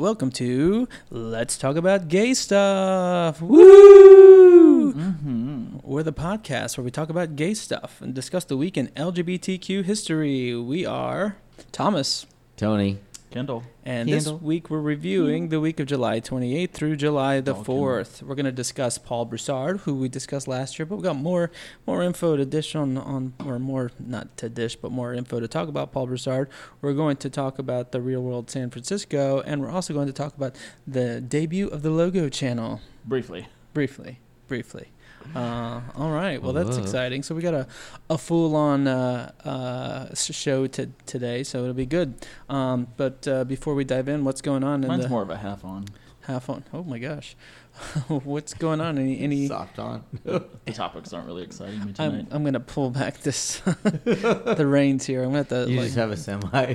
[0.00, 3.42] welcome to Let's Talk About Gay Stuff.
[3.42, 4.94] Woo!
[4.94, 5.76] Mm-hmm.
[5.82, 9.84] We're the podcast where we talk about gay stuff and discuss the week in LGBTQ
[9.84, 10.56] history.
[10.56, 11.36] We are
[11.70, 12.24] Thomas,
[12.56, 12.98] Tony.
[13.30, 13.62] Kendall.
[13.84, 14.34] and Candle.
[14.34, 17.84] this week we're reviewing the week of July 28th through July the All Kendall.
[17.84, 18.22] 4th.
[18.22, 21.50] We're going to discuss Paul Broussard, who we discussed last year, but we got more
[21.86, 25.48] more info to dish on, on or more not to dish, but more info to
[25.48, 26.48] talk about Paul Broussard.
[26.82, 30.12] We're going to talk about the Real World San Francisco, and we're also going to
[30.12, 30.56] talk about
[30.86, 33.46] the debut of the Logo channel Briefly.
[33.72, 34.88] briefly, briefly.
[35.34, 36.42] Uh, all right.
[36.42, 36.82] Well, that's Whoa.
[36.82, 37.22] exciting.
[37.22, 37.66] So we got a,
[38.08, 42.14] a full on uh, uh, show to, today, so it'll be good.
[42.48, 45.30] Um, but uh, before we dive in, what's going on in Mine's the more of
[45.30, 45.86] a half on.
[46.22, 46.64] half on?
[46.72, 47.36] Oh my gosh,
[48.08, 48.98] what's going on?
[48.98, 49.46] Any any?
[49.46, 50.04] Soft on.
[50.24, 52.26] The topics aren't really exciting me I'm.
[52.30, 55.22] I'm gonna pull back this the reins here.
[55.22, 55.86] I'm gonna have to you like.
[55.86, 56.74] just have a semi.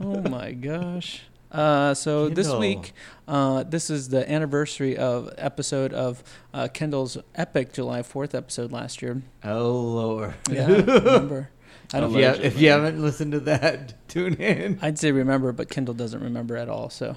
[0.00, 1.22] Oh my gosh.
[1.50, 2.92] Uh, so this week,
[3.26, 9.00] uh, this is the anniversary of episode of uh, Kendall's epic July Fourth episode last
[9.00, 9.22] year.
[9.44, 10.34] oh lord.
[10.50, 11.50] Yeah, remember?
[11.92, 12.12] I If don't.
[12.12, 12.46] you, Allegedly.
[12.46, 14.78] if you haven't listened to that, tune in.
[14.82, 16.90] I'd say remember, but Kendall doesn't remember at all.
[16.90, 17.16] So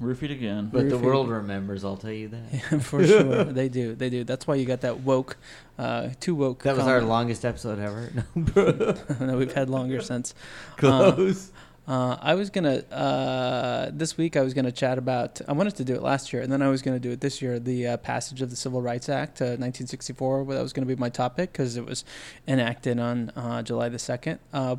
[0.00, 0.68] Roofied again.
[0.72, 1.84] But the world remembers.
[1.84, 2.82] I'll tell you that.
[2.82, 3.94] for sure, they do.
[3.94, 4.24] They do.
[4.24, 5.36] That's why you got that woke,
[5.78, 6.64] uh, too woke.
[6.64, 8.10] That was our longest episode ever.
[8.34, 8.94] No, bro.
[9.20, 10.34] no, we've had longer since.
[10.76, 11.51] Close.
[11.86, 14.36] Uh, I was gonna uh, this week.
[14.36, 15.40] I was gonna chat about.
[15.48, 17.42] I wanted to do it last year, and then I was gonna do it this
[17.42, 17.58] year.
[17.58, 20.44] The uh, passage of the Civil Rights Act, uh, 1964.
[20.46, 22.04] That was gonna be my topic because it was
[22.46, 24.38] enacted on uh, July the second.
[24.52, 24.76] Uh,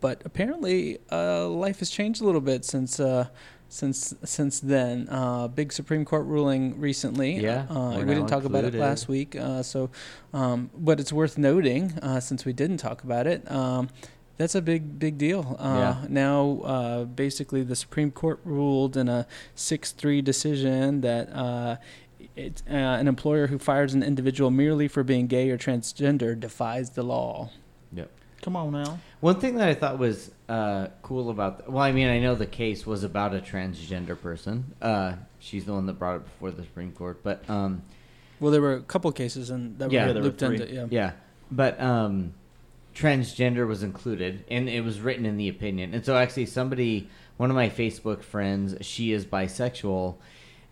[0.00, 2.98] but apparently, uh, life has changed a little bit since.
[2.98, 3.28] Uh,
[3.72, 7.38] since since then, uh, big Supreme Court ruling recently.
[7.38, 9.34] Yeah, uh, we didn't talk about it last week.
[9.34, 9.88] Uh, so,
[10.34, 13.50] um, but it's worth noting uh, since we didn't talk about it.
[13.50, 13.88] Um,
[14.38, 15.56] that's a big big deal.
[15.58, 16.06] Uh, Yeah.
[16.08, 21.28] Now, uh, basically, the Supreme Court ruled in a six-three decision that.
[21.34, 21.76] Uh,
[22.36, 26.90] it, uh, an employer who fires an individual merely for being gay or transgender defies
[26.90, 27.50] the law.
[27.92, 28.08] Yep.
[28.40, 29.00] Come on now.
[29.20, 32.46] One thing that I thought was uh, cool about, well, I mean, I know the
[32.46, 34.72] case was about a transgender person.
[34.80, 37.82] Uh, she's the one that brought it before the Supreme Court, but um,
[38.40, 40.02] Well, there were a couple cases and that Yeah.
[40.06, 40.60] were Yeah, were looped three.
[40.60, 40.86] into yeah.
[40.90, 41.12] Yeah,
[41.50, 42.32] but um,
[42.94, 45.94] transgender was included, and it was written in the opinion.
[45.94, 50.16] And so, actually, somebody, one of my Facebook friends, she is bisexual,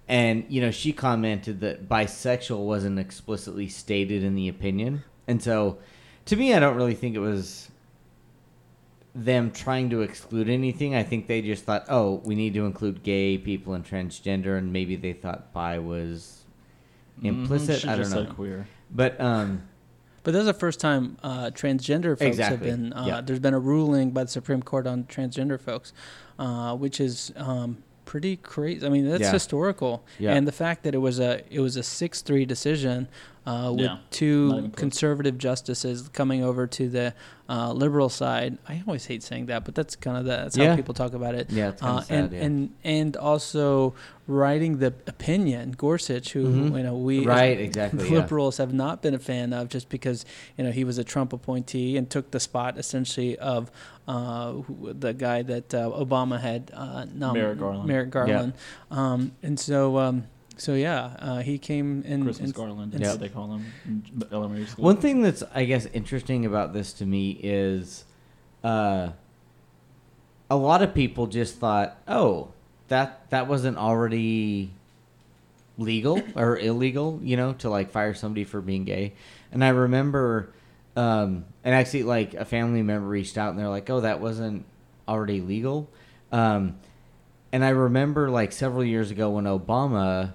[0.08, 5.04] and you know, she commented that bisexual wasn't explicitly stated in the opinion.
[5.28, 5.78] And so,
[6.26, 7.70] to me, I don't really think it was
[9.14, 10.94] them trying to exclude anything.
[10.94, 14.72] I think they just thought, oh, we need to include gay people and transgender, and
[14.72, 16.44] maybe they thought bi was
[17.22, 17.78] implicit.
[17.78, 18.32] Mhm, she I don't know.
[18.32, 18.66] queer.
[18.90, 19.62] But um,
[20.22, 22.92] But that's the first time uh, transgender folks have been.
[22.92, 23.20] Uh, Yeah.
[23.22, 25.92] There's been a ruling by the Supreme Court on transgender folks,
[26.38, 28.84] uh, which is um, pretty crazy.
[28.84, 29.32] I mean, that's Yeah.
[29.32, 30.04] historical.
[30.18, 30.34] Yeah.
[30.34, 33.08] And the fact that it was a it was a six three decision
[33.46, 33.96] uh, with Yeah.
[34.10, 37.14] Two conservative justices coming over to the
[37.48, 38.58] uh, liberal side.
[38.68, 41.34] I always hate saying that, but that's kind of the, that's how people talk about
[41.34, 41.50] it.
[41.50, 42.18] yeah, it's Uh, sad.
[42.24, 42.40] and, yeah.
[42.44, 43.94] and and also
[44.28, 46.76] writing the opinion Gorsuch, who Mhm.
[46.76, 48.08] you know we right, exactly.
[48.08, 48.18] yeah.
[48.20, 50.24] liberals have not been a fan of just because
[50.56, 53.70] you know he was a Trump appointee and took the spot essentially of
[54.06, 57.86] uh, the guy that uh, Obama had uh, nom- Merrick Garland.
[57.88, 58.52] Merrick Garland.
[58.90, 60.24] Um, and so um,
[60.60, 62.22] so yeah, uh, he came in.
[62.24, 62.94] Christmas and, Garland.
[62.94, 63.14] and Yeah.
[63.16, 63.64] they call him
[64.30, 64.84] elementary school.
[64.84, 68.04] One thing that's I guess interesting about this to me is,
[68.62, 69.10] uh,
[70.50, 72.48] a lot of people just thought, oh,
[72.88, 74.70] that that wasn't already
[75.78, 79.14] legal or illegal, you know, to like fire somebody for being gay.
[79.52, 80.52] And I remember,
[80.96, 84.66] um, and actually, like a family member reached out and they're like, oh, that wasn't
[85.08, 85.88] already legal.
[86.32, 86.76] Um,
[87.52, 90.34] and I remember like several years ago when Obama,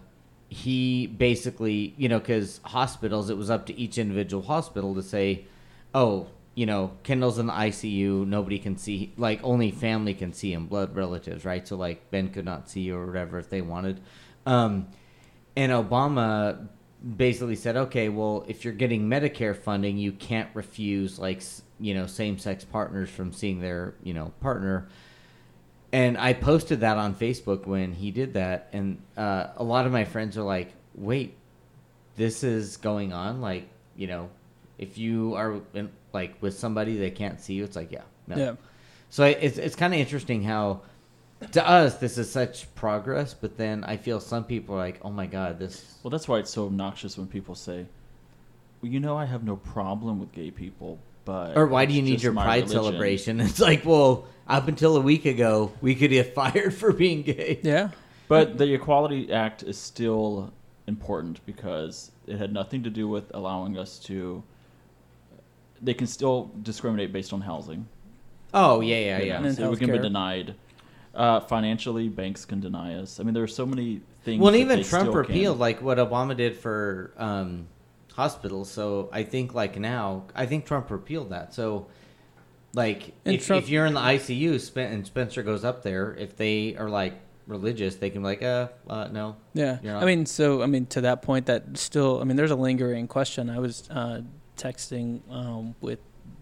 [0.50, 5.46] he basically, you know, because hospitals, it was up to each individual hospital to say,
[5.94, 10.54] oh, you know, Kendall's in the ICU, nobody can see, like only family can see
[10.54, 11.68] him, blood relatives, right?
[11.68, 14.00] So like Ben could not see or whatever if they wanted.
[14.46, 14.88] Um,
[15.58, 16.68] and Obama
[17.18, 21.42] basically said, okay, well, if you're getting Medicare funding, you can't refuse like
[21.80, 24.88] you know same-sex partners from seeing their you know partner.
[25.92, 29.92] And I posted that on Facebook when he did that, and uh, a lot of
[29.92, 31.36] my friends are like, "Wait,
[32.18, 33.40] this is going on?
[33.42, 34.30] Like, you know,
[34.78, 38.36] if you are in, like with somebody they can't see you, it's like, yeah, no.
[38.36, 38.54] yeah.
[39.10, 40.82] So I- it's it's kind of interesting how
[41.52, 45.12] to us this is such progress, but then I feel some people are like, oh
[45.12, 45.98] my god, this.
[46.04, 47.86] Well, that's why it's so obnoxious when people say,
[48.82, 52.02] well, you know, I have no problem with gay people, but Or why do you
[52.02, 52.70] need your pride religion.
[52.70, 53.40] celebration?
[53.42, 57.60] It's like, well, up until a week ago, we could get fired for being gay.
[57.64, 57.90] Yeah.
[58.28, 60.54] But the Equality Act is still
[60.88, 64.44] important because it had nothing to do with allowing us to.
[65.82, 67.88] They can still discriminate based on housing.
[68.54, 69.40] Oh yeah, yeah, you yeah.
[69.40, 70.56] know, And so we can be denied.
[71.14, 73.20] Uh, financially, banks can deny us.
[73.20, 74.42] I mean, there are so many things.
[74.42, 75.60] Well, that even they Trump still repealed can.
[75.60, 77.68] like what Obama did for um,
[78.16, 78.72] hospitals.
[78.72, 81.54] So I think like now, I think Trump repealed that.
[81.54, 81.88] So
[82.74, 86.76] like if, Trump- if you're in the ICU, and Spencer goes up there, if they
[86.78, 87.14] are like
[87.46, 89.36] religious, they can be like, uh, uh no.
[89.54, 92.56] Yeah, I mean, so I mean, to that point, that still, I mean, there's a
[92.56, 93.50] lingering question.
[93.50, 94.22] I was uh,
[94.58, 96.00] texting um, with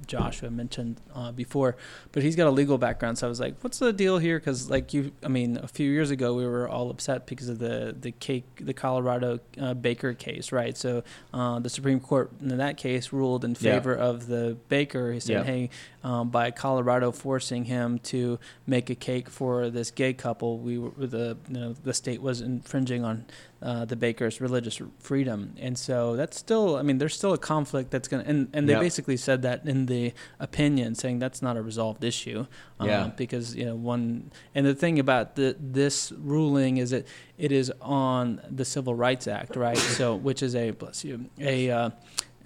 [0.08, 1.76] Joshua mentioned uh, before,
[2.12, 4.70] but he's got a legal background, so I was like, "What's the deal here?" Because
[4.70, 7.96] like you, I mean, a few years ago we were all upset because of the
[8.00, 10.78] the cake, the Colorado uh, baker case, right?
[10.78, 11.04] So
[11.34, 13.74] uh, the Supreme Court in that case ruled in Yeah.
[13.74, 15.12] favor of the baker.
[15.12, 15.44] He said, Yeah.
[15.44, 15.70] "Hey,
[16.04, 20.92] um, by Colorado forcing him to make a cake for this gay couple, we were
[21.08, 23.26] the you know the state was infringing on
[23.64, 27.90] uh, the baker's religious freedom, and so that's still I mean there's still a conflict
[27.92, 28.82] that's gonna and, and they Yep.
[28.82, 32.46] basically said that in the opinion, saying that's not a resolved issue,
[32.82, 33.12] uh, Yeah.
[33.16, 37.08] because you know one and the thing about the this ruling is that
[37.38, 39.78] it is on the Civil Rights Act, right?
[40.00, 41.90] so which is a bless you a uh,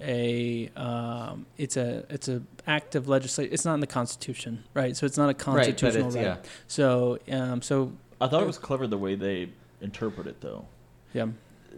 [0.00, 3.52] a um, it's a it's a act of legislation.
[3.52, 4.96] It's not in the Constitution, right?
[4.96, 6.22] So it's not a constitutional it's right.
[6.22, 6.36] yeah.
[6.68, 9.50] So um, so I thought it was clever the way they
[9.80, 10.66] interpret it, though.
[11.14, 11.26] Yeah,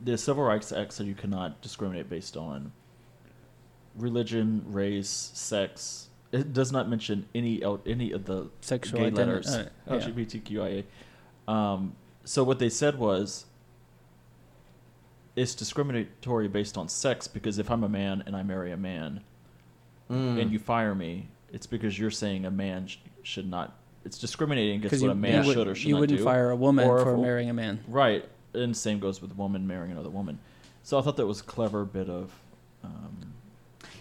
[0.04, 2.72] The Civil Rights Act said you cannot discriminate based on
[3.96, 6.08] religion, race, sex.
[6.32, 9.92] It does not mention any L- any of the sexual gay letters, uh, yeah.
[9.94, 10.84] LGBTQIA.
[11.48, 13.46] Um, so what they said was,
[15.36, 19.20] it's discriminatory based on sex because if I'm a man and I marry a man
[20.10, 20.40] Mm.
[20.42, 23.76] and you fire me, it's because you're saying a man sh- should not.
[24.04, 25.88] It's discriminating against Because what you, a man you, should would, or should not do.
[25.88, 27.78] you not wouldn't fire a woman Or for a- marrying a man.
[27.86, 30.38] Right, and same goes with a woman marrying another woman.
[30.82, 32.32] So I thought that was a clever bit of,
[32.82, 33.34] um,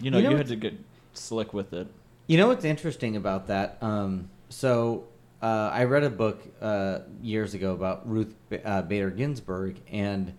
[0.00, 0.74] you know, You you, had to get
[1.12, 1.86] slick with it.
[2.26, 3.78] You know what's interesting about that?
[3.82, 5.04] Um, so
[5.42, 10.34] uh, I read a book uh, years ago about Ruth Ba- uh, Bader Ginsburg, and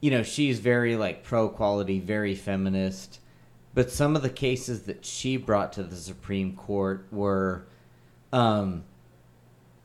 [0.00, 3.20] you know she's very like pro quality, very feminist.
[3.74, 7.66] But some of the cases that she brought to the Supreme Court were,
[8.32, 8.84] um,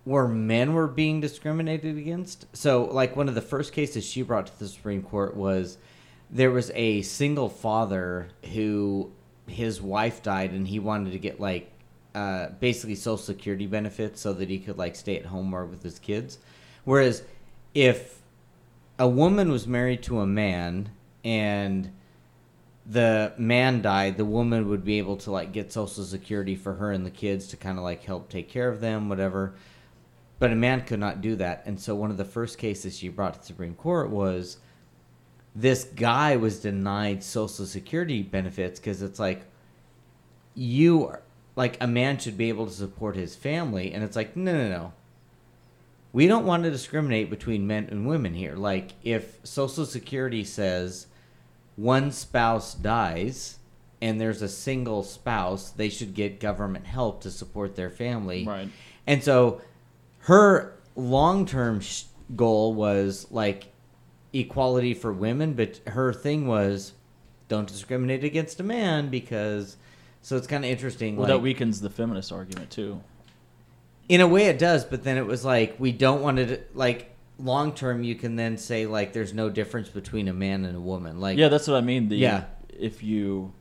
[0.04, 2.46] where men were being discriminated against.
[2.56, 5.78] So, like one of the first cases she brought to the Supreme Court was
[6.32, 9.12] there was a single father who
[9.48, 11.70] his wife died and he wanted to get like
[12.16, 15.84] uh, basically social security benefits so that he could like stay at home more with
[15.84, 16.40] his kids
[16.84, 17.24] whereas
[17.74, 18.22] if
[18.98, 20.90] a woman was married to a man
[21.24, 21.92] and
[22.86, 26.92] the man died the woman would be able to like get social security for her
[26.92, 29.54] and the kids to kind of like help take care of them whatever
[30.42, 31.62] but a man could not do that.
[31.68, 34.58] And so one of the first cases she brought to the supreme court was
[35.56, 39.44] this guy was denied social security benefits because it's like
[40.56, 41.22] you are
[41.56, 43.94] like a man should be able to support his family.
[43.94, 44.94] And it's like no no no.
[46.12, 48.56] We don't want to discriminate between men and women here.
[48.56, 51.06] Like if social security says
[51.76, 53.60] one spouse dies
[54.02, 58.44] and there's a single spouse they should get government help to support their family.
[58.44, 58.70] Right.
[59.06, 59.62] and so
[60.24, 62.04] her long-term sh-
[62.36, 63.72] goal was like
[64.34, 66.94] equality for women, but her thing was
[67.48, 69.76] don't discriminate against a man because
[70.22, 73.02] so it's kind of interesting Well, like, that weakens the feminist argument too.
[74.08, 77.14] in a way it does, but then it was like we don't want to like
[77.40, 80.80] long term you can then say like there's no difference between a man and a
[80.80, 81.20] woman.
[81.20, 82.08] Like yeah, that's what I mean.
[82.08, 82.44] The Yeah.
[82.70, 83.52] if you,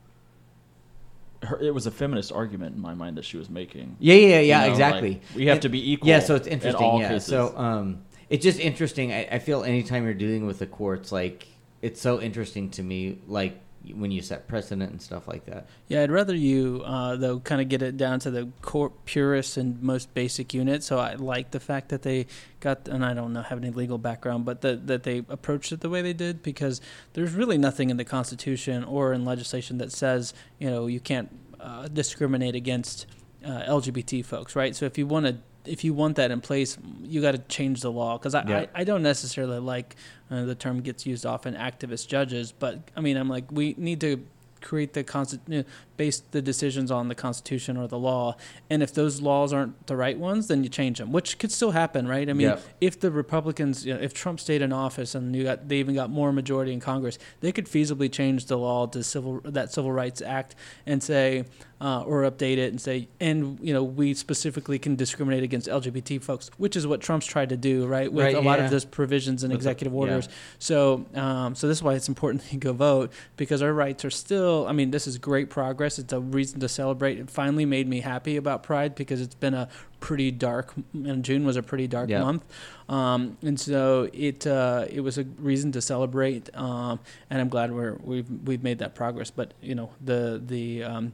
[1.43, 3.95] her, it was a feminist argument in my mind that she was making.
[3.99, 5.21] Yeah, yeah, yeah, You know, like, exactly.
[5.35, 6.09] we have And- to be equal.
[6.09, 6.85] Yeah, so it's in interesting.
[6.85, 7.27] all yeah, cases.
[7.27, 9.11] so um, it's just interesting.
[9.11, 11.47] I, I feel anytime you're dealing with the courts, like
[11.81, 13.59] it's so interesting to me, like
[13.93, 15.65] when you set precedent and stuff like that.
[15.87, 19.57] Yeah, I'd rather you, uh, though, kind of get it down to the core, purest
[19.57, 20.83] and most basic unit.
[20.83, 22.27] So I like the fact that they
[22.59, 25.81] got, and I don't know have any legal background, but that that they approached it
[25.81, 26.79] the way they did because
[27.13, 31.29] there's really nothing in the Constitution or in legislation that says you know you can't
[31.59, 33.07] uh, discriminate against
[33.45, 34.75] uh, LGBT folks, right?
[34.75, 35.37] So if you want to.
[35.65, 38.57] If you want that in place, you got to change the law because I, Yeah.
[38.75, 39.95] I, I don't necessarily like
[40.29, 44.01] uh, the term gets used often activist judges, but I mean I'm like we need
[44.01, 44.25] to
[44.61, 45.63] create the consti- you know,
[45.97, 48.35] base the decisions on the Constitution or the law.
[48.69, 51.71] And if those laws aren't the right ones, then you change them, which could still
[51.71, 52.29] happen, right?
[52.29, 52.61] I mean, Yep.
[52.81, 55.95] if the Republicans, you know, if Trump stayed in office and you got they even
[55.95, 59.91] got more majority in Congress, they could feasibly change the law to civil that Civil
[59.91, 60.55] Rights Act
[60.85, 61.45] and say
[61.81, 66.21] uh, or update it and say, and you know, we specifically can discriminate against LGBT
[66.21, 68.65] folks, which is what Trump's tried to do, right, with Right, a lot yeah.
[68.65, 69.99] of those provisions and executive yeah.
[69.99, 70.29] orders.
[70.59, 74.05] So, um, so this is why it's important that you go vote because our rights
[74.05, 74.67] are still.
[74.67, 75.90] I mean, this is great progress.
[75.99, 77.19] It's a reason to celebrate.
[77.19, 79.67] It finally made me happy about Pride because it's been a
[79.99, 80.73] pretty dark.
[80.93, 82.23] And June was a pretty dark Yeah.
[82.23, 82.43] month,
[82.89, 86.49] um, and so it uh, it was a reason to celebrate.
[86.55, 89.31] Um, and I'm glad we're we've we've made that progress.
[89.31, 91.13] But you know, the the um,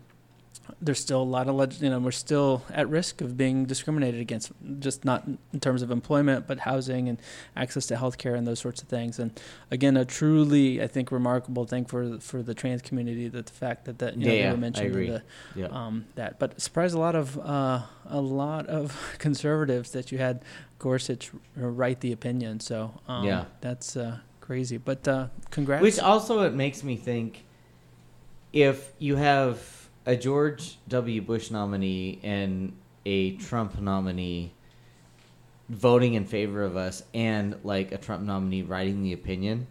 [0.82, 4.20] there's still a lot of leg- you know we're still at risk of being discriminated
[4.22, 7.18] against just not in terms of employment but housing and
[7.56, 9.20] access to healthcare and those sorts of things.
[9.20, 9.32] And
[9.72, 13.86] again a truly i think remarkable thing for for the trans community that the fact
[13.86, 15.24] that that you know, Yeah, they yeah, mentioned the,
[15.56, 15.68] Yeah.
[15.68, 16.40] um, that.
[16.40, 20.42] But surprised a lot of uh, a lot of conservatives that you had
[20.80, 22.60] Gorsuch write the opinion.
[22.60, 23.46] So um, Yeah.
[23.62, 24.78] that's uh, crazy.
[24.78, 25.82] But uh, congrats.
[25.82, 27.44] Which also it makes me think
[28.54, 31.22] if you have a George W.
[31.22, 32.74] Bush nominee and
[33.06, 34.54] a Trump nominee
[35.70, 39.68] voting in favor of us and like a Trump nominee writing the opinion,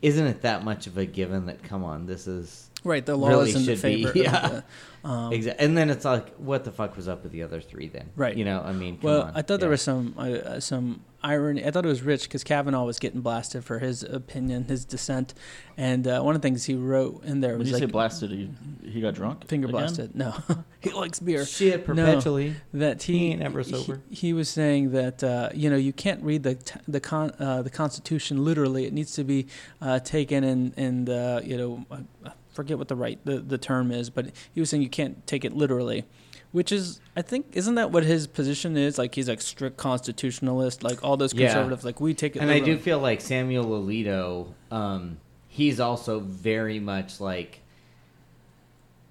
[0.00, 3.28] isn't it that much of a given that come on, this is right the law
[3.28, 4.62] really is in should be, favor yeah.
[5.02, 7.60] the, um, exactly and then it's like what the fuck was up with the other
[7.60, 8.08] three then?
[8.14, 8.36] Right.
[8.36, 9.32] You know, I mean, come Well, on.
[9.34, 11.64] I thought there was some uh, uh, some irony.
[11.64, 15.34] I thought it was rich because Kavanaugh was getting blasted for his opinion, his dissent,
[15.76, 17.86] and uh, one of the things he wrote in there When was you like say
[17.86, 18.50] blasted, he,
[18.88, 19.46] he got drunk.
[19.46, 19.80] finger again?
[19.80, 20.14] blasted.
[20.14, 20.34] No,
[20.80, 21.44] he likes beer.
[21.44, 21.94] shit No.
[21.94, 22.56] perpetually.
[22.72, 24.00] That he, He ain't ever sober.
[24.10, 27.62] He, was saying that uh, you know you can't read the t- the con uh,
[27.62, 28.86] the Constitution literally.
[28.86, 29.46] It needs to be
[29.80, 33.58] uh, taken in in the you know uh, I forget what the right the, the
[33.58, 36.04] term is, but he was saying you can't take it literally.
[36.52, 38.98] Which is, I think, isn't that what his position is?
[38.98, 41.46] Like he's like strict constitutionalist, like all those Yeah.
[41.46, 42.40] conservatives, like we take it.
[42.42, 47.60] And I do feel like Samuel Alito, um, he's also very much like,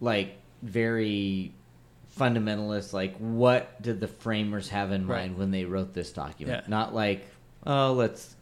[0.02, 1.54] like very
[2.18, 2.92] fundamentalist.
[2.92, 5.22] Like, what did the framers have in Right.
[5.28, 6.64] mind when they wrote this document?
[6.66, 6.70] Yeah.
[6.70, 7.26] Not like,
[7.66, 8.36] oh, let's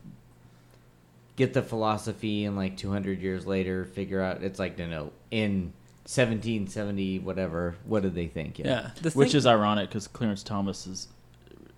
[1.36, 4.42] get the philosophy and like 200 years later figure out.
[4.42, 5.72] It's like, no, no, in
[6.08, 7.76] 1770, whatever.
[7.86, 8.60] What did they think?
[8.60, 11.08] Yeah, the Which thing- is ironic because Clarence Thomas is,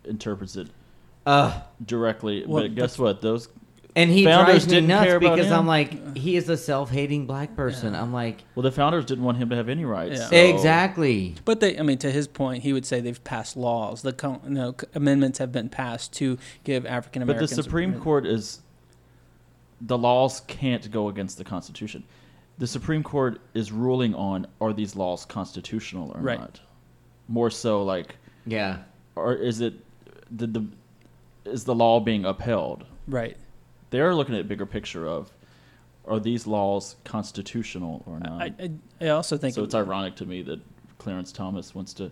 [0.05, 0.67] interprets it
[1.25, 2.45] Uh, directly.
[2.45, 3.21] Well, but guess what?
[3.21, 3.49] Those
[3.95, 5.53] and he Founders drives me didn't nuts care because him.
[5.53, 7.93] I'm like, he is a self-hating black person.
[7.93, 8.01] Yeah.
[8.03, 10.19] I'm like, well, the founders didn't want him to have any rights.
[10.19, 10.27] Yeah.
[10.27, 11.33] so- exactly.
[11.43, 14.03] But they, I mean, to his point, he would say they've passed laws.
[14.03, 17.49] The con- you know, amendments have been passed to give African Americans.
[17.49, 18.61] But the Supreme Court is
[19.81, 22.03] the laws can't go against the Constitution.
[22.59, 26.39] The Supreme Court is ruling on are these laws constitutional or Right.
[26.39, 26.59] not.
[27.29, 28.79] More so, like, Yeah.
[29.15, 29.73] or is it
[30.35, 30.63] did the
[31.45, 32.85] is the law being upheld?
[33.07, 33.35] right.
[33.91, 35.31] They're looking at a bigger picture of
[36.07, 38.41] are these laws constitutional or not.
[38.41, 40.59] I, I, I also think so it's ironic to me that
[40.99, 42.11] Clarence Thomas wants to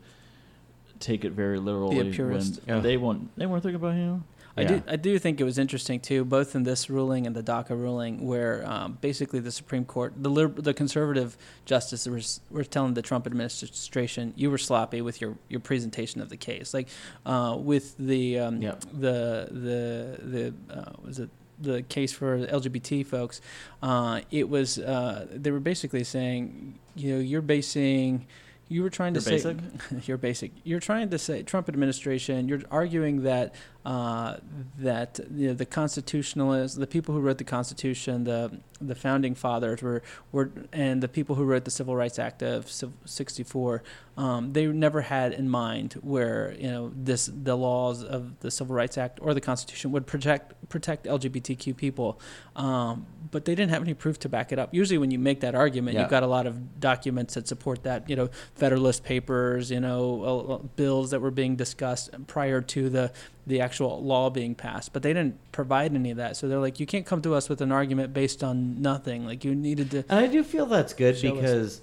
[0.99, 2.61] take it very literally when purist.
[2.67, 2.79] Yeah.
[2.79, 4.23] they want they weren't thinking about him.
[4.57, 4.67] I Yeah.
[4.67, 7.69] do I do think it was interesting too, both in this ruling and the DACA
[7.71, 12.09] ruling, where um, basically the Supreme Court, the liber- the conservative justices
[12.51, 16.37] were, were telling the Trump administration, you were sloppy with your, your presentation of the
[16.37, 16.87] case, like
[17.25, 18.79] uh, with the um, Yep.
[18.93, 23.41] the the the uh, was it the case for LGBT folks,
[23.81, 28.25] uh, it was uh, they were basically saying, you know, you're basing.
[28.69, 29.55] You were trying to say
[30.05, 30.51] you're basic.
[30.65, 32.49] You're trying to say Trump administration.
[32.49, 33.55] You're arguing that
[33.87, 34.35] uh,
[34.77, 39.81] that you know, the constitutionalists, the people who wrote the Constitution, the the founding fathers
[39.81, 40.03] were
[40.33, 43.83] were, and the people who wrote the Civil Rights Act of '64,
[44.17, 48.75] um, they never had in mind where you know this the laws of the Civil
[48.75, 52.19] Rights Act or the Constitution would protect protect LGBTQ people,
[52.57, 54.73] um, but they didn't have any proof to back it up.
[54.73, 56.01] Usually, when you make that argument, Yeah.
[56.01, 58.09] you've got a lot of documents that support that.
[58.09, 63.13] You know, Federalist Papers, you know, bills that were being discussed prior to the
[63.47, 66.35] the actual law being passed, but they didn't provide any of that.
[66.35, 69.25] So they're like, you can't come to us with an argument based on nothing.
[69.25, 70.03] Like you needed to.
[70.09, 71.35] And I do feel that's good Show us.
[71.35, 71.81] because,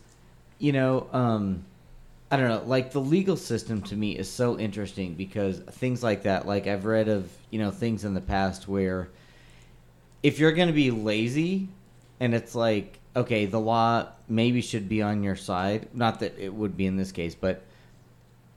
[0.58, 1.64] you know, um,
[2.30, 6.24] I don't know, like the legal system to me is so interesting because things like
[6.24, 9.08] that, like I've read of, you know, things in the past where
[10.22, 11.68] if you're going to be lazy
[12.20, 16.52] and it's like, okay, the law maybe should be on your side, not that it
[16.52, 17.62] would be in this case, but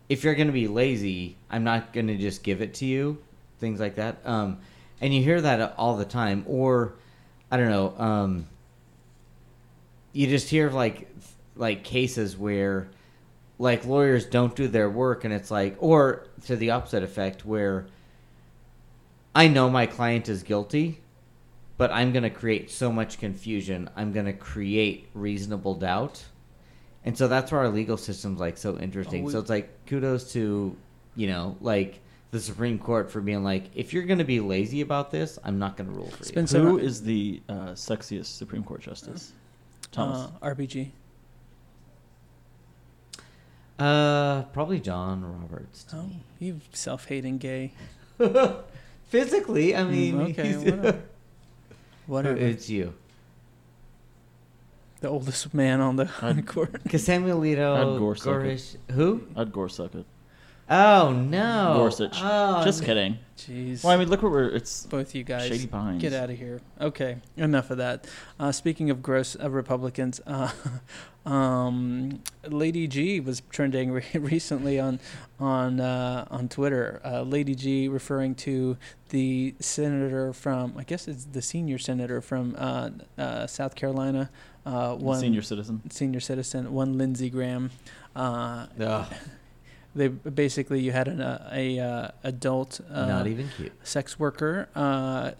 [0.09, 3.17] if you're going to be lazy, I'm not going to just give it to you,
[3.59, 4.17] things like that.
[4.25, 4.59] Um,
[5.01, 6.93] and you hear that all the time, or
[7.51, 8.47] I don't know, um,
[10.13, 11.07] you just hear like
[11.55, 12.87] like cases where
[13.59, 17.87] like lawyers don't do their work, and it's like, or to the opposite effect, where
[19.35, 20.99] I know my client is guilty,
[21.77, 23.89] but I'm going to create so much confusion.
[23.95, 26.23] I'm going to create reasonable doubt.
[27.07, 29.23] And so that's where our legal system's like so interesting.
[29.23, 30.75] Oh, we- so it's like kudos to,
[31.15, 31.99] you know, like
[32.31, 35.77] the Supreme Court for being like, if you're gonna be lazy about this, I'm not
[35.77, 36.35] gonna rule for It's you.
[36.35, 39.31] been so- Who is the uh, sexiest Supreme Court justice?
[39.91, 40.29] Thomas.
[40.41, 40.91] Uh, RBG.
[43.79, 45.83] Uh, probably John Roberts.
[45.85, 46.23] To Oh, me.
[46.39, 47.73] you self-hating gay.
[49.09, 50.99] Physically, I mean, Mm, okay, he's- whatever.
[52.07, 52.37] Whatever.
[52.37, 52.93] it's you.
[55.01, 56.81] The oldest man on the I'd- court.
[56.83, 58.47] Because Samuel Alito, I'd Gorsuck it.
[58.47, 59.23] Gorish, who?
[59.35, 60.05] I'd Gorsuck it.
[60.69, 62.17] Oh no, Gorsuch.
[62.21, 62.87] Oh, Just no.
[62.87, 63.17] kidding.
[63.37, 63.83] Jeez.
[63.85, 64.49] Well, I mean, look what we're.
[64.49, 66.01] It's both you guys Shady Pines.
[66.01, 68.05] get out of here okay enough of that
[68.39, 70.51] uh, speaking of gross uh, republicans uh,
[71.25, 74.99] um, lady g was trending re- recently on
[75.39, 78.75] on uh, on twitter uh, lady g referring to
[79.09, 84.29] the senator from i guess it's the senior senator from uh, uh, south carolina
[84.67, 85.81] uh, one senior citizen.
[85.89, 87.71] senior citizen one lindsey graham
[88.15, 88.65] uh,
[89.97, 93.73] they basically you had an uh, a uh, adult uh, not even cute.
[93.83, 95.31] sex worker, uh,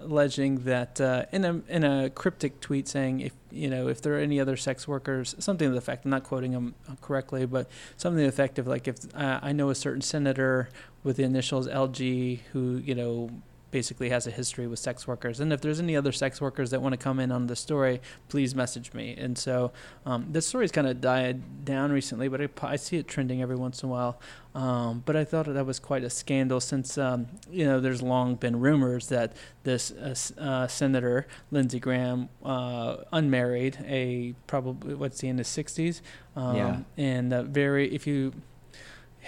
[0.00, 4.14] alleging that uh, in a in a cryptic tweet saying if you know if there
[4.14, 6.04] are any other sex workers, something to the effect.
[6.04, 9.52] I'm not quoting him correctly, but something to the effect of like if uh, I
[9.52, 10.70] know a certain senator
[11.04, 13.30] with the initials LG who you know
[13.70, 16.82] basically has a history with sex workers, and if there's any other sex workers that
[16.82, 19.14] want to come in on the story, please message me.
[19.16, 19.72] And so
[20.06, 23.56] um, this story's kind of died down recently, but I, I see it trending every
[23.56, 24.20] once in a while.
[24.54, 28.34] Um, but I thought that was quite a scandal since, um, you know, there's long
[28.34, 35.28] been rumors that this uh, uh, Senator Lindsey Graham, uh, unmarried, a probably, what's he
[35.28, 36.00] in his 60s?
[36.34, 36.78] Um, Yeah.
[36.96, 38.32] And uh, very, if you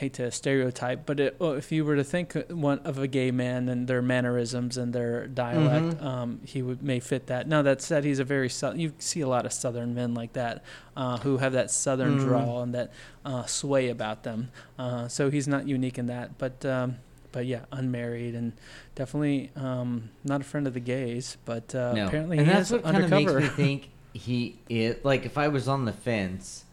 [0.00, 3.30] hate to stereotype, but it, well, if you were to think one of a gay
[3.30, 6.02] man and their mannerisms and their dialect, Mhm.
[6.02, 7.46] um, he would may fit that.
[7.46, 10.64] Now that said, he's a very you see a lot of Southern men like that
[10.96, 12.24] uh, who have that Southern Mhm.
[12.24, 12.90] drawl and that
[13.24, 14.50] uh, sway about them.
[14.78, 16.64] Uh, so he's not unique in that, but.
[16.64, 16.96] Um,
[17.32, 18.54] but yeah, unmarried and
[18.96, 21.36] definitely um, not a friend of the gays.
[21.44, 24.58] But uh, no, apparently and he that's is what kind of makes me think he
[24.68, 24.96] is.
[25.04, 26.64] Like, if I was on the fence,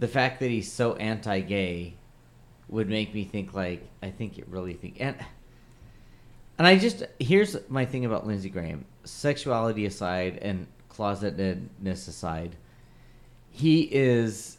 [0.00, 1.94] the fact that he's so anti-gay
[2.70, 5.16] would make me think like I think it really think and
[6.58, 8.84] and I just here's my thing about Lindsey Graham.
[9.04, 12.56] Sexuality aside and closetedness aside,
[13.50, 14.58] he is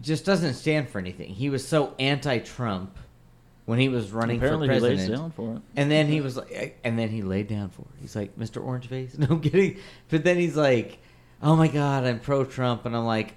[0.00, 1.30] just doesn't stand for anything.
[1.30, 2.96] He was so anti-Trump
[3.66, 5.10] when he was running Apparently, for he president.
[5.10, 5.62] lays down for it.
[5.76, 8.00] And then he was like, eh, and then he laid down for it.
[8.00, 8.64] He's like, Mr.
[8.64, 9.14] Orange Face?
[9.18, 9.76] No, I'm kidding.
[10.08, 10.98] But then he's like,
[11.42, 12.86] oh my God, I'm pro Trump.
[12.86, 13.34] And I'm like,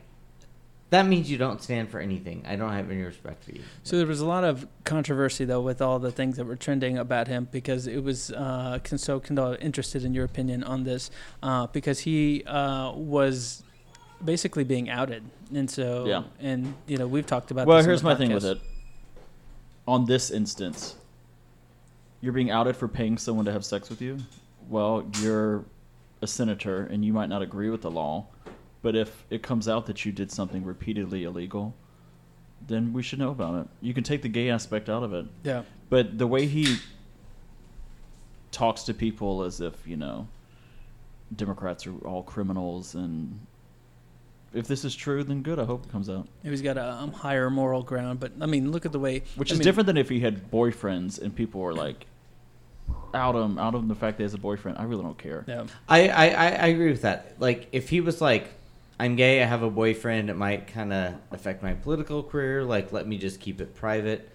[0.92, 2.44] that means you don't stand for anything.
[2.48, 3.62] I don't have any respect for you.
[3.84, 6.98] So there was a lot of controversy though with all the things that were trending
[6.98, 11.10] about him because it was uh, con- so Kendall interested in your opinion on this
[11.42, 13.64] uh, because he uh, was
[14.24, 15.24] basically being outed
[15.54, 16.24] and so Yeah.
[16.40, 18.60] and you know we've talked about Well, this here's the my thing with it.
[19.88, 20.96] On this instance,
[22.22, 24.18] you're being outed for paying someone to have sex with you.
[24.70, 25.64] Well, you're
[26.22, 28.28] a senator and you might not agree with the law,
[28.82, 31.74] but if it comes out that you did something repeatedly illegal,
[32.67, 33.67] then we should know about it.
[33.82, 35.26] You can take the gay aspect out of it.
[35.44, 36.78] yeah But the way he
[38.52, 40.28] talks to people as if, you know,
[41.36, 43.39] Democrats are all criminals and
[44.54, 45.60] if this is true, then good.
[45.60, 46.28] I hope it comes out.
[46.44, 49.52] he's got a um, higher moral ground but I mean look at the way Which
[49.52, 52.06] I is mean, different than if he had boyfriends and people were like,
[53.13, 54.78] out him, out him the fact that he has a boyfriend.
[54.78, 55.46] I really don't care.
[55.48, 57.36] yeah I, I, I I agree with that.
[57.39, 58.52] Like, if he was like,
[59.02, 62.64] I'm gay, I have a boyfriend, it might kind of affect my political career.
[62.64, 64.30] Like, let me just keep it private.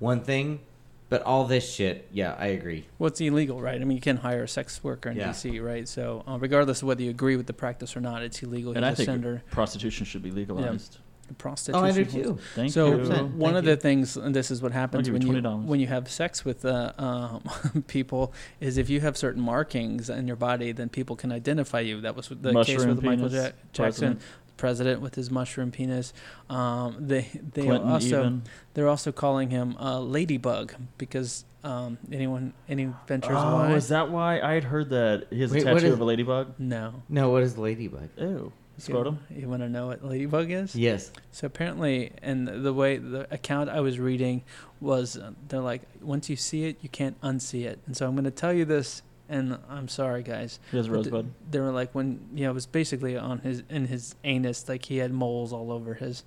[0.00, 0.60] One thing.
[1.08, 2.86] But all this shit, yeah, I agree.
[2.96, 5.28] what's illegal right I mean you can hire a sex worker in Yeah.
[5.28, 8.42] DC right so uh, regardless of whether you agree with the practice or not it's
[8.42, 10.98] illegal And He's I a think senator prostitution should be legalized.
[11.38, 12.38] Prostitution Oh, I do too.
[12.54, 12.98] Thank so you.
[12.98, 13.08] 100%.
[13.34, 13.70] one Thank of you.
[13.70, 15.64] the things, and this is what happens when you you $20.
[15.64, 17.42] when you have sex with uh, um,
[17.86, 22.00] people, is if you have certain markings in your body, then people can identify you.
[22.00, 24.20] That was the case Mushroom with Michael penis, ja- Jackson, president.
[24.56, 26.12] president with his mushroom penis.
[26.50, 28.42] Um, they they Clinton also even.
[28.74, 33.72] they're also calling him uh, Ladybug because um, anyone any ventures Oh, why?
[33.74, 36.00] is that why I had heard that he has a Wait, what tattoo is- of
[36.00, 36.54] a ladybug?
[36.58, 37.02] no.
[37.08, 38.08] No, what is Ladybug?
[38.18, 38.52] Ew.
[38.82, 39.18] Scrotum?
[39.30, 40.74] You, want to know what Ladybug is?
[40.74, 41.10] Yes.
[41.30, 44.42] So apparently, and the way the account I was reading
[44.80, 47.78] was, uh, they're like, once you see it, you can't unsee it.
[47.86, 50.58] And so I'm going to tell you this, and I'm sorry, guys.
[50.70, 51.32] He has but th- rosebud.
[51.50, 54.98] They were like, when yeah, it was basically on his in his anus, like he
[54.98, 56.24] had moles all over his.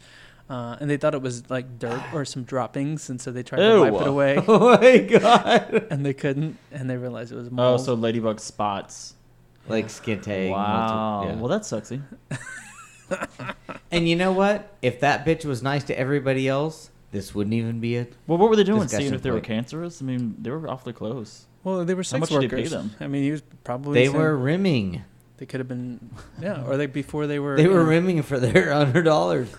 [0.47, 3.57] Uh, and they thought it was like dirt or some droppings, and so they tried
[3.67, 5.87] to wipe it away, Oh my god.
[5.89, 7.81] and they couldn't, and they realized it was moles.
[7.81, 9.14] Oh, so ladybug spots.
[9.67, 10.51] Like skin tag.
[10.51, 11.21] wow.
[11.21, 11.39] multi- yeah.
[11.39, 12.01] Well, that's sexy.
[13.91, 14.75] and you know what?
[14.81, 18.13] If that bitch was nice to everybody else, this wouldn't even be it.
[18.27, 18.87] Well, what were they doing?
[18.87, 19.45] Seeing if they were point.
[19.45, 20.01] cancerous?
[20.01, 21.45] I mean, they were awfully close.
[21.63, 22.91] Well, they were How sex much did he pay them?
[22.99, 25.03] I mean, he was probably They were rimming.
[25.37, 27.57] They could have been, yeah, or they before they were.
[27.57, 29.49] They you were know, rimming for their hundred dollars.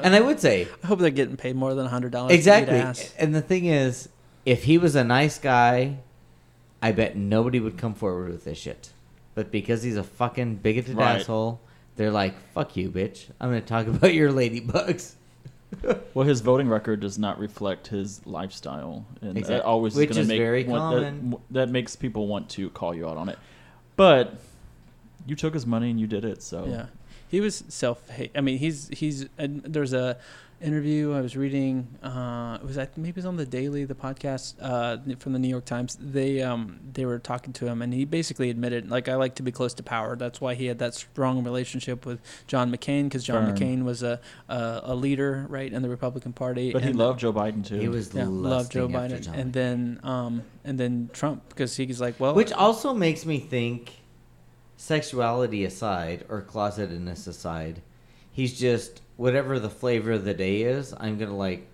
[0.00, 2.32] And I would say I hope they're getting paid more than a hundred dollars.
[2.32, 2.78] exactly.
[3.18, 4.08] And the thing is,
[4.44, 5.98] if he was a nice guy,
[6.80, 8.90] I bet nobody would come forward with this shit.
[9.36, 11.20] But because he's a fucking bigoted Right.
[11.20, 11.60] asshole,
[11.94, 13.26] they're like, "Fuck you, bitch!
[13.38, 15.12] I'm gonna talk about your ladybugs."
[16.14, 20.16] Well, his voting record does not reflect his lifestyle, and Exact- that always which is,
[20.16, 21.30] gonna is make very want- that- common.
[21.30, 23.38] w- That, makes people want to call you out on it.
[23.96, 24.34] But
[25.26, 26.86] you took his money and you did it, so Yeah,
[27.28, 28.30] he was self hate.
[28.34, 29.26] I mean, he's he's.
[29.36, 30.16] And there's a
[30.60, 31.86] interview I was reading.
[32.02, 35.38] Uh, it was at maybe it was on the Daily, the podcast uh, from the
[35.38, 35.98] New York Times.
[36.00, 39.42] They um they were talking to him, and he basically admitted, like, I like to
[39.42, 40.16] be close to power.
[40.16, 43.56] That's why he had that strong relationship with John McCain, because John Firm.
[43.56, 46.72] McCain was a, a a leader, right, in the Republican Party.
[46.72, 47.78] But he loved Joe Biden too.
[47.78, 51.48] He was Yeah, loved Joe lusting after Biden, John and then um, and then Trump
[51.50, 53.92] because he's like, well, Which also makes me think,
[54.76, 57.82] sexuality aside or closetedness aside,
[58.30, 60.94] he's just whatever the flavor of the day is.
[60.98, 61.66] I'm gonna like,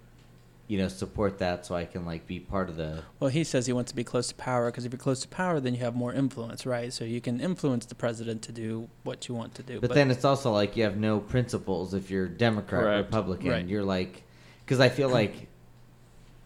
[0.69, 3.03] you know, support that so I can like be part of the.
[3.21, 5.29] Well, he says he wants to be close to power because if you're close to
[5.29, 6.93] power, then you have more influence, right?
[6.93, 9.81] So you can influence the president to do what you want to do.
[9.81, 13.07] But, then it's also like you have no principles if you're Democrat, Correct.
[13.07, 13.51] Republican.
[13.51, 13.67] Right.
[13.67, 14.23] You're like,
[14.65, 15.49] because I feel like,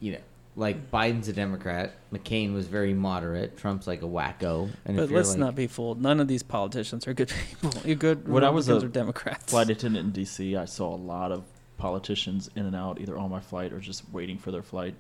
[0.01, 0.21] you know,
[0.57, 5.11] like Biden's a Democrat, McCain was very moderate, Trump's like a wacko, and but if
[5.11, 6.01] let's like, not be fooled.
[6.01, 7.73] None of these politicians are good people.
[7.85, 8.27] You're good.
[8.27, 9.51] When I was a or Democrats.
[9.51, 11.45] flight attendant in D.C., I saw a lot of
[11.77, 14.95] politicians in and out, either on my flight or just waiting for their flight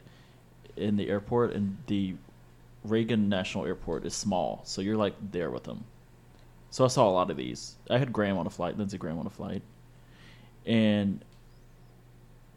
[0.77, 1.55] in the airport.
[1.55, 2.17] And the
[2.85, 5.85] Reagan National Airport is small, so you're like there with them.
[6.71, 7.77] So I saw a lot of these.
[7.89, 9.63] I had Graham on a flight, Lindsey Graham on a flight,
[10.67, 11.25] and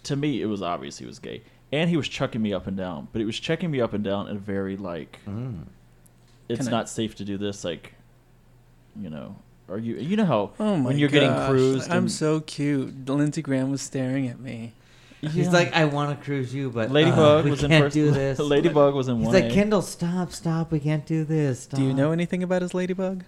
[0.03, 2.75] to me, it was obvious he was gay, and he was chucking me up and
[2.77, 3.07] down.
[3.11, 5.63] But he was checking me up and down in a very like Mm.
[6.47, 7.63] it's Can I- not safe to do this.
[7.63, 7.93] Like,
[8.99, 9.35] you know,
[9.69, 9.95] are you?
[9.97, 13.07] You know how Oh my when you're getting gosh, cruised, I'm and- so cute.
[13.09, 14.73] Lindsey Graham was staring at me.
[15.21, 17.93] He's like, I want to cruise you, but Ladybug uh, we was in can't first.
[17.93, 18.39] do this.
[18.39, 19.33] Ladybug was in He's one.
[19.35, 20.71] like, Kendall, stop, stop.
[20.71, 21.63] We can't do this.
[21.63, 21.77] Stop.
[21.77, 23.25] Do you know anything about his ladybug?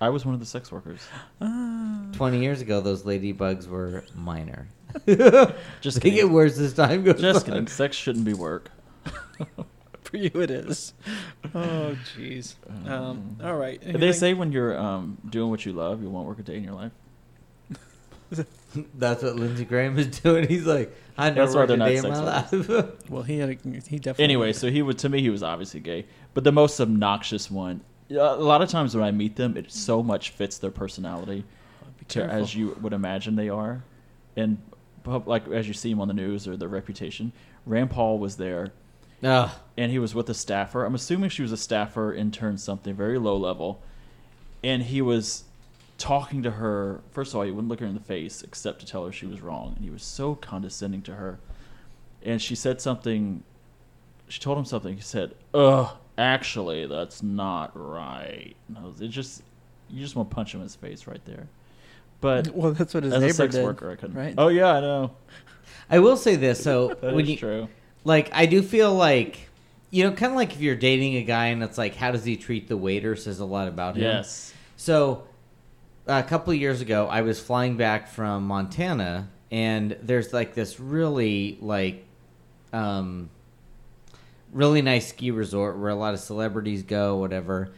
[0.00, 1.00] I was one of the sex workers.
[1.40, 2.02] Ah.
[2.12, 4.68] 20 years ago, those ladybugs were minor.
[5.80, 7.52] Just they get worse as time goes Just on.
[7.52, 7.66] kidding.
[7.68, 8.70] Sex shouldn't be work.
[10.04, 10.94] For you, it is.
[11.54, 12.54] Oh, jeez.
[12.88, 13.80] Um, all right.
[13.82, 16.64] They say when you're um, doing what you love, you won't work a day in
[16.64, 16.92] your life.
[18.94, 20.46] That's what Lindsey Graham is doing.
[20.46, 23.10] He's like, I never That's why worked a they're day in my sex life.
[23.10, 23.48] Well, he had.
[23.50, 24.24] A, he definitely.
[24.24, 27.80] Anyway, so he would to me he was obviously gay, but the most obnoxious one.
[28.10, 31.44] A lot of times when I meet them, it so much fits their personality.
[31.98, 32.42] Be to, careful.
[32.42, 33.82] as you would imagine they are,
[34.36, 34.75] and pub-
[35.06, 37.32] like as you see him on the news or the reputation.
[37.64, 38.72] Rand Paul was there,
[39.22, 39.50] Ugh.
[39.76, 40.84] and he was with a staffer.
[40.84, 43.82] I'm assuming she was a staffer, intern, something very low level,
[44.62, 45.44] and he was
[45.98, 47.00] talking to her.
[47.10, 49.26] First of all, he wouldn't look her in the face except to tell her she
[49.26, 51.38] was wrong, and he was so condescending to her.
[52.22, 53.42] And she said something.
[54.28, 54.94] She told him something.
[54.94, 59.42] He said, "Ugh, actually, that's not right." And I was, it just
[59.88, 61.48] you just want to punch him in his face right there.
[62.20, 63.64] But well, that's what his as a sex did.
[63.64, 64.16] worker, I couldn't.
[64.16, 64.34] right?
[64.38, 65.16] Oh yeah, I know.
[65.90, 66.62] I will say this.
[66.62, 67.68] So That when is you true.
[68.04, 69.48] like, I do feel like,
[69.90, 72.24] you know, kind of like if you're dating a guy and it's like, how does
[72.24, 74.02] he treat the waiter says a lot about him.
[74.02, 74.52] Yes.
[74.76, 75.24] So,
[76.06, 80.78] a couple of years ago, I was flying back from Montana, and there's like this
[80.78, 82.04] really like,
[82.72, 83.30] um,
[84.52, 87.70] really nice ski resort where a lot of celebrities go, whatever.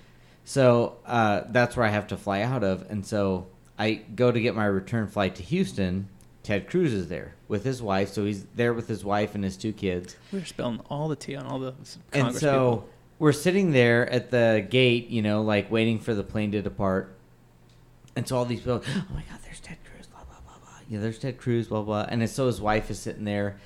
[0.44, 3.46] So uh, that's where I have to fly out of, and so
[3.78, 6.08] I go to get my return flight to Houston.
[6.42, 9.56] Ted Cruz is there with his wife, so he's there with his wife and his
[9.56, 10.16] two kids.
[10.32, 12.88] We're spilling all the tea on all the s- And so people.
[13.18, 17.14] we're sitting there at the gate, you know, like waiting for the plane to depart.
[18.16, 20.78] And so all these people, oh my God, there's Ted Cruz, blah, blah, blah, blah.
[20.88, 22.06] Yeah, there's Ted Cruz, blah, blah.
[22.08, 23.58] And so his wife is sitting there.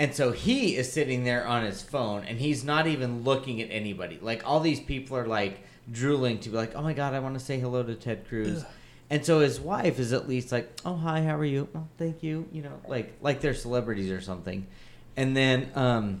[0.00, 3.68] And so he is sitting there on his phone and he's not even looking at
[3.70, 4.18] anybody.
[4.20, 7.34] Like all these people are like drooling to be like, oh my God, I want
[7.34, 8.64] to say hello to Ted Cruz.
[9.10, 11.68] And so his wife is at least like, "Oh hi, how are you?
[11.74, 14.66] Oh, thank you." You know, like like they're celebrities or something.
[15.16, 16.20] And then um,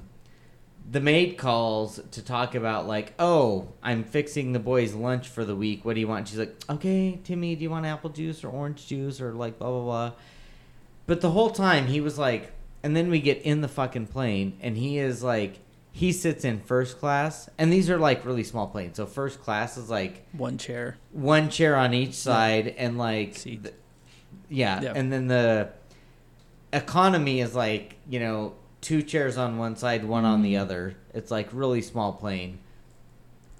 [0.90, 5.54] the maid calls to talk about like, "Oh, I'm fixing the boys' lunch for the
[5.54, 5.84] week.
[5.84, 8.86] What do you want?" She's like, "Okay, Timmy, do you want apple juice or orange
[8.86, 10.12] juice or like blah blah blah."
[11.06, 14.58] But the whole time he was like, and then we get in the fucking plane
[14.60, 15.58] and he is like,
[15.98, 18.98] he sits in first class, and these are like really small planes.
[18.98, 20.96] So first class is like one chair.
[21.10, 23.64] one chair on each side and like Seats.
[23.64, 23.74] th-
[24.48, 24.92] yeah, Yeah.
[24.94, 25.70] and then the
[26.72, 30.62] economy is like you know two chairs on one side, one on the mm-hmm.
[30.62, 30.94] other.
[31.12, 32.60] It's like really small plane.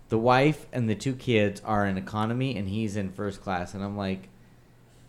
[0.08, 3.82] The wife and the two kids are in economy, and he's in first class, and
[3.82, 4.28] I'm like,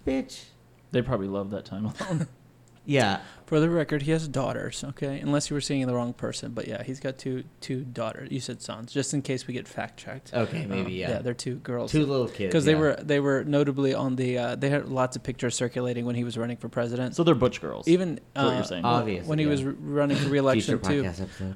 [0.03, 0.45] bitch.
[0.91, 2.27] They probably love that time alone.
[2.85, 4.83] Yeah, For the record, he has daughters.
[4.89, 8.31] Okay, unless you were seeing the wrong person, but yeah, he's got two two daughters.
[8.31, 10.31] You said sons, just in case we get fact checked.
[10.35, 11.09] okay, maybe Um, yeah.
[11.09, 11.91] Yeah, they're two girls.
[11.91, 12.51] two little kids.
[12.51, 12.79] because they yeah.
[12.79, 16.23] were they were notably on the uh, they had lots of pictures circulating when he
[16.23, 17.15] was running for president.
[17.15, 17.87] so they're butch girls.
[17.87, 18.85] Even That's what uh, you're saying.
[18.85, 19.51] Obviously, when he yeah.
[19.51, 21.11] was r- running for reelection too,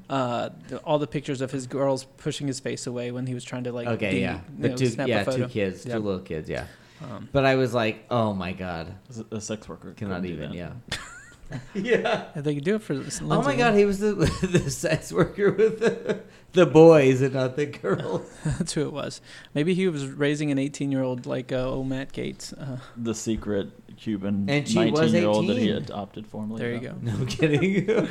[0.09, 3.43] uh, the, all the pictures of his girls pushing his face away when he was
[3.43, 5.45] trying to like Okay, be- yeah, the know, two, snap yeah, a photo.
[5.45, 5.93] two kids, Yeah.
[5.93, 6.65] two little kids, yeah.
[7.03, 8.95] Um, But I was like, oh my god,
[9.29, 10.57] a sex worker cannot couldn't do even, that.
[10.57, 10.97] yeah,
[11.73, 12.25] yeah.
[12.35, 12.93] yeah, they could do it for.
[12.95, 13.23] Lindsey.
[13.25, 16.21] Oh my god, he was the the sex worker with the,
[16.53, 18.29] the boys and not the girls.
[18.45, 19.21] that's who it was.
[19.53, 22.53] Maybe he was raising an 18 year old like uh, old Matt Gaetz.
[22.53, 25.75] Uh, The secret Cuban And she was 19 year old that he 18.
[25.83, 26.59] adopted formally.
[26.61, 26.89] there you yeah.
[26.89, 26.95] go.
[27.19, 28.07] No kidding.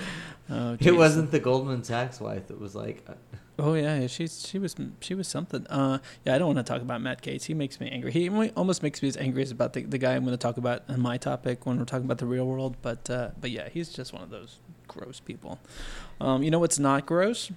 [0.51, 0.93] Oh, it geez.
[0.93, 3.15] wasn't the Goldman Sachs wife that was like, uh,
[3.59, 5.67] Oh yeah, yeah, she's she was she was something.
[5.67, 7.45] Uh, yeah, I don't want to talk about Matt Gaetz.
[7.45, 8.11] He makes me angry.
[8.11, 10.57] He almost makes me as angry as about the, the guy I'm going to talk
[10.57, 12.77] about in my topic when we're talking about the real world.
[12.81, 15.59] But uh, but yeah, he's just one of those gross people.
[16.21, 17.51] Um, you know what's not gross?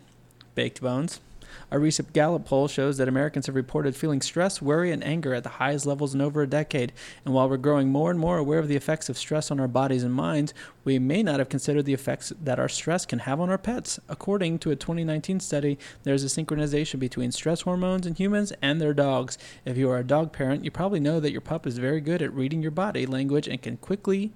[0.54, 1.22] Baked bones.
[1.72, 5.44] A recent Gallup poll shows that Americans have reported feeling stress, worry, and anger at
[5.44, 6.94] the highest levels in over a decade.
[7.26, 9.68] And while we're growing more and more aware of the effects of stress on our
[9.68, 13.42] bodies and minds, we may not have considered the effects that our stress can have
[13.42, 14.00] on our pets.
[14.08, 18.94] According to a 2019 study, there's a synchronization between stress hormones in humans and their
[18.94, 19.38] dogs.
[19.66, 22.22] If you are a dog parent, you probably know that your pup is very good
[22.22, 24.32] at reading your body language and can quickly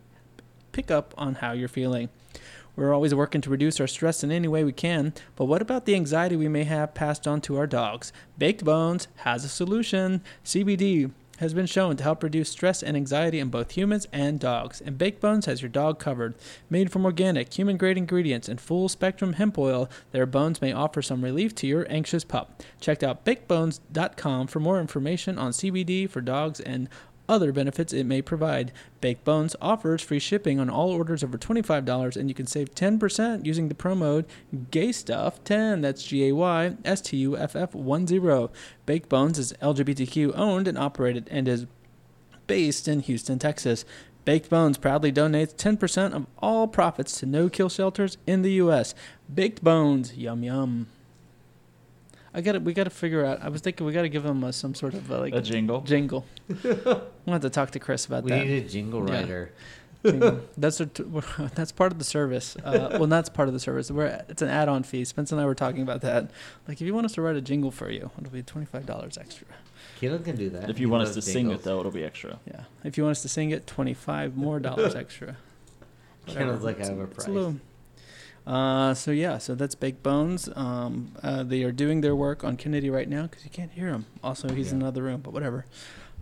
[0.72, 2.10] pick up on how you're feeling.
[2.76, 5.86] We're always working to reduce our stress in any way we can, but what about
[5.86, 8.14] the anxiety we may have passed on to our dogs?
[8.38, 10.22] Baked Bones has a solution.
[10.46, 14.82] CBD has been shown to help reduce stress and anxiety in both humans and dogs,
[14.82, 16.36] and Baked Bones has your dog covered.
[16.70, 21.02] Made from organic, human grade ingredients and full spectrum hemp oil, their bones may offer
[21.02, 22.62] some relief to your anxious pup.
[22.82, 26.90] Check out bakedbones.com for more information on CBD for dogs and
[27.30, 28.74] other benefits it may provide.
[29.00, 33.46] Baked Bones offers free shipping on all orders over $25, and you can save 10%
[33.46, 35.82] using the promo GAYSTUFF10.
[35.82, 38.50] That's G A Y S T U F F 10.
[38.86, 41.68] Baked Bones is LGBTQ owned and operated and is
[42.48, 43.86] based in Houston, Texas.
[44.26, 48.94] Baked Bones proudly donates 10% of all profits to no kill shelters in the U.S.
[49.34, 50.88] Baked Bones, yum yum.
[52.34, 53.42] I got to We got to figure out.
[53.42, 55.42] I was thinking we got to give them uh, some sort of uh, like A
[55.42, 55.82] jingle.
[55.82, 56.26] jingle.
[56.64, 58.42] we'll have to talk to Chris about we that.
[58.46, 59.14] We need a jingle Yeah.
[59.16, 59.52] writer.
[60.06, 60.40] Jingle.
[60.58, 61.04] that's a t-
[61.56, 62.56] that's part of the service.
[62.64, 63.92] Uh, well, that's part of the service.
[63.92, 65.04] We're, it's an add-on fee.
[65.04, 66.32] Spence and I were talking about that.
[66.70, 69.18] Like, if you want us to write a jingle for you, it'll be twenty-five dollars
[69.18, 69.48] extra.
[70.00, 70.70] Kiddo can do that.
[70.70, 72.40] If He you want us loves to sing it though, it'll be extra.
[72.48, 72.62] Yeah.
[72.86, 75.36] If you want us to sing it, twenty-five more dollars extra.
[76.28, 77.28] Kiddo's like, I have a It's price.
[77.28, 77.58] little-
[78.50, 80.50] Uh, so yeah, so that's Baked Bones.
[80.56, 83.90] Um, uh, they are doing their work on Kennedy right now because you can't hear
[83.90, 84.08] him.
[84.24, 85.66] Also, he's in another room, but whatever.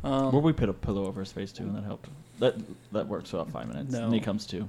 [0.04, 2.10] Um, Where we put a pillow over his face too, and that helped.
[2.40, 2.56] That
[2.92, 3.94] that works for about five minutes.
[3.94, 4.06] No.
[4.06, 4.68] And he comes to.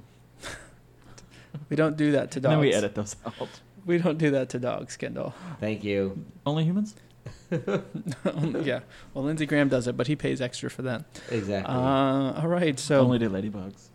[1.69, 2.51] we don't do that to And dogs.
[2.53, 3.49] then we edit those out.
[3.85, 5.33] We don't do that to dogs, Kendall.
[5.59, 6.23] Thank you.
[6.45, 6.95] Only humans.
[7.51, 8.79] yeah.
[9.13, 11.03] Well, Lindsey Graham does it, but he pays extra for that.
[11.29, 11.73] Exactly.
[11.75, 12.79] Uh, all right.
[12.79, 13.89] So Only to ladybugs.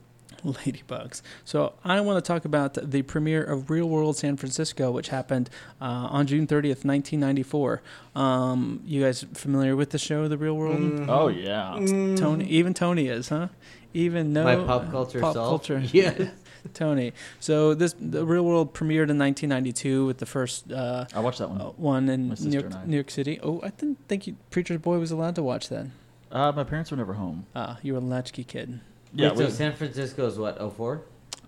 [0.53, 1.23] ladybugs.
[1.45, 5.51] So I want to talk about the premiere of Real World San Francisco, which happened
[5.81, 7.83] uh, on June 30th, 1994.
[8.15, 10.79] Um, you guys familiar with the show, The Real World?
[10.81, 11.09] Mhm.
[11.09, 11.73] Oh yeah.
[12.17, 13.49] Tony, even Tony is, huh?
[13.93, 15.49] Even no My pop culture pop self.
[15.49, 15.79] culture.
[15.93, 16.31] yeah.
[16.73, 17.13] Tony.
[17.41, 21.51] So this the Real World premiered in 1992 with the first uh, I watched that
[21.51, 21.61] one.
[21.61, 22.51] uh, one in New.
[22.61, 23.39] York, New York City.
[23.43, 25.87] Oh, I didn't think you, Preacher's Boy was allowed to watch that.
[26.33, 27.47] Uh, my parents were never home.
[27.55, 28.81] Ah, you were a latchkey kid.
[29.15, 31.03] Yeah, Wait, so we- San Francisco is what, 04?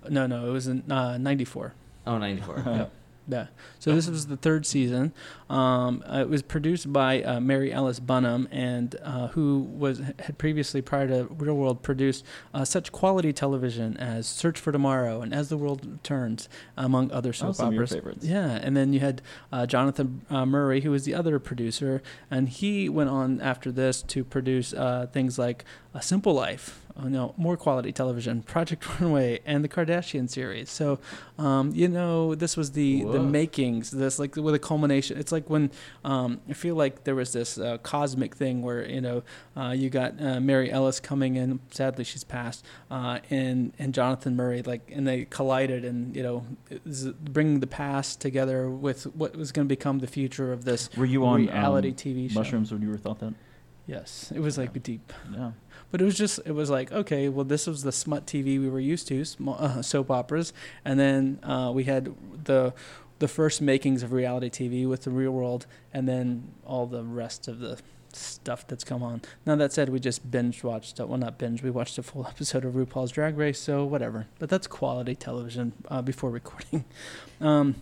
[0.08, 1.74] No, no, it was in uh, 94.
[2.06, 2.56] Oh, 94.
[2.66, 2.92] Yep.
[3.28, 3.46] Yeah.
[3.80, 5.12] So this was the third season.
[5.50, 10.38] Um, uh, it was produced by uh, Mary Ellis Bunim, and uh, who was had
[10.38, 12.24] previously, prior to Real World, produced
[12.54, 17.30] uh, such quality television as Search for Tomorrow and As the World Turns, among other
[17.30, 17.92] Oh, soap some of your operas.
[17.94, 18.24] favorites.
[18.24, 22.48] Yeah, and then you had uh, Jonathan uh, Murray, who was the other producer, and
[22.48, 26.80] he went on after this to produce uh, things like A Simple Life.
[26.98, 30.70] Oh, no, more quality television, Project Runway, and the Kardashian series.
[30.70, 30.98] So,
[31.36, 33.90] um, you know, this was the the makings.
[33.90, 35.18] This like with a culmination.
[35.18, 35.70] It's like when
[36.04, 39.22] um, I feel like there was this uh, cosmic thing where you know
[39.56, 41.60] uh, you got uh, Mary Ellis coming in.
[41.70, 42.64] Sadly, she's passed.
[42.90, 46.46] Uh, and and Jonathan Murray like and they collided and you know
[47.20, 51.04] bringing the past together with what was going to become the future of this Were
[51.04, 52.38] you on reality um, TV show.
[52.38, 53.34] mushrooms when you were thought that?
[53.86, 54.80] Yes, it was like Yeah.
[54.82, 55.12] deep.
[55.32, 55.52] Yeah.
[55.90, 58.68] But it was just, it was like, okay, well, this was the smut TV we
[58.68, 60.52] were used to, sm- uh, soap operas,
[60.84, 62.74] and then uh, we had the
[63.18, 67.48] the first makings of reality TV with the Real World, and then all the rest
[67.48, 67.78] of the
[68.12, 69.22] stuff that's come on.
[69.44, 72.26] Now that said, we just binge watched, uh, well, not binge, we watched a full
[72.28, 74.26] episode of RuPaul's Drag Race, so whatever.
[74.38, 76.84] But that's quality television uh, before recording.
[77.40, 77.76] Um,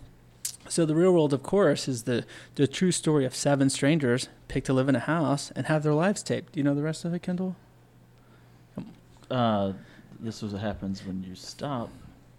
[0.67, 4.65] so the real world, of course, is the the true story of seven strangers picked
[4.67, 6.53] to live in a house and have their lives taped.
[6.53, 7.55] Do you know the rest of it, Kendall?
[9.29, 9.73] Uh,
[10.19, 11.89] this was what happens when you stop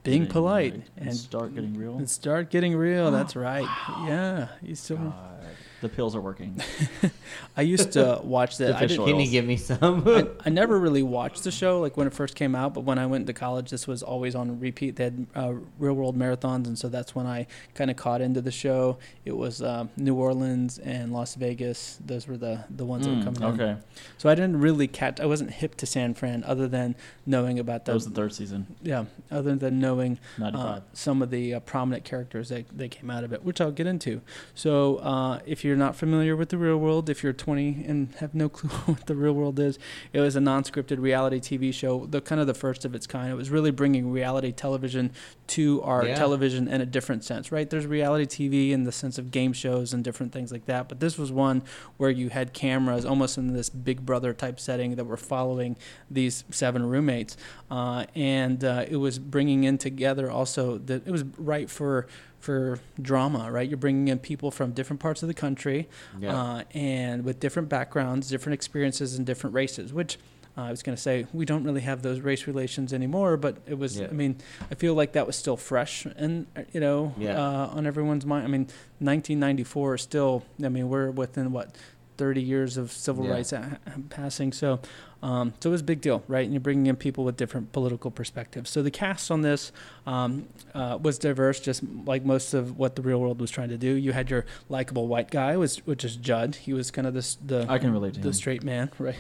[0.03, 1.97] Being polite and, and start getting real.
[1.97, 3.11] and start getting real.
[3.11, 3.69] That's right.
[4.07, 4.97] Yeah, you still.
[4.99, 5.45] God,
[5.83, 6.61] the pills are working.
[7.57, 8.77] I used to watch The that.
[8.77, 8.99] I, did.
[8.99, 9.31] Can you Oils.
[9.31, 10.03] give me some?
[10.07, 12.99] I, I never really watched the show like when it first came out, but when
[12.99, 14.97] I went to college, this was always on repeat.
[14.97, 18.41] They had uh, real world marathons, and so that's when I kind of caught into
[18.41, 18.99] the show.
[19.25, 23.17] It was um, New Orleans and Las Vegas; those were the the ones that were
[23.17, 23.61] Mm, coming in.
[23.61, 23.77] okay,
[24.19, 25.21] So I didn't really catch.
[25.21, 28.67] I wasn't hip to San Fran, other than knowing about that was the third season,
[28.83, 30.83] yeah, other than knowing uh, ninety-five.
[30.93, 33.87] some of the uh, prominent characters that, that came out of it, which I'll get
[33.87, 34.21] into.
[34.55, 38.35] So, uh, if you're not familiar with the real world, if you're 20 and have
[38.35, 39.79] no clue what the real world is,
[40.13, 43.31] it was a non-scripted reality TV show, the kind of the first of its kind.
[43.31, 45.11] It was really bringing reality television
[45.49, 46.15] to our Yeah.
[46.15, 47.69] television in a different sense, right?
[47.69, 51.01] There's reality TV in the sense of game shows and different things like that, but
[51.01, 51.63] this was one
[51.99, 55.77] where you had cameras almost in this Big Brother type setting that were following
[56.11, 57.37] these seven roommates,
[57.71, 62.07] uh, and uh, it was bringing in together also that it was right for
[62.47, 63.69] for drama, right?
[63.69, 65.89] You're bringing in people from different parts of the country,
[66.21, 66.33] yeah.
[66.35, 69.93] uh, and with different backgrounds, different experiences, and different races.
[69.93, 70.17] Which
[70.57, 73.57] uh, I was going to say we don't really have those race relations anymore, but
[73.67, 73.99] it was.
[73.99, 74.07] Yeah.
[74.09, 74.37] I mean,
[74.71, 77.37] I feel like that was still fresh and uh, you know Yeah.
[77.37, 78.45] uh, on everyone's mind.
[78.45, 78.67] I mean,
[79.01, 80.45] 1994 is still.
[80.65, 81.75] I mean, we're within what
[82.17, 83.31] 30 years of civil Yeah.
[83.33, 83.79] rights a-
[84.11, 84.53] passing.
[84.53, 84.81] So,
[85.23, 86.45] um, so it was a big deal, right?
[86.45, 88.71] And you're bringing in people with different political perspectives.
[88.71, 89.73] So the cast on this
[90.07, 93.79] um, uh, was diverse, just like most of what the real world was trying to
[93.79, 93.89] do.
[93.95, 96.55] You had your likable white guy, was which is Judd.
[96.57, 98.33] He was kind of this the I can relate to the him.
[98.35, 99.17] straight man, right?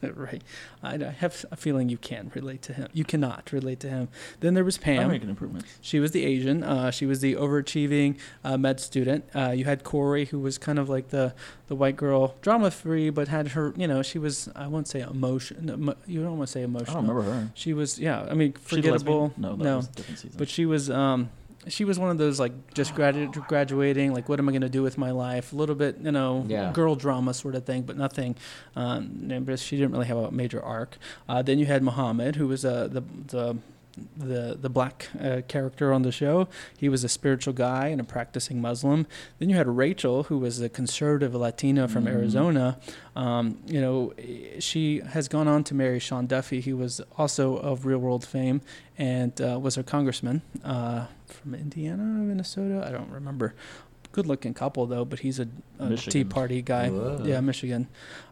[0.14, 0.42] right.
[0.82, 2.88] I, I have a feeling you can relate to him.
[2.92, 4.08] You cannot relate to him.
[4.40, 5.00] Then there was Pam.
[5.02, 5.68] I'm making improvements.
[5.80, 6.62] She was the Asian.
[6.62, 9.24] Uh, she was the overachieving uh, med student.
[9.34, 11.34] Uh, you had Cory, who was kind of like the,
[11.68, 15.00] the white girl, drama free, but had her, you know, she was, I won't say
[15.00, 15.70] emotion.
[15.72, 17.02] emo- You don't want to say I emotional.
[17.02, 17.50] don't remember her.
[17.54, 19.30] She was, yeah, I mean, She the lesbian?
[19.30, 19.32] forgettable.
[19.36, 19.76] No, that no.
[19.78, 20.36] was different season.
[20.38, 21.30] But she was, um,
[21.68, 24.68] she was one of those like just gradu- graduating, like what am I going to
[24.68, 25.52] do with my life?
[25.52, 26.72] A little bit, you know, Yeah.
[26.72, 28.36] girl drama sort of thing, but nothing.
[28.76, 30.98] Um, she didn't really have a major arc.
[31.28, 33.56] Uh, then you had Muhammad, who was uh, the the
[34.16, 36.48] the the black uh, character on the show.
[36.76, 39.06] He was a spiritual guy and a practicing Muslim.
[39.38, 42.08] Then you had Rachel, who was a conservative Latina from Mhm.
[42.12, 42.78] Arizona.
[43.16, 44.12] Um, you know,
[44.60, 46.60] she has gone on to marry Sean Duffy.
[46.60, 48.60] He was also of Real World fame
[48.96, 52.84] and uh, was a congressman uh, from Indiana, Minnesota.
[52.86, 53.54] I don't remember.
[54.12, 56.88] Good looking couple though, but he's a, a Tea Party guy.
[56.88, 57.22] Whoa.
[57.24, 57.88] Yeah, Michigan.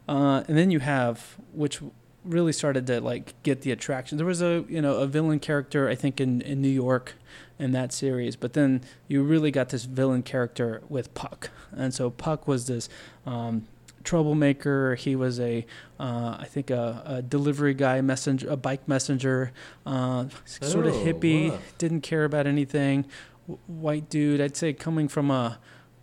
[0.09, 1.81] Uh, and then you have which
[2.27, 4.19] really started to like get the attraction.
[4.19, 7.15] There was a you know a villain character I think in in New York
[7.59, 12.11] in that series, but then you really got this villain character with Puck, and so
[12.11, 12.89] Puck was this.
[13.25, 13.67] Um,
[14.05, 15.67] troublemaker he was a
[15.99, 19.51] uh, i think a, a delivery guy messenger a bike messenger
[19.85, 21.75] uh, sort of Oh, hippie woof.
[21.77, 23.05] didn't care about anything
[23.49, 25.59] w- white dude i'd say coming from a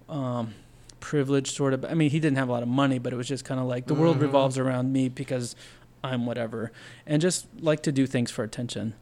[0.10, 0.54] um,
[1.00, 3.28] privileged sort of i mean he didn't have a lot of money but it was
[3.28, 4.22] just kind of like the world Mhm.
[4.24, 5.56] revolves around me because
[6.04, 6.72] i'm whatever
[7.06, 8.94] and just like to do things for attention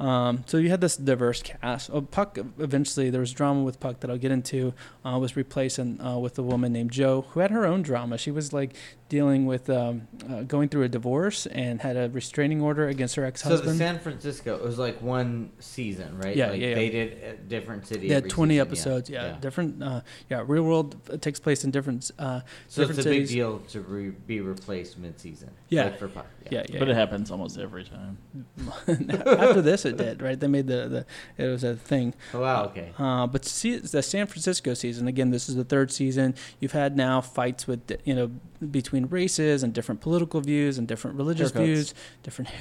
[0.00, 1.90] um, so you had this diverse cast.
[1.92, 4.72] Oh, Puck eventually there was drama with Puck that I'll get into.
[5.04, 8.16] Uh, was replaced in, uh, with a woman named Jo who had her own drama.
[8.16, 8.74] She was like
[9.08, 13.24] dealing with um, uh, going through a divorce and had a restraining order against her
[13.24, 13.64] ex-husband.
[13.64, 13.78] So the.
[13.78, 16.36] San Francisco it was like one season, right?
[16.36, 16.74] Yeah, like yeah, yeah.
[16.74, 18.08] They did a different city.
[18.08, 19.10] they had every 20 season, episodes.
[19.10, 19.82] Yeah, different.
[19.82, 22.10] Uh, yeah, real world uh, takes place in different.
[22.18, 25.50] Uh, So different it's a big deal to re- be replaced mid-season.
[25.68, 25.84] Yeah.
[25.84, 26.26] Like for Puck.
[26.50, 26.78] Yeah, yeah.
[26.78, 28.18] but it happens almost every time.
[28.88, 30.38] After this, it did right.
[30.38, 31.06] They made the,
[31.36, 32.14] the it was a thing.
[32.32, 32.64] Oh, wow.
[32.66, 32.92] Okay.
[32.98, 35.30] Uh, but see, the San Francisco season again.
[35.30, 36.34] This is the third season.
[36.60, 38.30] You've had now fights with you know
[38.70, 41.64] between races and different political views and different religious Haircuts.
[41.64, 42.50] views, different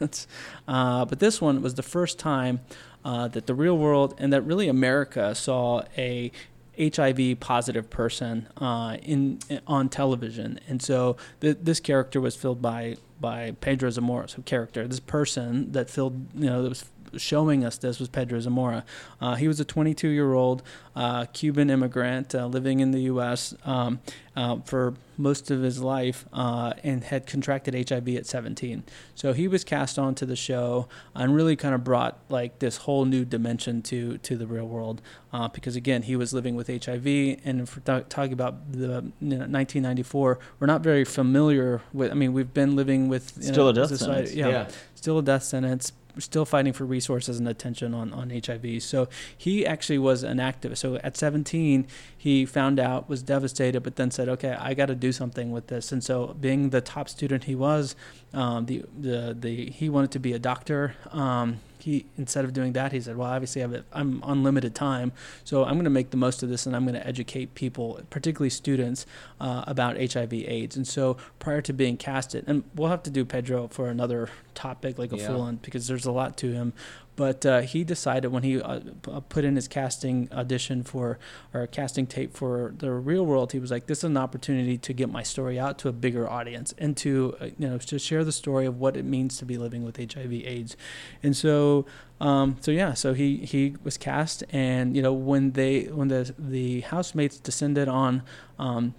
[0.00, 0.26] haircuts.
[0.68, 2.60] Uh, but this one was the first time
[3.04, 6.30] uh, that the real world and that really America saw a
[6.78, 12.96] HIV positive person uh, in, on television, and so th- this character was filled by
[13.20, 14.88] by Pedro Zamora's character.
[14.88, 16.84] This person that filled, you know, that was
[17.16, 18.84] showing us this was Pedro Zamora.
[19.20, 20.62] Uh, he was a 22 year old
[20.96, 23.54] uh, Cuban immigrant uh, living in the U.S.
[23.64, 24.00] Um,
[24.36, 28.84] uh, for most of his life uh, and had contracted HIV at 17.
[29.14, 33.04] So he was cast onto the show and really kind of brought like this whole
[33.04, 35.02] new dimension to to the real world
[35.32, 37.06] uh, because again he was living with HIV
[37.44, 42.14] and if we're talking about the you know, 1994 we're not very familiar with I
[42.14, 44.34] mean we've been living with you Still know, a death society- sentence.
[44.34, 44.68] yeah, yeah.
[44.94, 49.66] still a death sentence still fighting for resources and attention on, on hiv so he
[49.66, 50.78] actually was an activist.
[50.78, 51.86] So at 17
[52.16, 55.68] he found out was devastated but then said okay i got to do something with
[55.68, 55.92] this.
[55.92, 57.96] And so being the top student he was
[58.32, 62.72] um, the, the, the he wanted to be a doctor um, he instead of doing
[62.72, 65.12] that he said well obviously I have, i'm unlimited time
[65.44, 68.00] so i'm going to make the most of this and i'm going to educate people
[68.10, 69.06] particularly students
[69.40, 73.24] uh, about hiv aids and so prior to being casted and we'll have to do
[73.24, 75.26] pedro for another topic like a Yeah.
[75.28, 76.72] full on because there's a lot to him
[77.20, 81.18] but uh, he decided when he uh, uh, put in his casting audition for
[81.52, 84.94] or casting tape for the real world he was like this is an opportunity to
[84.94, 88.24] get my story out to a bigger audience and to uh, you know to share
[88.24, 90.78] the story of what it means to be living with hiv aids.
[91.22, 91.84] And so
[92.22, 96.34] um, so yeah so he he was cast and you know when they when the
[96.38, 98.22] the housemates descended on
[98.58, 98.94] um,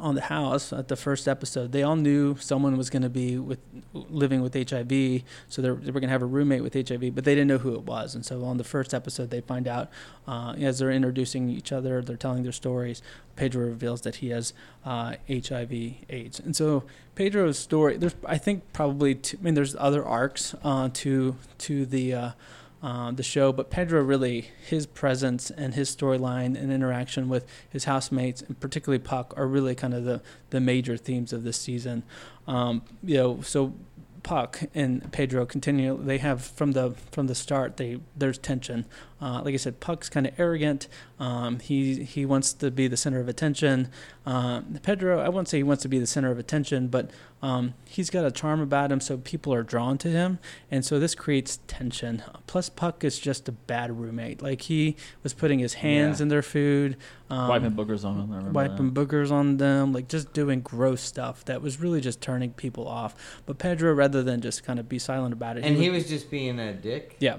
[0.00, 3.38] on the house at the first episode, they all knew someone was going to be
[3.38, 3.58] with
[3.92, 7.34] living with HIV, so they were going to have a roommate with HIV, but they
[7.34, 8.14] didn't know who it was.
[8.14, 9.88] And so on the first episode, they find out
[10.26, 13.02] uh, as they're introducing each other, they're telling their stories.
[13.36, 14.52] Pedro reveals that he has
[14.84, 16.84] uh, HIV/AIDS, and so
[17.14, 17.96] Pedro's story.
[17.96, 19.14] There's, I think, probably.
[19.14, 22.34] Two, I mean, there's other arcs uh, to to the.
[22.82, 27.46] Uh, uh, the show, but Pedro really his presence and his storyline and interaction with
[27.68, 30.20] his housemates, and particularly Puck, are really kind of the
[30.50, 32.02] the major themes of this season.
[32.46, 33.74] Um, you know, so
[34.22, 35.96] Puck and Pedro continue.
[35.96, 37.78] They have from the from the start.
[37.78, 38.84] They there's tension.
[39.20, 40.88] Uh, like I said, Puck's kind of arrogant.
[41.18, 43.88] Um, he he wants to be the center of attention.
[44.26, 47.10] Um, Pedro, I won't say he wants to be the center of attention, but
[47.40, 50.38] um, he's got a charm about him, so people are drawn to him,
[50.70, 52.22] and so this creates tension.
[52.46, 54.42] Plus, Puck is just a bad roommate.
[54.42, 56.22] Like he was putting his hands Yeah.
[56.24, 56.96] in their food,
[57.30, 58.32] um, Wiping boogers on them.
[58.46, 58.94] I wiping that.
[59.08, 63.14] boogers on them, like just doing gross stuff that was really just turning people off.
[63.46, 66.08] But Pedro, rather than just kind of be silent about it, And he would- was
[66.08, 67.16] just being a dick.
[67.20, 67.36] yeah,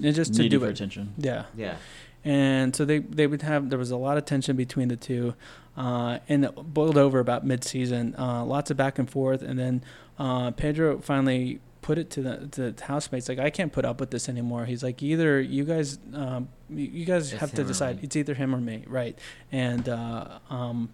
[0.00, 1.14] and just to do for it, attention.
[1.18, 1.46] yeah.
[1.56, 1.76] Yeah.
[2.24, 5.34] And so they they would have there was a lot of tension between the two,
[5.76, 8.14] uh, and it boiled over about mid season.
[8.18, 9.82] Uh, lots of back and forth, and then
[10.18, 14.00] uh, Pedro finally put it to the to the housemates like I can't put up
[14.00, 14.66] with this anymore.
[14.66, 18.00] He's like either you guys um, you, guys It's have to decide.
[18.02, 19.18] It's either him or me, right?
[19.50, 20.90] And uh, um,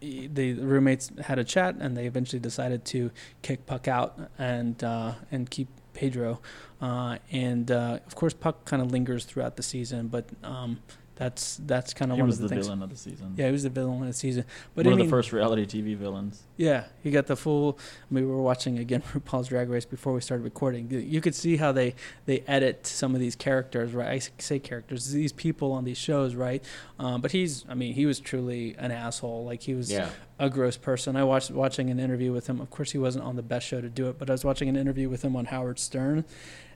[0.00, 3.10] the roommates had a chat, and they eventually decided to
[3.42, 6.40] kick Puck out and uh, and keep Pedro.
[6.80, 10.80] Uh, and uh, of course, Puck kind of lingers throughout the season, but um,
[11.16, 12.66] that's that's kind of one of the, the things.
[12.66, 13.34] villain of the season.
[13.36, 14.46] Yeah, he was the villain of the season.
[14.74, 16.42] But One I of mean, the first reality TV villains.
[16.56, 17.78] yeah, he got the full.
[18.10, 20.90] I mean, we were watching again RuPaul's Drag Race before we started recording.
[20.90, 24.08] You- You could see how they they edit some of these characters, right?
[24.08, 26.64] I say characters, these people on these shows, right?
[26.98, 29.44] Um, but he's, I mean, he was truly an asshole.
[29.44, 30.08] Like he was Yeah.
[30.38, 31.16] a gross person.
[31.16, 32.62] I watched watching an interview with him.
[32.62, 34.70] Of course, he wasn't on the best show to do it, but I was watching
[34.70, 36.24] an interview with him on Howard Stern,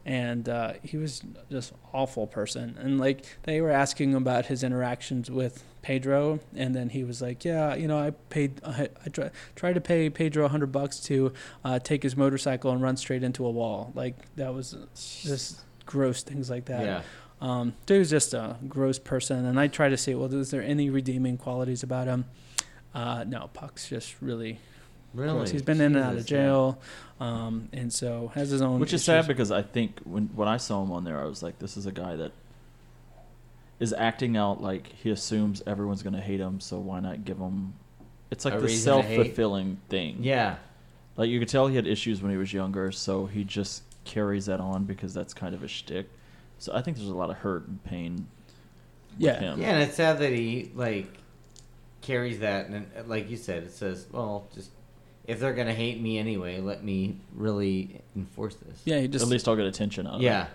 [0.05, 2.77] and uh, he was just awful person.
[2.79, 7.45] And like they were asking about his interactions with Pedro, and then he was like,
[7.45, 11.01] "Yeah, you know, I paid, I, I try, tried to pay Pedro a hundred bucks
[11.01, 11.33] to
[11.65, 13.93] uh, take his motorcycle and run straight into a wall.
[13.95, 14.77] Like that was
[15.23, 17.03] just gross things like that." Yeah.
[17.41, 20.63] Um, dude was just a gross person, and I try to say, well, is there
[20.63, 22.25] any redeeming qualities about him?
[22.95, 24.61] Uh, no, Puck's just really
[25.15, 25.33] Really.
[25.39, 25.51] gross.
[25.51, 26.79] He's been in and out of Jesus, jail,
[27.21, 28.81] um, and so has his own.
[28.81, 29.05] Which is issues.
[29.05, 31.77] sad because I think when when I saw him on there, I was like, this
[31.77, 32.33] is a guy that
[33.81, 37.75] is acting out like he assumes everyone's gonna hate him, so why not give him?
[38.31, 39.17] It's like A the reason to self hate?
[39.27, 40.19] fulfilling thing.
[40.21, 40.57] Yeah.
[41.17, 44.47] Like you could tell he had issues when he was younger, so he just carries
[44.47, 46.09] that on because that's kind of a shtick.
[46.59, 48.27] So I think there's a lot of hurt and pain.
[49.13, 49.39] with Yeah.
[49.41, 49.61] him.
[49.61, 51.07] Yeah, and it's sad that he like
[52.01, 54.71] carries that, and like you said, it says, "Well, just
[55.27, 59.31] if they're gonna hate me anyway, let me really enforce this." Yeah, he just At
[59.31, 60.47] least I'll get attention out of Yeah.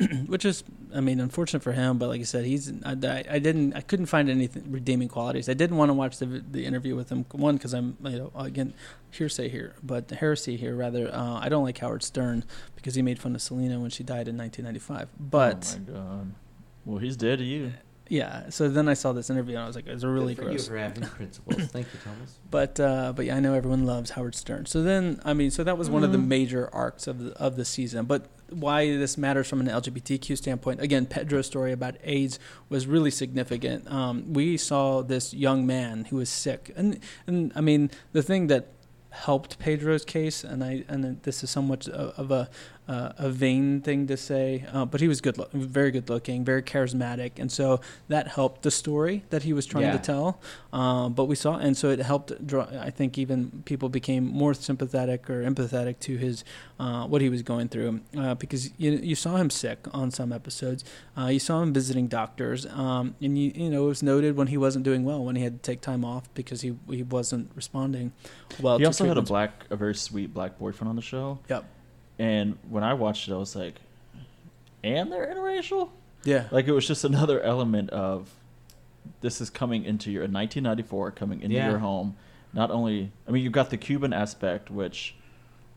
[0.26, 0.62] which is,
[0.94, 1.98] I mean, unfortunate for him.
[1.98, 5.48] But like I said, he's I, I, I didn't I couldn't find anything redeeming qualities.
[5.48, 7.24] I didn't want to watch the the interview with him.
[7.32, 8.74] One because I'm you know again
[9.10, 11.12] hearsay here, but heresy here rather.
[11.12, 12.44] Uh, I don't like Howard Stern
[12.76, 15.08] because he made fun of Selena when she died in 1995.
[15.18, 16.34] But Oh my god.
[16.84, 17.72] Well, he's dead to you.
[18.08, 20.42] Yeah, so then I saw this interview and I was like, it's a really Good
[20.44, 20.64] for gross.
[20.64, 21.56] you for having principles.
[21.72, 22.38] Thank you, Thomas.
[22.50, 24.66] But uh, but yeah, I know everyone loves Howard Stern.
[24.66, 26.26] So then I mean, so that was one of the Mhm.
[26.28, 28.06] major arcs of the of the season.
[28.06, 30.80] But why this matters from an LGBTQ standpoint.
[30.80, 32.38] Again, Pedro's story about AIDS
[32.70, 33.86] was really significant.
[33.92, 38.46] Um, we saw this young man who was sick, and and I mean the thing
[38.46, 38.68] that
[39.10, 42.48] helped Pedro's case, and I and this is somewhat of a
[42.88, 46.44] uh, a vain thing to say, uh, but he was good, lo- very good looking,
[46.44, 49.92] very charismatic, and so that helped the story that he was trying Yeah.
[49.92, 50.40] to tell.
[50.72, 52.46] Um, but we saw, and so it helped.
[52.46, 56.44] Draw, I think even people became more sympathetic or empathetic to his
[56.80, 60.32] uh, what he was going through uh, because you you saw him sick on some
[60.32, 60.84] episodes.
[61.16, 64.46] Uh, you saw him visiting doctors, um, and you you know it was noted when
[64.46, 67.50] he wasn't doing well, when he had to take time off because he he wasn't
[67.54, 68.12] responding
[68.60, 68.78] well.
[68.78, 71.38] he to also had a black, a very sweet black boyfriend on the show.
[71.50, 71.64] Yep.
[72.18, 73.76] And when I watched it, I was like,
[74.82, 75.90] and they're interracial.
[76.24, 76.48] Yeah.
[76.50, 78.28] Like it was just another element of
[79.20, 81.70] this is coming into your in 1994 coming into Yeah.
[81.70, 82.16] your home.
[82.52, 85.14] Not only, I mean, you've got the Cuban aspect, which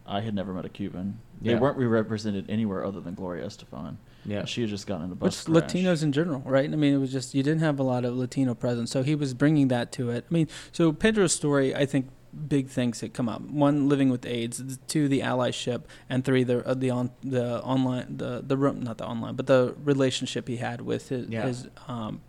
[0.07, 1.19] I had never met a Cuban.
[1.41, 1.59] They Yeah.
[1.59, 3.95] weren't represented anywhere other than Gloria Estefan.
[4.25, 4.45] Yeah.
[4.45, 5.63] She had just gotten in a Which crash.
[5.63, 6.71] Latinos in general, right?
[6.71, 9.15] I mean, it was just you didn't have a lot of Latino presence, so he
[9.15, 10.25] was bringing that to it.
[10.29, 12.07] I mean, so Pedro's story, I think,
[12.47, 16.65] big things that come up: one, living with AIDS; two, the allyship; and three, the
[16.67, 20.57] uh, the on the online the the room not the online, but the relationship he
[20.57, 21.47] had with his Yeah.
[21.47, 22.21] his um,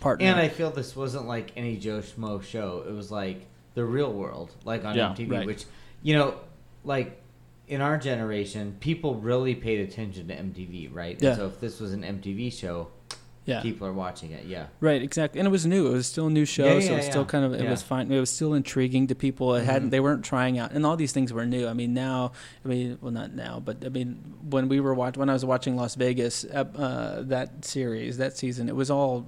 [0.00, 0.26] partner.
[0.26, 2.84] And I feel this wasn't like any Joe Schmo show.
[2.86, 5.46] It was like the real world, like on Yeah, MTV, right.
[5.46, 5.64] which,
[6.02, 6.34] you know,
[6.84, 7.20] like
[7.68, 11.14] in our generation, people really paid attention to MTV, right?
[11.14, 11.36] And Yeah.
[11.36, 12.88] so if this was an MTV show,
[13.48, 13.62] yeah.
[13.62, 14.44] people are watching it.
[14.46, 14.66] Yeah.
[14.80, 15.86] Right, exactly, and it was new.
[15.88, 17.70] It was still a new show, Yeah, so it was still kind of it Yeah.
[17.70, 18.12] was fine.
[18.12, 19.54] It was still intriguing to people.
[19.54, 19.90] It hadn't Mhm.
[19.92, 21.66] they weren't trying out, and all these things were new.
[21.66, 22.32] I mean, now,
[22.64, 25.44] I mean, well, not now, but I mean, when we were watch when I was
[25.44, 29.26] watching Las Vegas, uh, that series, that season, it was all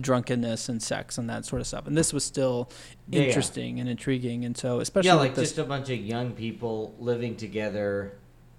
[0.00, 2.70] drunkenness and sex and that sort of stuff, and this was still
[3.10, 3.26] Yeah, yeah.
[3.26, 6.94] interesting and intriguing, and so especially yeah, like this, just a bunch of young people
[6.98, 8.12] living together.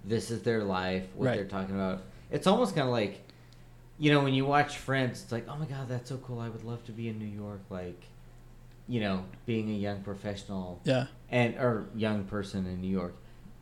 [0.04, 1.36] This is their life, what Right.
[1.36, 2.02] they're talking about.
[2.30, 3.20] It's almost kind of like,
[3.98, 6.40] you know, when you watch Friends, it's like, oh my god, that's so cool.
[6.40, 8.00] I would love to be in New York, like,
[8.88, 13.14] you know, being a young professional yeah, and or young person in New York.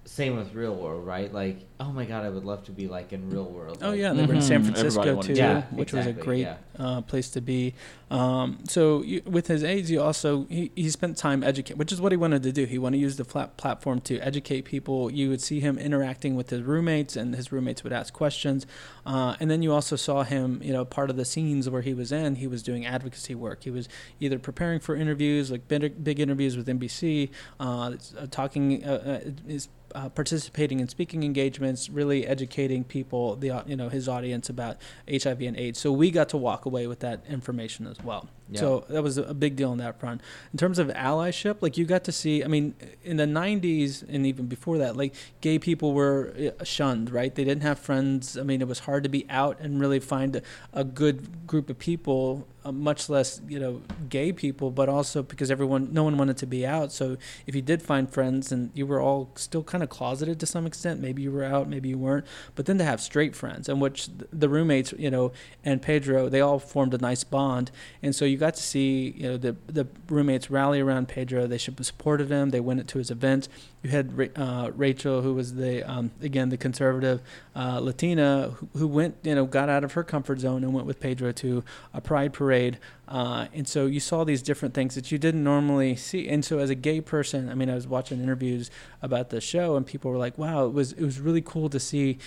[0.05, 1.33] Same with Real World, right?
[1.33, 3.78] Like, oh my god, I would love to be like in Real World.
[3.83, 4.64] Oh Like, yeah, they were in San Mhm.
[4.64, 6.57] Francisco Everybody too, to- Yeah, which was a great yeah.
[6.76, 7.74] uh, place to be.
[8.12, 12.00] Um, so you, with his AIDS, he also he, he spent time educate, which is
[12.00, 12.66] what he wanted to do.
[12.66, 15.10] He wanted to use the flat platform to educate people.
[15.10, 18.66] You would see him interacting with his roommates, and his roommates would ask questions.
[19.06, 21.94] Uh, and then you also saw him, you know, part of the scenes where he
[21.94, 23.64] was in, he was doing advocacy work.
[23.64, 23.88] He was
[24.20, 29.30] either preparing for interviews, like big, big interviews with NBC, uh, uh, talking, uh, uh,
[29.48, 34.76] is uh, participating in speaking engagements, really educating people, the you know his audience about
[35.10, 35.78] HIV and AIDS.
[35.78, 38.28] So we got to walk away with that information as well.
[38.53, 38.61] Yeah.
[38.61, 40.20] So that was a big deal on that front.
[40.53, 44.26] In terms of allyship, like you got to see, I mean, in the 90s and
[44.26, 47.34] even before that, like gay people were uh, shunned, right?
[47.34, 48.36] They didn't have friends.
[48.36, 50.42] I mean, it was hard to be out and really find a,
[50.74, 55.50] a good group of people, uh, much less, you know, gay people, but also because
[55.50, 56.92] everyone, no one wanted to be out.
[56.92, 60.46] So if you did find friends and you were all still kind of closeted to
[60.46, 63.68] some extent, maybe you were out, maybe you weren't, but then to have straight friends,
[63.68, 65.32] and which the roommates, you know,
[65.64, 67.70] and Pedro, they all formed a nice bond.
[68.02, 71.46] And so you got to see, you know, the the roommates rally around Pedro.
[71.46, 72.50] They should supported him.
[72.50, 73.48] They went to his events.
[73.83, 77.20] You had uh, Rachel, who was the um, again the conservative
[77.57, 80.87] uh, Latina, who, who went, you know, got out of her comfort zone and went
[80.87, 82.78] with Pedro to a pride parade.
[83.09, 86.28] Uh, and so you saw these different things that you didn't normally see.
[86.28, 88.70] And so as a gay person, I mean, I was watching interviews
[89.03, 91.80] about the show, and people were like, "Wow, it was it was really cool to
[91.80, 92.18] see."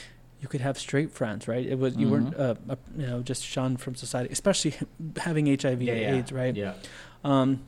[0.41, 1.65] You could have straight friends, right?
[1.65, 4.75] It was you weren't, uh, uh, you know, just shunned from society, especially
[5.17, 6.15] having HIV yeah, yeah.
[6.15, 6.55] AIDS, right?
[6.55, 6.73] Yeah.
[7.23, 7.61] Um,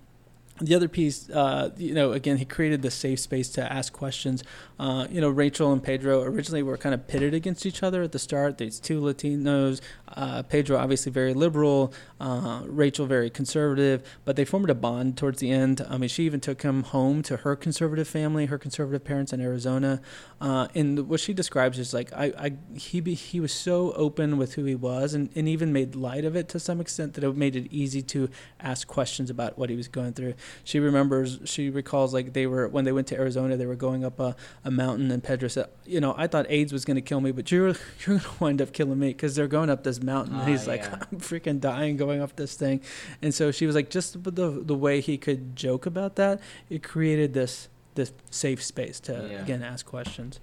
[0.60, 4.44] the other piece, uh, you know, again, he created the safe space to ask questions.
[4.80, 8.12] Uh, you know, Rachel and Pedro originally were kind of pitted against each other at
[8.12, 8.58] the start.
[8.58, 14.70] These two Latinos, uh, Pedro obviously very liberal, uh, Rachel very conservative, but they formed
[14.70, 15.86] a bond towards the end.
[15.90, 19.42] I mean, she even took him home to her conservative family, her conservative parents in
[19.42, 20.02] Arizona.
[20.40, 24.38] Uh, and what she describes is like, I, I he be, he was so open
[24.38, 27.24] with who he was, and, and even made light of it to some extent that
[27.24, 28.30] it made it easy to
[28.60, 30.34] ask questions about what he was going through.
[30.64, 34.04] She remembers, she recalls like they were when they went to Arizona, they were going
[34.04, 37.02] up a, a mountain, and Pedro said, "You know, I thought AIDS was going to
[37.02, 37.76] kill me, but you're you're
[38.06, 40.68] going to wind up killing me because they're going up this mountain." and Ah, he's
[40.68, 42.82] like, "I'm freaking dying going up this thing,"
[43.22, 44.32] and so she was like, just the
[44.66, 46.40] the way he could joke about that,
[46.70, 49.42] it created this this safe space to Yeah.
[49.42, 50.40] again ask questions.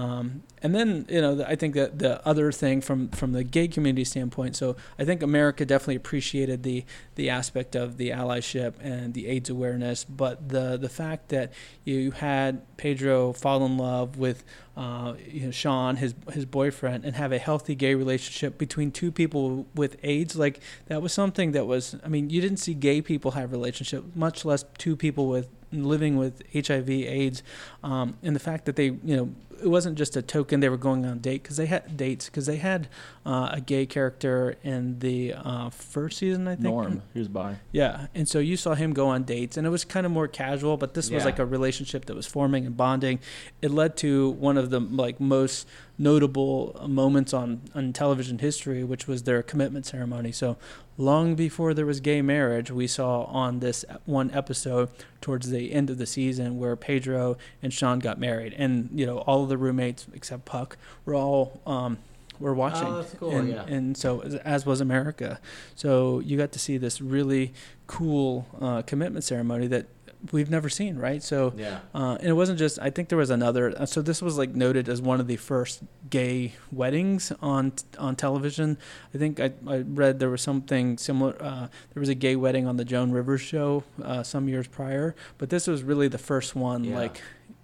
[0.00, 3.68] Um, and then you know I think that the other thing from from the gay
[3.68, 6.84] community standpoint, so I think America definitely appreciated the
[7.16, 11.52] the aspect of the allyship and the AIDS awareness, but the the fact that
[11.84, 14.42] you had Pedro fall in love with
[14.76, 19.12] uh, you know Sean, his his boyfriend, and have a healthy gay relationship between two
[19.12, 21.96] people with AIDS, like that was something that was.
[22.02, 26.16] I mean, you didn't see gay people have relationship, much less two people with living
[26.16, 27.42] with HIV, AIDS,
[27.82, 29.30] um, and the fact that they, you know,
[29.62, 32.26] it wasn't just a token they were going on a date because they had dates
[32.26, 32.88] because they had
[33.26, 36.64] uh, a gay character in the uh, first season, I think.
[36.64, 37.56] Norm, he was bi.
[37.72, 40.28] Yeah, and so you saw him go on dates, and it was kind of more
[40.28, 43.20] casual, but this was like a relationship that was forming and bonding.
[43.60, 45.66] It led to one of the like most
[46.00, 50.32] notable moments on on television history, which was their commitment ceremony.
[50.32, 50.56] So
[50.96, 54.88] long before there was gay marriage, we saw on this one episode
[55.20, 59.18] towards the end of the season where Pedro and Sean got married, and you know
[59.18, 61.60] all of the roommates except Puck were all.
[61.66, 61.98] Um,
[62.38, 63.66] were watching, Oh, that's cool, and, yeah.
[63.66, 65.38] and so as- as was America.
[65.74, 67.52] So you got to see this really
[67.86, 69.84] cool uh, commitment ceremony that
[70.32, 71.22] we've never seen, right?
[71.22, 71.80] So Yeah.
[71.94, 72.78] uh, and it wasn't just.
[72.80, 73.74] I think there was another.
[73.78, 78.16] uh, So this was like noted as one of the first gay weddings on on
[78.16, 78.78] television.
[79.14, 81.36] I think I, I read there was something similar.
[81.40, 85.14] Uh, there was a gay wedding on the Joan Rivers show uh, some years prior,
[85.36, 86.84] but this was really the first one.
[86.84, 86.96] Yeah.
[86.96, 87.20] Like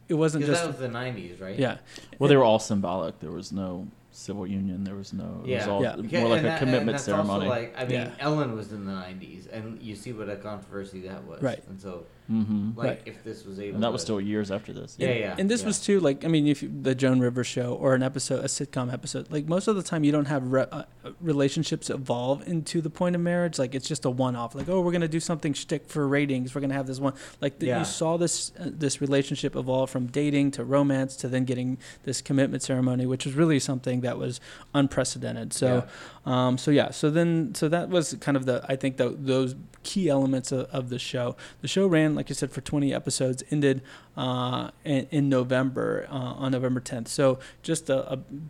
[0.08, 0.62] it wasn't just.
[0.62, 1.58] that was the '90s, right?
[1.58, 1.78] yeah.
[2.18, 3.18] Well, they were all symbolic.
[3.20, 4.84] There was no civil union.
[4.84, 5.24] There was no.
[5.24, 5.68] It was Yeah.
[5.70, 5.96] all Yeah.
[5.96, 7.46] More like and a that- and commitment that's ceremony.
[7.46, 8.10] Also like, I mean, Yeah.
[8.20, 11.42] Ellen was in the '90s, and you see what a controversy that was.
[11.42, 11.62] Right.
[11.68, 13.02] And so, hmm like, Right.
[13.06, 14.96] if this was able, And that was still years after this.
[14.98, 15.34] Yeah, yeah.
[15.38, 15.66] And this yeah.
[15.68, 18.48] was too like I mean if you, the Joan Rivers show or an episode a
[18.48, 20.84] sitcom episode like most of the time you don't have re- uh,
[21.20, 24.80] relationships evolve into the point of marriage like it's just a one off like oh
[24.80, 27.78] we're gonna do something shtick for ratings we're gonna have this one like the, Yeah.
[27.80, 32.20] you saw this uh, this relationship evolve from dating to romance to then getting this
[32.20, 34.40] commitment ceremony which was really something that was
[34.74, 35.84] unprecedented so
[36.26, 39.54] um, so yeah so then so that was kind of the I think the, those
[39.86, 41.36] key elements of, of the show.
[41.62, 43.82] The show ran like I said for 20 episodes ended
[44.16, 47.08] uh, in, in November uh, on November 10th.
[47.08, 47.90] So just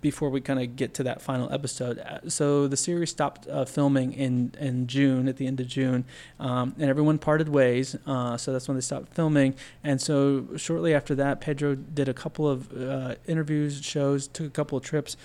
[0.00, 3.64] before we kind of get to that final episode, uh, so the series stopped uh,
[3.64, 6.04] filming in in June at the end of June,
[6.38, 7.96] um, and everyone parted ways.
[8.06, 9.54] Uh, so that's when they stopped filming.
[9.82, 12.72] And so shortly after that, Pedro did a couple of
[13.26, 15.16] interviews, shows, took a couple of trips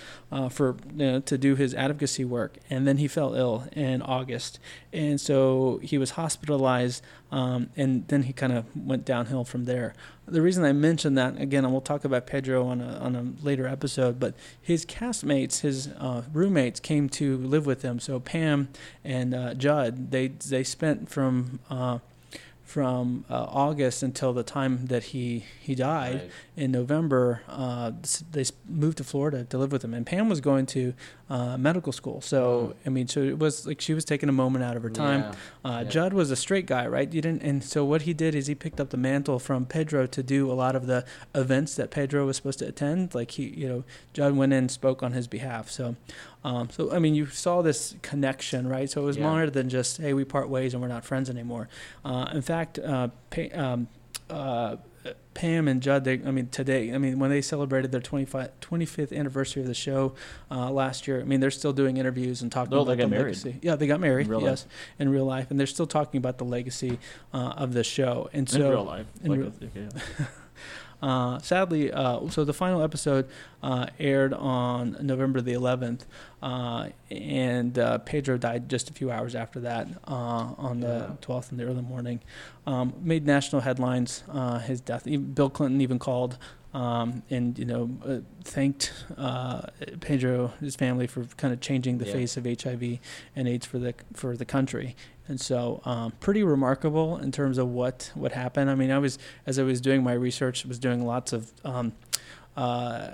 [0.50, 4.58] for you know, to do his advocacy work, and then he fell ill in August,
[4.92, 7.02] and so he was hospitalized.
[7.30, 9.94] Um, and then he kind of went downhill from there.
[10.26, 13.44] The reason I mention that again, and we'll talk about Pedro on a on a
[13.44, 17.98] later episode, but his castmates, his uh, roommates, came to live with him.
[18.00, 18.68] So Pam
[19.02, 21.98] and uh, Judd, they they spent from uh,
[22.62, 26.30] from uh, August until the time that he he died Right.
[26.56, 27.92] in November, uh,
[28.30, 29.92] they moved to Florida to live with him.
[29.94, 30.94] And Pam was going to
[31.34, 34.64] uh, medical school, so I mean, so it was like she was taking a moment
[34.64, 35.20] out of her time.
[35.20, 35.30] Yeah.
[35.70, 35.88] Uh, Yeah.
[35.94, 37.10] Judd was a straight guy, right?
[37.16, 40.06] You didn't, and so what he did is he picked up the mantle from Pedro
[40.06, 41.04] to do a lot of the
[41.34, 43.14] events that Pedro was supposed to attend.
[43.14, 45.70] Like he, you know, Judd went in and spoke on his behalf.
[45.70, 45.96] So,
[46.44, 48.90] um, so I mean, you saw this connection, right?
[48.90, 49.30] So it was Yeah.
[49.30, 51.68] more than just hey, we part ways and we're not friends anymore.
[52.04, 53.88] Uh, in fact, uh, pa- um,
[54.28, 54.76] uh,
[55.34, 59.16] Pam and Judd, they, I mean, today, I mean, when they celebrated their 25, 25th
[59.16, 60.14] anniversary of the show
[60.50, 63.04] uh, last year, I mean, they're still doing interviews and talking Oh, about they got
[63.04, 63.36] the married.
[63.44, 63.58] legacy.
[63.62, 64.28] Yeah, they got married.
[64.30, 64.66] In yes,
[64.98, 66.98] in real life, and they're still talking about the legacy
[67.32, 68.28] uh, of the show.
[68.32, 69.06] And so, in real life.
[69.22, 69.78] in like real- a-
[70.18, 70.26] yeah.
[71.02, 73.28] uh, sadly, uh, so the final episode
[73.62, 76.02] uh, aired on November the 11th,
[76.42, 81.16] uh, and uh, Pedro died just a few hours after that uh, on the Yeah.
[81.20, 82.20] 12th in the early morning.
[82.66, 84.22] Um, made national headlines.
[84.30, 85.04] Uh, his death.
[85.34, 86.38] Bill Clinton even called.
[86.74, 89.62] Um, and you know, uh, thanked uh,
[90.00, 92.12] Pedro, his family, for kind of changing the Yeah.
[92.14, 92.98] face of HIV
[93.36, 94.96] and AIDS for the for the country.
[95.28, 98.68] And so, um, pretty remarkable in terms of what what happened.
[98.70, 101.92] I mean, I was as I was doing my research, was doing lots of um,
[102.56, 103.12] uh,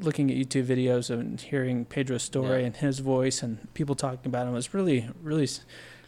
[0.00, 2.66] looking at YouTube videos and hearing Pedro's story Yeah.
[2.66, 4.52] and his voice and people talking about him.
[4.52, 5.48] It was really really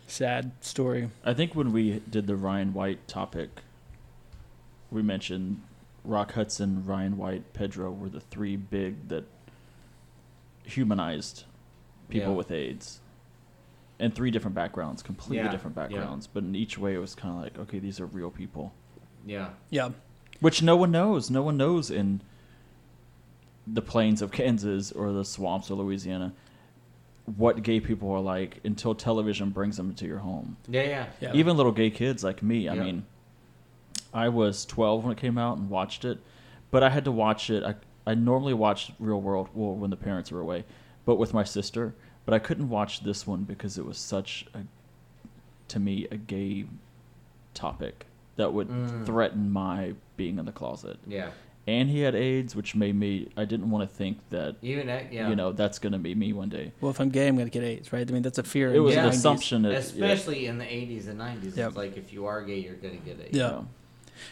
[0.07, 1.09] sad story.
[1.25, 3.49] I think when we did the Ryan White topic,
[4.91, 5.63] we mentioned
[6.05, 9.25] Rock Hudson, Ryan White, Pedro were the three big that
[10.65, 11.45] humanized
[12.09, 12.37] people Yeah.
[12.37, 13.01] with AIDS.
[14.01, 15.83] And three different backgrounds, completely Yeah, different yeah.
[15.83, 16.27] backgrounds.
[16.27, 18.73] But in each way, it was kind of like, okay, these are real people.
[19.27, 19.51] Yeah.
[19.71, 19.91] Yeah,
[20.41, 21.31] Which no one knows.
[21.31, 22.21] No one knows in
[23.67, 26.33] the plains of Kansas or the swamps of Louisiana
[27.37, 30.57] what gay people are like until television brings them into your home.
[30.69, 30.83] Yeah.
[30.83, 31.07] Yeah.
[31.21, 31.33] yeah.
[31.35, 32.69] Even little gay kids like me.
[32.69, 33.05] I mean,
[34.15, 36.19] I was 12 when it came out and watched it,
[36.71, 37.63] but I had to watch it.
[37.65, 37.75] I,
[38.11, 40.65] I normally watch Real World well, when the parents were away,
[41.05, 41.95] but with my sister.
[42.29, 44.59] But I couldn't watch this one because it was such a,
[45.69, 46.67] to me, a gay
[47.55, 48.05] topic
[48.37, 49.07] that would Mm.
[49.07, 50.99] threaten my being in the closet.
[51.07, 51.31] Yeah.
[51.67, 53.29] And he had AIDS, which made me.
[53.35, 55.31] I didn't want to think that Even that, yeah.
[55.31, 56.73] you know that's going to be me one day.
[56.83, 58.07] Well, if I'm gay, I'm going to get AIDS, right?
[58.07, 58.75] I mean, that's a fear.
[58.75, 59.13] It was the an 90s.
[59.15, 59.63] assumption.
[59.63, 59.79] That, yeah.
[59.79, 61.57] Especially in the 80s and 90s.
[61.57, 61.69] Yep.
[61.69, 63.31] It's like if you are gay, you're going to get it.
[63.33, 63.63] Yeah.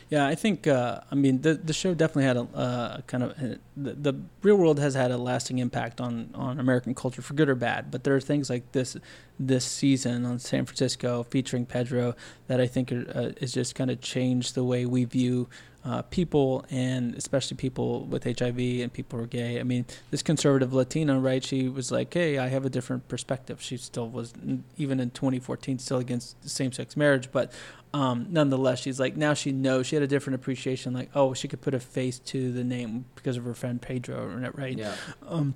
[0.08, 0.66] Yeah, I think.
[0.66, 3.36] Uh, I mean, the the show definitely had a uh, kind of
[3.76, 7.48] the, the real world has had a lasting impact on on American culture for good
[7.48, 7.90] or bad.
[7.90, 8.96] But there are things like this
[9.38, 12.14] this season on San Francisco featuring Pedro
[12.46, 15.48] that I think are, uh, is just kind of changed the way we view.
[15.86, 19.60] Uh, people and especially people with HIV and people who are gay.
[19.60, 21.44] I mean, this conservative Latina, right?
[21.44, 24.34] She was like, "Hey, I have a different perspective." She still was,
[24.76, 27.52] even in 2014, still against same-sex marriage, but
[27.94, 30.92] um, nonetheless, she's like now she knows she had a different appreciation.
[30.92, 34.26] Like, oh, she could put a face to the name because of her friend Pedro,
[34.54, 34.76] right?
[34.76, 34.94] Yeah.
[35.28, 35.54] Um,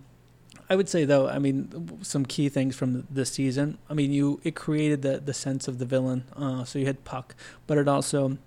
[0.71, 3.79] I would say though, I mean, some key things from the season.
[3.91, 6.25] I mean, you it created the the sense of the villain.
[6.37, 7.35] Uh, so you had Puck,
[7.67, 8.39] but it also,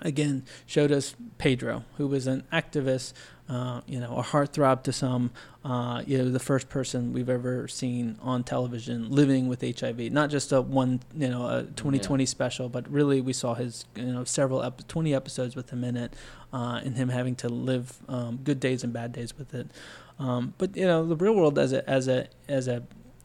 [0.00, 3.12] again, showed us Pedro, who was an activist.
[3.48, 5.30] Uh, you know, a heartthrob to some.
[5.64, 10.00] Uh, you know, the first person we've ever seen on television living with HIV.
[10.12, 14.06] Not just a one, you know, a 2020 special, but really we saw his, you
[14.06, 16.14] know, several ep- 20 episodes with him in it,
[16.52, 19.70] uh, and him having to live um, good days and bad days with it.
[20.18, 22.82] Um, but you know, the real world as a as a as a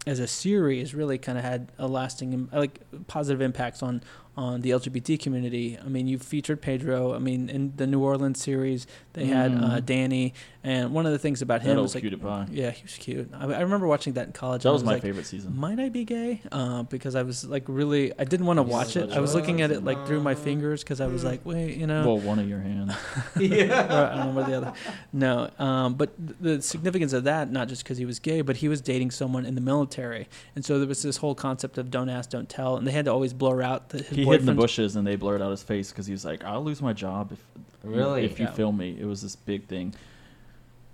[0.07, 4.01] as a series really kind of had a lasting like positive impacts on
[4.37, 5.77] on the LGBT community.
[5.83, 7.13] I mean, you featured Pedro.
[7.13, 9.85] I mean, in the New Orleans series, they had uh, Mm.
[9.85, 13.29] Danny, and one of the things about him That was like, yeah, he was cute.
[13.33, 14.63] I, I remember watching that in college.
[14.63, 15.57] That and I was my like, favorite season.
[15.57, 16.41] Might I be gay?
[16.51, 19.11] Uh, because I was like really, I didn't want to watch it.
[19.11, 21.25] I was looking at it like through my fingers because I was mm.
[21.25, 22.05] like, wait, you know.
[22.05, 22.93] Well, one of your hands.
[23.39, 23.85] yeah.
[23.85, 24.73] or I don't know the other.
[25.11, 28.67] No, um, but the significance of that, not just because he was gay, but he
[28.67, 32.09] was dating someone in the military, and so there was this whole concept of don't
[32.09, 34.45] ask, don't tell, and they had to always blur out the, his he hid in
[34.45, 36.93] the bushes and they blurred out his face because he was like, "I'll lose my
[36.93, 37.43] job if
[37.83, 38.23] Really?
[38.25, 38.51] if you Yeah.
[38.51, 39.93] film me." It was this big thing.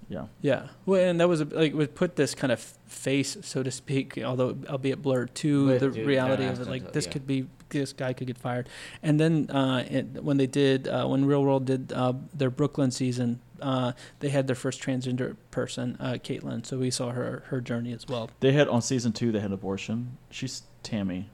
[0.09, 3.61] Yeah, Yeah, well, and that was a, like would put this kind of face, so
[3.61, 6.67] to speak, although albeit blurred, to With the dude, reality of it.
[6.67, 7.11] Like tell, this yeah.
[7.11, 8.69] could be, this guy could get fired.
[9.03, 12.89] And then uh, it, when they did, uh, when Real World did uh, their Brooklyn
[12.89, 16.65] season, uh, they had their first transgender person, uh, Katelynn.
[16.65, 18.29] So we saw her her journey as well.
[18.39, 19.33] they had on season two.
[19.33, 20.15] They had abortion.
[20.29, 21.27] She's Tammy.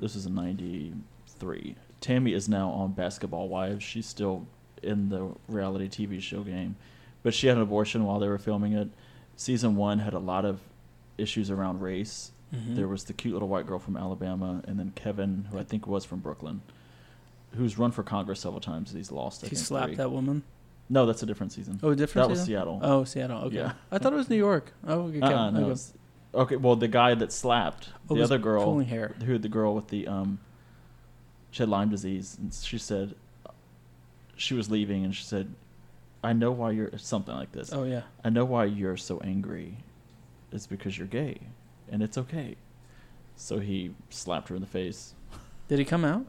[0.00, 1.76] This is in '93.
[2.00, 3.84] Tammy is now on Basketball Wives.
[3.84, 4.46] She's still
[4.82, 6.76] in the reality TV show game,
[7.22, 8.88] but she had an abortion while they were filming it.
[9.36, 10.60] Season one had a lot of
[11.18, 12.32] issues around race.
[12.54, 12.76] Mhm.
[12.76, 15.86] There was the cute little white girl from Alabama, and then Kevin, who I think
[15.86, 16.62] was from Brooklyn,
[17.56, 18.92] who's run for Congress several times.
[18.92, 19.44] He's lost.
[19.44, 19.96] I he slapped three.
[19.96, 20.42] that woman.
[20.88, 21.78] No, that's a different season.
[21.82, 22.26] Oh, different.
[22.26, 22.46] that was season?
[22.54, 22.80] Seattle.
[22.82, 23.42] Oh, Seattle.
[23.44, 23.56] Okay.
[23.56, 23.72] Yeah.
[23.92, 24.72] I thought it was New York.
[24.88, 25.20] Oh, okay.
[25.20, 25.80] Uh-uh, no, okay.
[26.34, 26.56] Okay.
[26.56, 29.14] Well, the guy that slapped Oh, the other girl, pulling hair.
[29.24, 30.38] who the girl with the um,
[31.50, 33.14] she had Lyme disease, and she said
[34.36, 35.54] she was leaving, and she said,
[36.22, 37.72] "I know why you're something like this.
[37.72, 38.02] Oh yeah.
[38.24, 39.76] I know why you're so angry.
[40.52, 41.38] It's because you're gay,
[41.90, 42.56] and it's okay."
[43.36, 45.14] So he slapped her in the face,
[45.68, 46.26] Did he come out?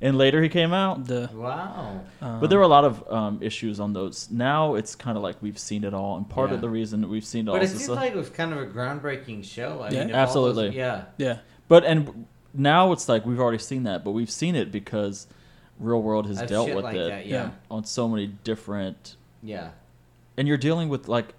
[0.00, 1.04] And later he came out.
[1.06, 1.28] The.
[1.34, 2.00] Wow.
[2.20, 4.28] Um, But there were a lot of um, issues on those.
[4.30, 6.56] Now it's kind of like we've seen it all, and part Yeah.
[6.56, 8.52] of the reason we've seen it all But it is seems like it was kind
[8.52, 9.80] of a groundbreaking show.
[9.82, 10.00] I Yeah.
[10.04, 10.76] mean, if all those- Absolutely.
[10.76, 11.04] yeah.
[11.16, 11.38] Yeah.
[11.68, 15.26] But and now it's like we've already seen that, but we've seen it because
[15.78, 17.50] real world has Of dealt shit with like it that, yeah.
[17.70, 19.16] on so many different.
[19.42, 19.70] Yeah.
[20.36, 21.34] And you're dealing with like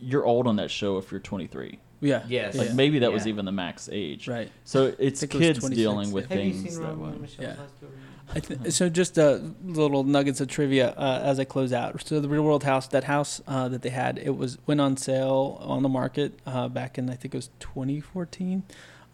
[0.00, 1.78] you're old on that show if you're 23.
[2.06, 2.22] Yeah.
[2.28, 2.54] Yes.
[2.56, 2.74] Like Yeah.
[2.74, 4.28] maybe that was even the max age.
[4.28, 4.50] Right.
[4.64, 7.12] So it's think it kids 26, dealing with Have you things seen that Roman way.
[7.12, 7.62] and Michelle's Yeah.
[7.62, 7.94] last movie?
[8.34, 12.04] I th- so just uh, little nuggets of trivia uh, as I close out.
[12.06, 14.96] So the Real World House, that house uh, that they had, it was went on
[14.96, 18.64] sale on the market uh, back in I think it was 2014.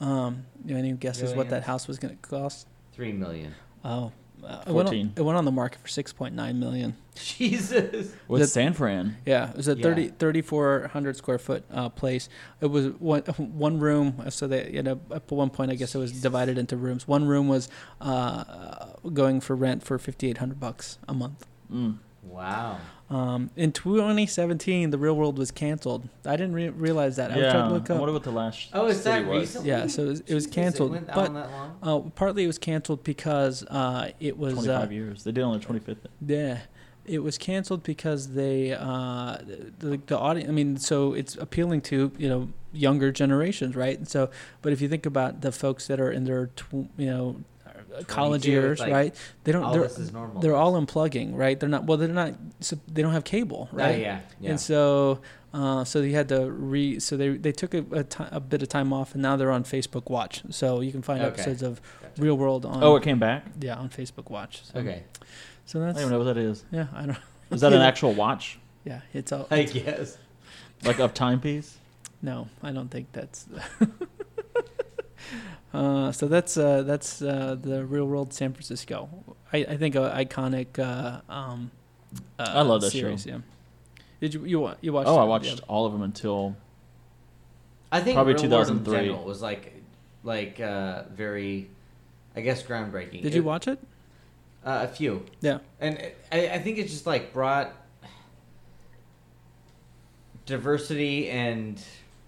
[0.00, 2.66] Um, you know, any guesses what that house was going to cost?
[2.92, 3.54] Three million.
[3.84, 4.12] Oh,
[4.44, 5.12] uh, it, went on, 14.
[5.16, 6.96] it went on the market for 6.9 million.
[7.14, 8.12] Jesus.
[8.28, 9.82] With The- San Fran, Yeah, it was a Yeah.
[9.82, 12.28] 30, 3,400 square foot uh, place.
[12.60, 14.22] It was one, one room.
[14.30, 17.06] So they, you know, at one point, I guess it was divided into rooms.
[17.06, 17.68] One room was
[18.00, 21.46] uh, going for rent for 5,800 bucks a month.
[21.72, 21.98] mm.
[22.22, 22.78] Wow.
[23.10, 26.08] Um, in 2017, the Real World was canceled.
[26.24, 27.30] I didn't re- realize that.
[27.30, 27.52] I was yeah.
[27.52, 27.98] trying to look up.
[27.98, 28.70] wonder what the last.
[28.72, 29.40] Oh, is that city was.
[29.40, 29.68] recently?
[29.68, 30.90] Yeah, so it was, it was Jesus, canceled.
[30.92, 31.78] went but on that long?
[31.82, 35.24] uh, partly it was canceled because uh, it was 25 uh, years.
[35.24, 35.96] They did on the 25th.
[36.26, 36.60] yeah,
[37.04, 39.38] it was canceled because they uh,
[39.78, 40.48] the the audience.
[40.48, 43.98] I mean, so it's appealing to you know younger generations, right?
[43.98, 44.30] And so,
[44.62, 47.36] but if you think about the folks that are in their tw- you know
[48.06, 49.14] college years, like, right?
[49.44, 49.62] They don't.
[49.64, 50.40] all they're, this is normal.
[50.40, 51.58] they're all unplugging, right?
[51.58, 51.84] They're not.
[51.84, 52.34] Well, they're not.
[52.60, 53.98] So they don't have cable, Oh, right?
[54.00, 54.50] yeah, yeah.
[54.50, 55.20] And so,
[55.54, 56.98] uh, so you had to re.
[57.00, 60.10] So they they took a, a, bit of time off, and now they're on Facebook
[60.10, 60.42] Watch.
[60.50, 61.32] So you can find Okay.
[61.32, 62.22] episodes of Gotcha.
[62.22, 62.82] Real World on.
[62.82, 63.44] Oh, it came back.
[63.60, 64.64] yeah, on Facebook Watch.
[64.64, 65.04] So, okay.
[65.66, 65.98] So that's.
[65.98, 66.64] I don't know what that is.
[66.70, 66.86] yeah.
[66.94, 67.18] I don't.
[67.50, 69.46] Is that an actual watch, Yeah, it's all.
[69.50, 70.16] I guess.
[70.84, 71.76] like of timepiece?
[72.22, 73.46] No, I don't think that's.
[75.72, 79.08] uh, so that's uh, that's uh, the Real World San Francisco.
[79.52, 80.78] I, I think a iconic.
[80.78, 81.70] Uh, um,
[82.38, 83.30] uh, I love that series, show.
[83.30, 83.38] Yeah.
[84.20, 85.08] Did you you you watched?
[85.08, 85.64] Oh, I watched Yeah.
[85.68, 86.56] all of them until
[87.90, 89.24] I think Probably Real World in 2003.
[89.24, 89.82] was like,
[90.22, 91.68] like uh, very,
[92.36, 93.22] I guess, groundbreaking.
[93.22, 93.78] Did It- you watch it?
[94.64, 95.58] Uh, a few, Yeah.
[95.80, 97.72] and it- I, I think it just like brought
[100.46, 101.82] diversity and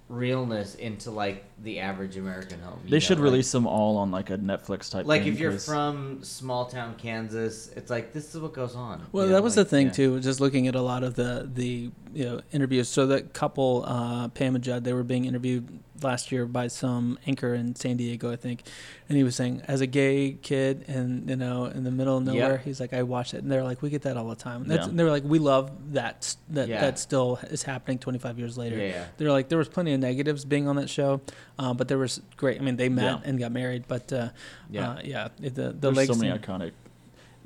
[0.08, 2.80] realness into like the average American home.
[2.84, 5.06] you they know, should like- release them all on like a Netflix type.
[5.06, 8.74] Like thing, if you're 'cause- from small town Kansas, it's like this is what goes
[8.74, 9.02] on.
[9.12, 9.92] Well, you that know, was like, the thing yeah.
[9.92, 10.20] too.
[10.20, 12.88] Just looking at a lot of the the you know interviews.
[12.88, 17.18] So that couple, uh, Pam and Judd, they were being interviewed last year by some
[17.26, 18.64] anchor in San Diego, I think,
[19.08, 22.24] and he was saying, as a gay kid, and you know, in the middle of
[22.24, 22.58] nowhere, Yeah.
[22.58, 24.64] he's like, I watched it, and they're like, we get that all the time.
[24.66, 24.90] That's, Yeah.
[24.90, 26.80] and they were like, we love that that Yeah.
[26.80, 28.76] that still is happening 25 years later.
[28.76, 29.04] Yeah, yeah.
[29.16, 31.20] They're like there was plenty of negatives being on that show,
[31.58, 32.60] uh, but there was great.
[32.60, 33.20] I mean, they met Yeah.
[33.28, 34.30] and got married, but uh,
[34.70, 34.90] Yeah.
[34.90, 36.08] uh, yeah, it- the the There's legs.
[36.08, 36.72] so many iconic.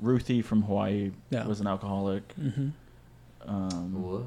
[0.01, 1.45] Ruthie from Hawaii Yeah.
[1.47, 2.23] was an alcoholic.
[2.33, 2.69] hmm
[3.45, 4.25] Um, Whoa.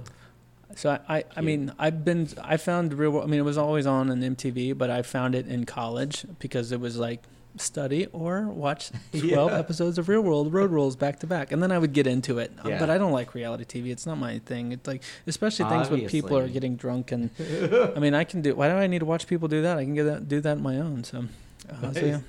[0.75, 3.11] So I, I, I mean, I've been, I found real.
[3.11, 6.25] World- I mean, it was always on an MTV, but I found it in college
[6.39, 7.23] because it was like
[7.57, 9.59] study or watch twelve Yeah.
[9.59, 12.39] episodes of Real World Road Rules back to back, and then I would get into
[12.39, 12.53] it.
[12.65, 12.79] Uh, Yeah.
[12.79, 13.91] But I don't like reality TV.
[13.91, 14.73] It's not my thing.
[14.73, 17.31] It's like, especially things when people are getting drunk, and
[17.97, 18.55] I mean, I can do.
[18.55, 19.79] Why do I need to watch people do that?
[19.79, 21.05] I can get that, do that on my own.
[21.05, 21.25] So,
[21.71, 22.21] uh, so yeah.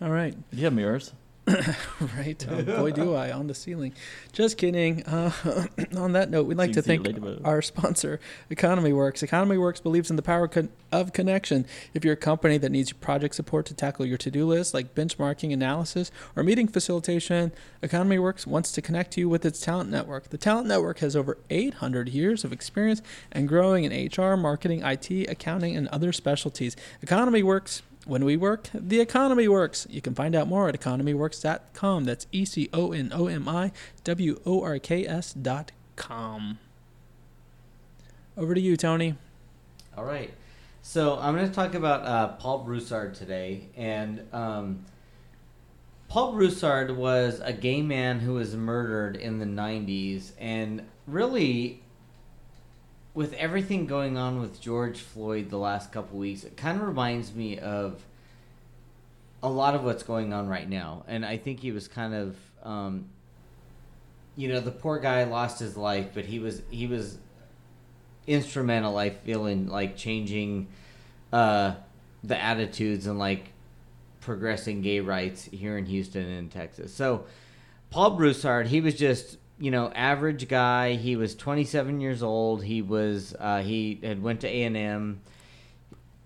[0.00, 0.34] All right.
[0.52, 1.12] yeah, mirrors.
[2.16, 2.46] right.
[2.52, 3.94] Oh, boy, do I on the ceiling.
[4.32, 5.02] Just kidding.
[5.04, 5.32] Uh,
[5.96, 7.06] on that note, we'd like to thank
[7.44, 8.20] our sponsor,
[8.50, 9.22] Economy Works.
[9.22, 11.66] Economy Works believes in the power con- of connection.
[11.94, 15.52] If you're a company that needs project support to tackle your to-do list, like benchmarking
[15.52, 20.28] analysis or meeting facilitation, Economy Works wants to connect you with its talent network.
[20.30, 25.10] The talent network has over 800 years of experience and growing in HR, marketing, IT,
[25.28, 26.76] accounting, and other specialties.
[27.00, 29.86] Economy Works when we work, the economy works.
[29.90, 32.04] You can find out more at economyworks.com.
[32.04, 33.72] That's E C O N O M I
[34.04, 36.58] W O R K S dot com.
[38.36, 39.14] Over to you, Tony.
[39.96, 40.32] All right.
[40.80, 44.84] So I'm going to talk about uh, Paul Broussard today, and um,
[46.08, 51.82] Paul Broussard was a gay man who was murdered in the '90s, and really,
[53.14, 57.34] with everything going on with George Floyd the last couple weeks, it kind of reminds
[57.34, 58.02] me of
[59.42, 62.36] a lot of what's going on right now, and I think he was kind of.
[62.62, 63.06] Um,
[64.34, 67.18] you know, the poor guy lost his life, but he was he was
[68.26, 70.68] instrumental i feel in like changing
[71.32, 71.74] uh
[72.22, 73.52] the attitudes and like
[74.20, 77.24] progressing gay rights here in houston and texas so
[77.90, 80.94] paul broussard he was just you know average guy.
[80.94, 82.64] He was 27 years old.
[82.64, 85.20] He was uh, he had went to a&m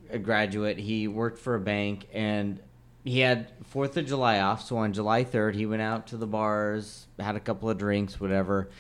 [0.09, 0.79] a graduate.
[0.79, 2.59] He worked for a bank and
[3.05, 4.67] he had fourth of july off.
[4.67, 8.19] So on july 3rd he went out to the bars had a couple of drinks
[8.19, 8.71] whatever.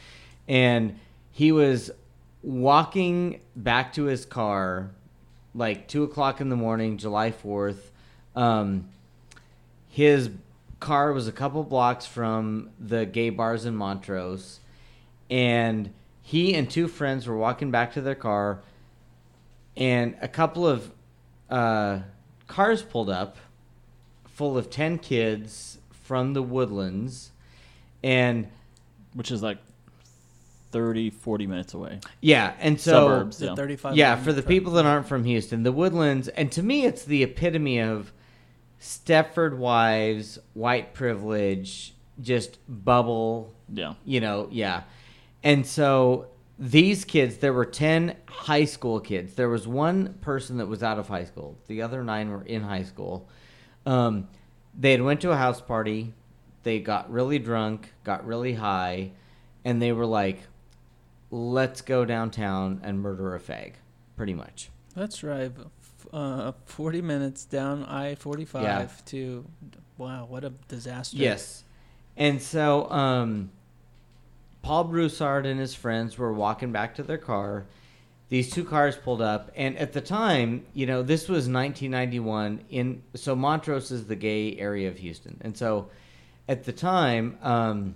[0.49, 0.99] And
[1.33, 1.91] he was
[2.43, 4.91] walking back to his car
[5.55, 7.91] like two o'clock in the morning july 4th
[8.35, 8.89] um,
[9.91, 10.31] his
[10.81, 14.61] car was a couple blocks from the gay bars in montrose
[15.31, 18.61] and he and two friends were walking back to their car
[19.77, 20.91] and a couple of
[21.51, 22.01] uh,
[22.47, 23.37] cars pulled up
[24.25, 27.31] full of 10 kids from the woodlands
[28.03, 28.47] and
[29.15, 29.59] which is like
[30.73, 32.01] 30, 40 minutes away.
[32.21, 33.41] yeah and so Suburbs.
[33.41, 33.55] Yeah.
[33.55, 34.49] 35 yeah for the truck.
[34.49, 38.13] people that aren't from houston the woodlands and to me it's the epitome of
[38.81, 43.95] stepford wives white privilege just bubble Yeah.
[44.05, 44.83] you know yeah.
[45.43, 49.35] And so these kids there were 10 high school kids.
[49.35, 51.59] There was one person that was out of high school.
[51.67, 53.29] The other nine were in high school.
[53.85, 54.29] Um,
[54.79, 56.13] they had went to a house party.
[56.63, 59.13] They got really drunk got really high
[59.65, 60.41] and they were like
[61.31, 63.75] let's go downtown and murder a fag
[64.17, 64.71] pretty much.
[64.95, 65.59] Let's drive
[66.13, 68.89] uh, 40 minutes down I 45 Yeah.
[69.07, 69.45] to.
[69.99, 71.17] Wow, what a disaster.
[71.17, 71.65] Yes.
[72.17, 73.51] And so um,
[74.63, 77.67] Paul Broussard and his friends were walking back to their car,
[78.29, 82.61] these two cars pulled up, and at the time, you know, this was 1991.
[82.71, 85.89] In so Montrose is the gay area of Houston, and so
[86.49, 87.95] at the time, um,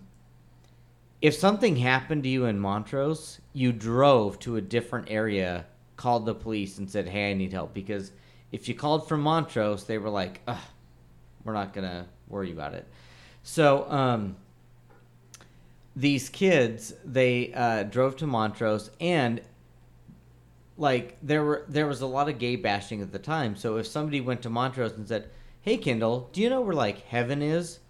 [1.20, 5.66] if something happened to you in Montrose, you drove to a different area,
[6.00, 8.12] called the police, and said, "Hey, I need help." Because
[8.52, 10.40] if you called from Montrose, they were like,
[11.44, 12.86] "We're not gonna worry about it."
[13.42, 13.90] So.
[13.90, 14.36] Um,
[15.96, 19.40] these kids they uh, drove to Montrose and
[20.76, 23.54] like there were there was a lot of gay bashing at the time.
[23.54, 25.28] So if somebody went to Montrose and said,
[25.60, 27.80] "Hey Kendall, do you know where like heaven is?"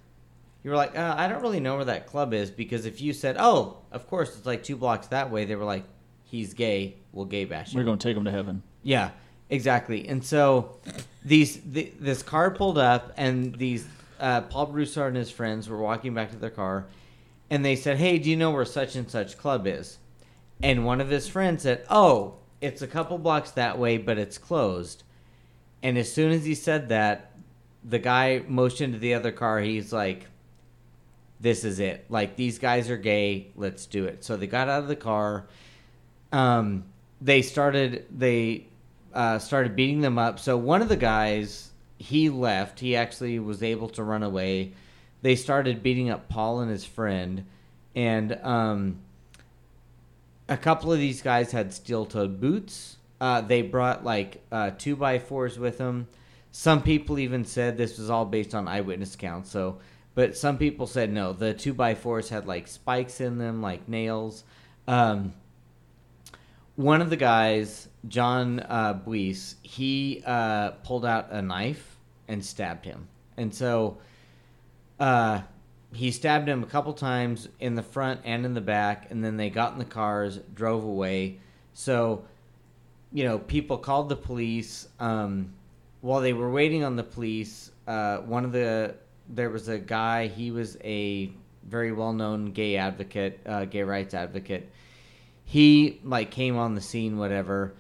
[0.65, 3.13] You were like, uh, "I don't really know where that club is," because if you
[3.13, 5.85] said, "Oh, of course, it's like two blocks that way," they were like,
[6.31, 8.63] "He's gay, we'll gay bash him." We're going to take him to heaven.
[8.83, 9.11] Yeah,
[9.49, 10.09] exactly.
[10.09, 10.77] And so
[11.25, 13.87] these the, this car pulled up, and these
[14.19, 16.87] uh, Paul Broussard and his friends were walking back to their car,
[17.51, 19.99] and they said, "Hey, do you know where such and such club is?"
[20.63, 24.39] And one of his friends said, "Oh, it's a couple blocks that way, but it's
[24.39, 25.03] closed."
[25.83, 27.33] And as soon as he said that,
[27.83, 29.61] the guy motioned to the other car.
[29.61, 30.27] He's like,
[31.41, 32.05] "This is it.
[32.11, 33.49] Like these guys are gay.
[33.57, 35.47] Let's do it." So they got out of the car.
[36.33, 36.85] Um,
[37.21, 38.07] they started.
[38.17, 38.67] They
[39.13, 40.39] uh, started beating them up.
[40.39, 42.81] So one of the guys, he left.
[42.81, 44.73] He actually was able to run away.
[45.23, 47.45] They started beating up Paul and his friend,
[47.95, 49.01] and um,
[50.49, 52.97] a couple of these guys had steel-toed boots.
[53.21, 56.09] Uh, they brought like uh, two by fours with them.
[56.53, 59.51] Some people even said this was all based on eyewitness accounts.
[59.51, 59.79] So,
[60.15, 61.33] but some people said no.
[61.33, 64.45] The two by fours had like spikes in them, like nails.
[64.89, 65.35] Um,
[66.81, 72.87] one of the guys, John uh, Buice, he uh, pulled out a knife and stabbed
[72.87, 73.07] him,
[73.37, 73.99] and so
[74.99, 75.43] uh,
[75.93, 79.37] he stabbed him a couple times in the front and in the back, and then
[79.37, 81.39] they got in the cars, drove away.
[81.75, 82.25] So,
[83.13, 84.89] you know, people called the police.
[84.99, 85.53] Um,
[86.01, 88.95] while they were waiting on the police, uh, one of the
[89.29, 90.29] there was a guy.
[90.29, 91.31] He was a
[91.69, 94.71] very well known gay advocate, uh, gay rights advocate.
[95.51, 97.75] He like came on the scene, whatever.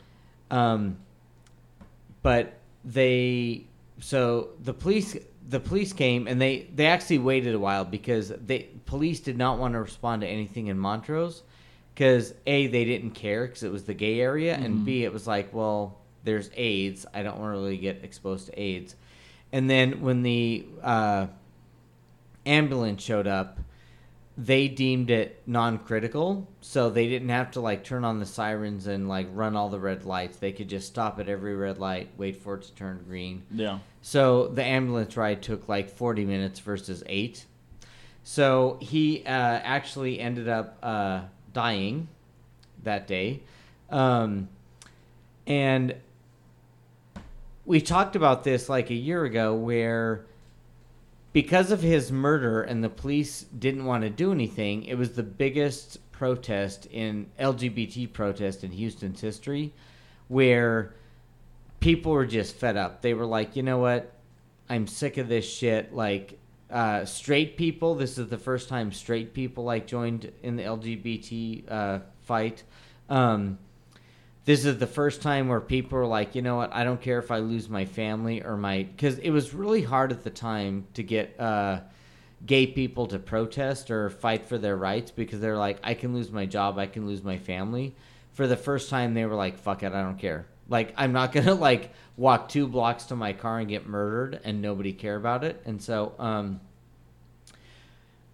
[0.50, 0.96] Um,
[2.20, 2.54] but
[2.84, 3.64] they
[4.00, 5.16] so the police
[5.48, 9.58] the police came and they they actually waited a while because they police did not
[9.58, 11.44] want to respond to anything in Montrose
[11.94, 15.28] because a they didn't care because it was the gay area and b it was
[15.28, 17.06] like well there's AIDS.
[17.14, 18.96] I don't want to really get exposed to AIDS.
[19.52, 21.28] And then when the uh,
[22.44, 23.60] ambulance showed up
[24.38, 29.08] they deemed it non-critical so they didn't have to like turn on the sirens and
[29.08, 32.36] like run all the red lights they could just stop at every red light wait
[32.36, 33.80] for it to turn green Yeah.
[34.00, 37.44] so the ambulance ride took like 40 minutes versus eight.
[38.22, 41.22] So he uh, actually ended up uh,
[41.54, 42.06] dying
[42.82, 43.40] that day.
[43.88, 44.48] Um,
[45.46, 45.94] and
[47.64, 50.26] we talked about this like a year ago where
[51.32, 55.22] because of his murder and the police didn't want to do anything, it was the
[55.22, 59.72] biggest protest in LGBT protest in Houston's history
[60.28, 60.94] where
[61.80, 63.02] people were just fed up.
[63.02, 64.12] They were like, you know what?
[64.68, 65.94] I'm sick of this shit.
[65.94, 66.38] Like,
[66.70, 71.64] uh, straight people, this is the first time straight people like joined in the LGBT
[71.70, 72.62] uh, fight.
[73.08, 73.58] Um,
[74.50, 76.74] this is the first time where people are like, you know what?
[76.74, 80.10] I don't care if I lose my family or my because it was really hard
[80.10, 81.82] at the time to get uh,
[82.44, 86.32] gay people to protest or fight for their rights because they're like, I can lose
[86.32, 87.94] my job, I can lose my family.
[88.32, 90.46] For the first time, they were like, fuck it, I don't care.
[90.68, 94.60] Like I'm not gonna like walk two blocks to my car and get murdered and
[94.60, 95.62] nobody care about it.
[95.64, 96.60] And so, um,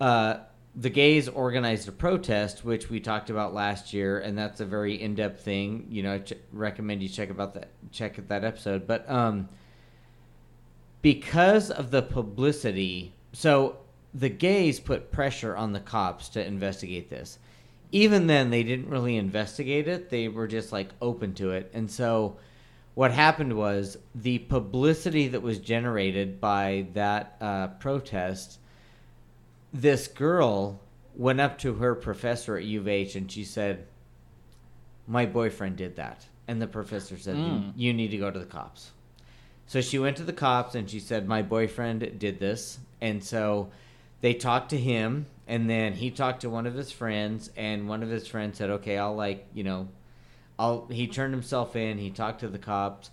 [0.00, 0.38] uh,
[0.78, 5.00] the gays organized a protest, which we talked about last year, and that's a very
[5.00, 5.86] in-depth thing.
[5.88, 8.86] You know, I ch- recommend you check about that check that episode.
[8.86, 9.48] But um,
[11.00, 13.78] because of the publicity, so
[14.12, 17.38] the gays put pressure on the cops to investigate this.
[17.92, 20.10] Even then, they didn't really investigate it.
[20.10, 22.36] They were just like open to it, and so
[22.94, 28.58] what happened was the publicity that was generated by that uh, protest
[29.80, 30.80] this girl
[31.14, 33.86] went up to her professor at U of H and she said,
[35.06, 36.26] My boyfriend did that.
[36.48, 37.72] And the professor said, Mm.
[37.76, 38.92] You need to go to the cops.
[39.66, 42.78] So she went to the cops and she said, My boyfriend did this.
[43.00, 43.70] And so
[44.20, 48.02] they talked to him and then he talked to one of his friends and one
[48.02, 49.88] of his friends said, Okay, I'll like, you know,
[50.58, 53.10] I'll he turned himself in, he talked to the cops.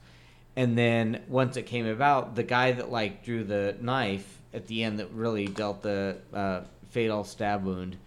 [0.56, 4.84] And then once it came about, the guy that like drew the knife at the
[4.84, 7.98] end that really dealt the uh, fatal stab wound,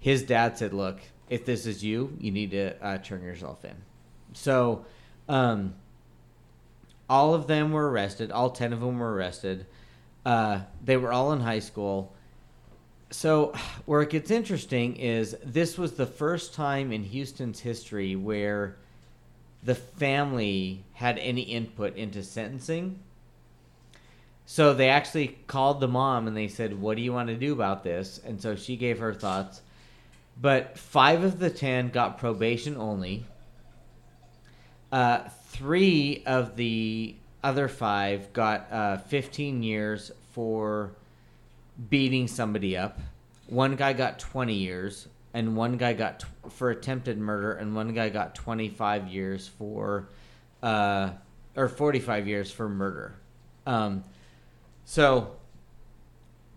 [0.00, 3.76] his dad said, "Look, if this is you, you need to uh, turn yourself in."
[4.32, 4.84] So,
[5.28, 5.74] um,
[7.08, 8.30] all of them were arrested.
[8.30, 9.66] All ten of them were arrested.
[10.24, 12.14] Uh, they were all in high school.
[13.10, 13.54] So,
[13.84, 18.76] where it gets interesting is this was the first time in Houston's history where
[19.62, 22.98] the family had any input into sentencing.
[24.46, 27.52] So they actually called the mom and they said, "What do you want to do
[27.52, 29.62] about this?" And so she gave her thoughts.
[30.40, 33.24] But five of the ten got probation only.
[34.92, 40.92] Uh, three of the other five got uh, 15 years for
[41.90, 42.98] beating somebody up.
[43.48, 48.08] One guy got 20 years, and one guy got for attempted murder, and one guy
[48.08, 50.08] got 25 years for,
[50.62, 51.10] uh,
[51.56, 53.14] or 45 years for murder.
[53.66, 54.04] Um,
[54.84, 55.36] so,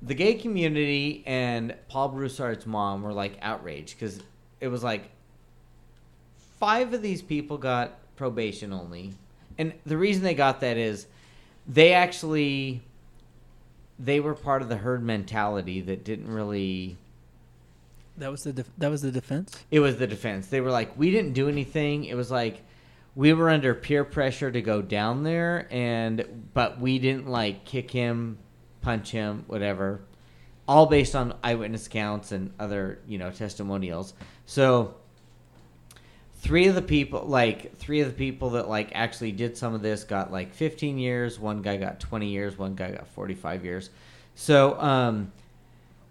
[0.01, 4.19] the gay community and Paul Broussard's mom were like outraged because
[4.61, 5.09] it was like
[6.59, 9.13] five of these people got probation only,
[9.57, 11.07] and the reason they got that is
[11.67, 12.81] they actually
[13.99, 16.95] they were part of the herd mentality that didn't really
[18.17, 19.57] That was the def- that was the defense.
[19.71, 20.47] it was the defense.
[20.47, 22.05] They were like, we didn't do anything.
[22.05, 22.61] It was like
[23.17, 27.89] we were under peer pressure to go down there, and but we didn't like kick
[27.89, 28.37] him,
[28.81, 30.01] punch him, whatever.
[30.67, 34.13] All based on eyewitness accounts and other you know testimonials.
[34.45, 34.93] So
[36.35, 39.81] three of the people, like three of the people that like actually did some of
[39.81, 41.39] this, got like 15 years.
[41.39, 42.55] One guy got 20 years.
[42.55, 43.89] One guy got 45 years.
[44.35, 45.31] So um,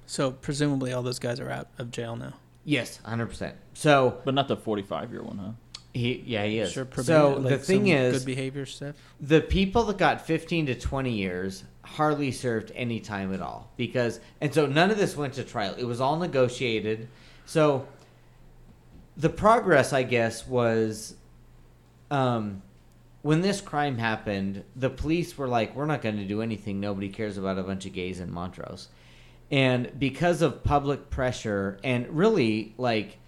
[0.07, 2.35] So presumably all those guys are out of jail now.
[2.65, 3.27] yes, 100.
[3.27, 5.53] percent So But not the 45 year one, huh?
[5.97, 6.73] He yeah he is.
[6.73, 8.97] Sure, so like the thing is, good behavior stuff.
[9.21, 14.21] the people that got 15 to 20 years hardly served any time at all because
[14.41, 17.09] and so none of this went to trial it was all negotiated
[17.45, 17.87] so
[19.17, 21.15] the progress i guess was
[22.11, 22.61] um
[23.23, 27.09] when this crime happened the police were like we're not going to do anything nobody
[27.09, 28.89] cares about a bunch of gays in montrose
[29.53, 33.19] and because of public pressure and really like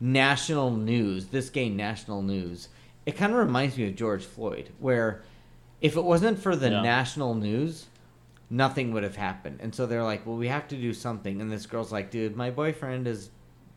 [0.00, 2.68] national news this gained national news
[3.06, 5.22] it kind of reminds me of george floyd where
[5.80, 6.82] if it wasn't for the Yeah.
[6.82, 7.86] national news,
[8.50, 9.60] nothing would have happened.
[9.62, 11.40] And so they're like, well, we have to do something.
[11.40, 13.30] And this girl's like, dude, my boyfriend is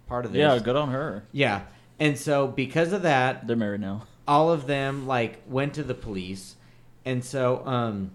[0.07, 0.39] part of this.
[0.39, 1.23] Yeah, good on her.
[1.31, 1.61] Yeah.
[1.99, 4.07] And so because of that, They're married now.
[4.27, 6.55] all of them like went to the police.
[7.05, 8.11] And so um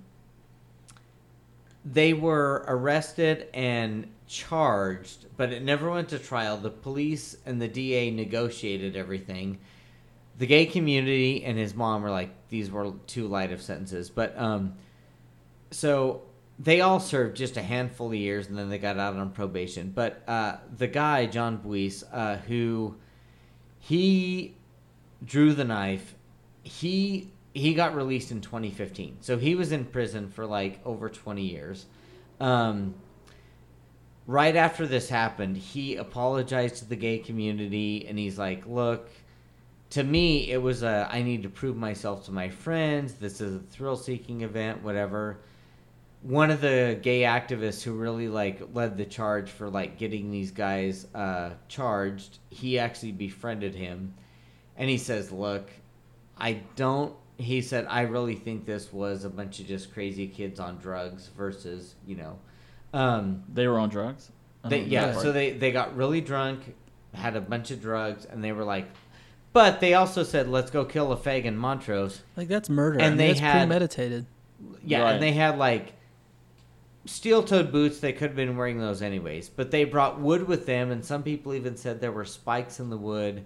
[1.85, 6.57] they were arrested and charged, but it never went to trial.
[6.57, 9.59] The police and the DA negotiated everything.
[10.39, 14.11] The gay community and his mom were like, these were too light of sentences.
[14.11, 14.75] But um,
[15.71, 16.23] so
[16.59, 19.93] they all served just a handful of years and then they got out on probation.
[19.95, 22.97] But uh, the guy, John Buice, uh, who
[23.79, 24.55] he
[25.25, 26.15] drew the knife,
[26.63, 29.19] he he got released in 2015.
[29.23, 31.87] So he was in prison for like over 20 years.
[32.39, 32.95] Um,
[34.27, 39.09] right after this happened, he apologized to the gay community and he's like, "Look,
[39.91, 43.15] to me, it was a I need to prove myself to my friends.
[43.15, 45.39] This is a thrill-seeking event, whatever."
[46.23, 50.51] One of the gay activists who really like led the charge for like getting these
[50.51, 54.15] guys uh, charged, he actually befriended him,
[54.77, 55.71] and he says, "Look,
[56.37, 60.59] I don't." He said, "I really think this was a bunch of just crazy kids
[60.59, 62.39] on drugs versus you know."
[62.97, 64.31] Um, They were on drugs?
[64.65, 66.75] They, yeah, that so they they got really drunk,
[67.15, 68.87] had a bunch of drugs, and they were like,
[69.53, 72.99] but they also said, "Let's go kill a fag in Montrose." Like that's murder.
[72.99, 74.27] And I mean, they that's had- premeditated.
[74.85, 75.13] Yeah, Right.
[75.15, 75.93] and they had like
[77.05, 78.01] steel-toed boots.
[78.01, 81.23] They could have been wearing those anyways, but they brought wood with them, and some
[81.23, 83.45] people even said there were spikes in the wood.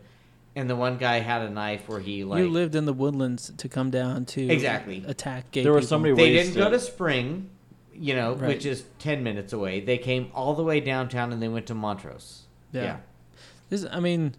[0.56, 3.52] And the one guy had a knife where he like you lived in the woodlands
[3.56, 5.04] to come down to Exactly.
[5.06, 5.88] attack gay There were people.
[5.88, 7.48] so many they didn't go to- to Spring,
[8.00, 8.48] you know, Right.
[8.48, 9.80] which is ten minutes away.
[9.80, 12.46] They came all the way downtown and they went to Montrose.
[12.72, 12.82] Yeah.
[12.82, 12.96] yeah.
[13.68, 14.34] This, I mean,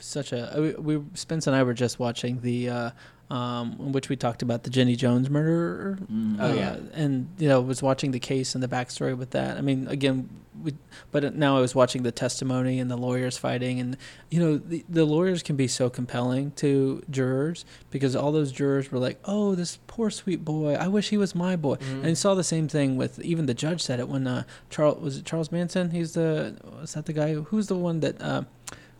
[0.00, 0.74] such a.
[0.78, 2.90] We, we Spence and I were just watching the, uh,
[3.30, 5.98] um, in which we talked about the Jenny Jones murder.
[6.10, 6.36] Mm.
[6.38, 6.76] Oh, uh, yeah.
[6.94, 9.56] and you know was watching the case and the backstory with that.
[9.56, 10.28] I mean, again,
[10.62, 10.74] we,
[11.10, 13.96] but now I was watching the testimony and the lawyers fighting, and
[14.30, 18.92] you know the the lawyers can be so compelling to jurors because all those jurors
[18.92, 20.74] were like, "Oh, this poor sweet boy.
[20.74, 21.98] I wish he was my boy." Mhm.
[21.98, 25.00] And you saw the same thing with even the judge said it when uh, Charles
[25.02, 25.90] was it Charles Manson.
[25.90, 28.42] He's the was that the guy who, who's the one that uh,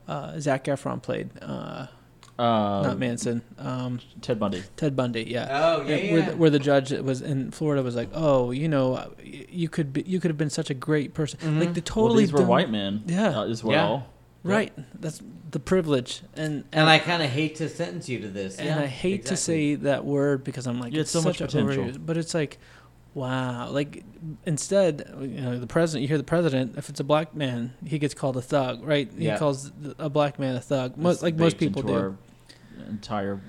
[0.08, 1.30] uh, Zac Efron played.
[1.40, 1.86] Uh,
[2.38, 3.40] Uh, not Manson.
[3.58, 4.62] Um, Ted Bundy.
[4.76, 5.24] Ted Bundy.
[5.24, 5.48] Yeah.
[5.50, 6.12] Oh yeah, Yeah, yeah.
[6.12, 9.92] Where, the, where the judge was in Florida was like, oh, you know, you could
[9.92, 11.38] be, you could have been such a great person.
[11.40, 11.60] Mhm.
[11.60, 12.02] Like the totally.
[12.02, 13.40] Well, totally these were dumb- white men Yeah.
[13.40, 14.06] uh, as well.
[14.42, 14.72] Right.
[15.00, 18.58] That's the privilege, and And I kind of hate to sentence you to this.
[18.58, 21.26] and Yeah, I hate to say that word because I'm like Yeah, it's it's so
[21.28, 21.84] much such a potential.
[21.84, 22.58] overuse, but it's like
[23.14, 24.04] wow like
[24.44, 27.98] instead you know the president you hear the president if it's a black man he
[27.98, 31.34] gets called a thug right he calls th- a black man a thug most, like
[31.36, 32.14] most people do our
[32.88, 33.40] entire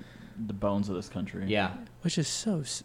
[0.47, 1.45] the bones of this country.
[1.47, 1.71] Yeah,
[2.01, 2.83] which is so s-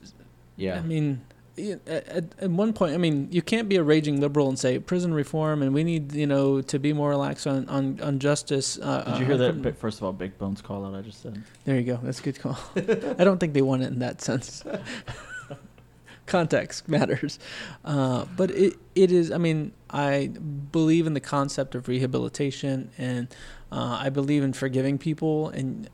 [0.56, 0.77] yeah.
[0.78, 1.20] I mean,
[1.59, 4.59] y- at, at- at one point, I mean, you can't be a raging liberal and
[4.59, 8.19] say prison reform and we need, you know, to be more relaxed on on, on
[8.19, 8.78] justice.
[8.81, 9.52] Uh, Did you uh, hear that?
[9.52, 11.43] criminal- first of all, Big Bones call out I just said.
[11.64, 11.98] There you go.
[12.02, 12.59] That's a good call.
[12.77, 14.64] I don't think they want it in that sense.
[16.24, 17.39] Context matters,
[17.85, 19.32] uh, but it it is.
[19.32, 20.28] I mean, I
[20.70, 23.27] believe in the concept of rehabilitation, and
[23.73, 25.89] uh, I believe in forgiving people, and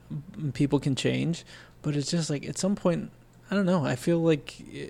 [0.53, 1.45] people can change.
[1.83, 3.11] But it's just like at some point,
[3.51, 3.85] I don't know.
[3.85, 4.89] I feel like eh,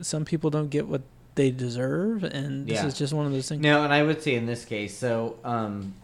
[0.00, 1.02] some people don't get what
[1.34, 2.86] they deserve, and this Yeah.
[2.86, 3.62] is just one of those things.
[3.62, 5.94] No, and I would say in this case, so um,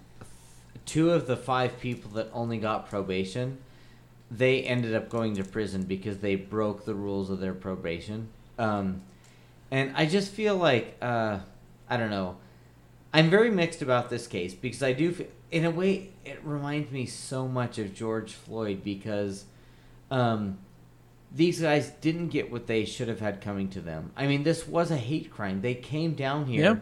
[0.87, 3.59] two of the five people that only got probation,
[4.31, 8.29] they ended up going to prison because they broke the rules of their probation.
[8.59, 9.03] Um,
[9.71, 11.41] and I just feel like uh,
[11.91, 12.37] I don't know.
[13.13, 16.91] I'm very mixed about this case because I do, feel, in a way, it reminds
[16.91, 19.45] me so much of George Floyd because
[20.11, 20.59] um,
[21.35, 24.11] these guys didn't get what they should have had coming to them.
[24.17, 25.61] I mean, this was a hate crime.
[25.61, 26.63] They came down here.
[26.63, 26.77] Yeah.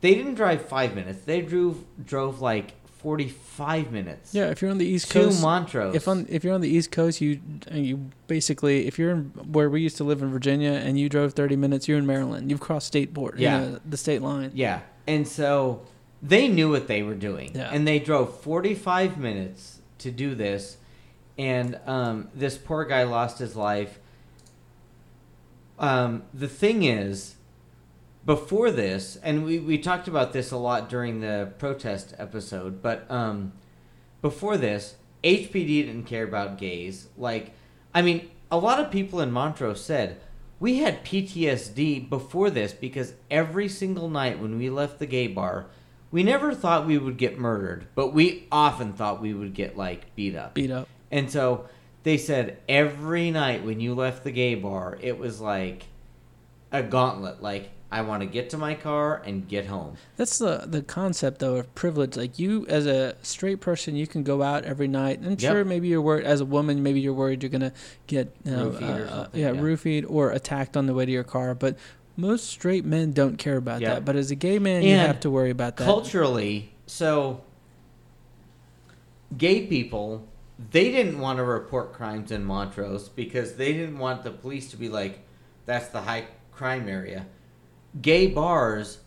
[0.00, 1.24] They didn't drive five minutes.
[1.24, 4.34] They drove drove like forty five minutes.
[4.34, 5.94] Yeah, if you're on the East to Coast, Montrose.
[5.94, 7.40] If on if you're on the East Coast, you
[7.72, 11.32] you basically if you're in where we used to live in Virginia and you drove
[11.32, 12.50] 30 minutes, you're in Maryland.
[12.50, 13.60] You've crossed state border, Yeah.
[13.64, 14.50] you know, the state line.
[14.52, 15.80] yeah, and so
[16.26, 17.70] they knew what they were doing, Yeah.
[17.70, 20.78] and they drove forty five minutes to do this,
[21.38, 23.98] and um, this poor guy lost his life.
[25.78, 27.34] Um, the thing is,
[28.24, 33.10] before this, and we, we talked about this a lot during the protest episode, but
[33.10, 33.52] um,
[34.22, 37.08] before this, HPD didn't care about gays.
[37.18, 37.52] Like,
[37.94, 40.20] I mean, a lot of people in Montrose said
[40.60, 45.66] we had PTSD before this because every single night when we left the gay bar,
[46.14, 50.14] we never thought we would get murdered, but we often thought we would get like
[50.14, 50.54] beat up.
[50.54, 50.88] Beat up.
[51.10, 51.66] And so
[52.04, 55.86] they said every night when you left the gay bar, it was like
[56.70, 57.42] a gauntlet.
[57.42, 59.96] Like, I want to get to my car and get home.
[60.16, 62.16] That's the the concept though of privilege.
[62.16, 65.52] Like you as a straight person, you can go out every night, and Yep.
[65.52, 66.80] sure, maybe you're worried as a woman.
[66.80, 67.72] Maybe you're worried you're gonna
[68.06, 69.60] get you know, Roofied or uh, something, yeah, yeah.
[69.60, 71.56] roofied or attacked on the way to your car.
[71.56, 71.76] But
[72.16, 74.04] most straight men don't care about that.
[74.04, 75.84] But as a gay man, you have to worry about that.
[75.84, 77.42] Culturally, so
[79.36, 80.26] gay people,
[80.70, 84.76] they didn't want to report crimes in Montrose because they didn't want the police to
[84.76, 85.20] be like,
[85.66, 87.26] that's the high crime area.
[88.00, 88.98] Gay bars,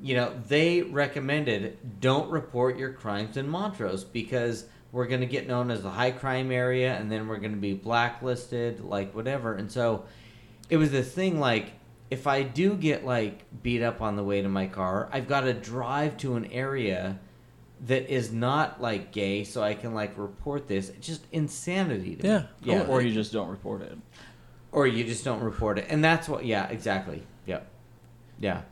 [0.00, 5.46] you know, they recommended don't report your crimes in Montrose because we're going to get
[5.46, 9.54] known as the high crime area and then we're going to be blacklisted, like whatever.
[9.54, 10.04] And so
[10.68, 11.72] it was this thing like,
[12.12, 15.42] if I do get like beat up on the way to my car, I've got
[15.42, 17.18] to drive to an area
[17.86, 20.88] that is not like gay so I can like report this.
[20.90, 22.38] It's just insanity to Yeah.
[22.38, 22.46] me.
[22.74, 22.86] Yeah.
[22.86, 23.96] Or you just don't report it.
[24.70, 25.86] or you just don't report it.
[25.88, 27.22] And that's what yeah, exactly.
[27.46, 27.66] Yep.
[28.40, 28.62] Yeah.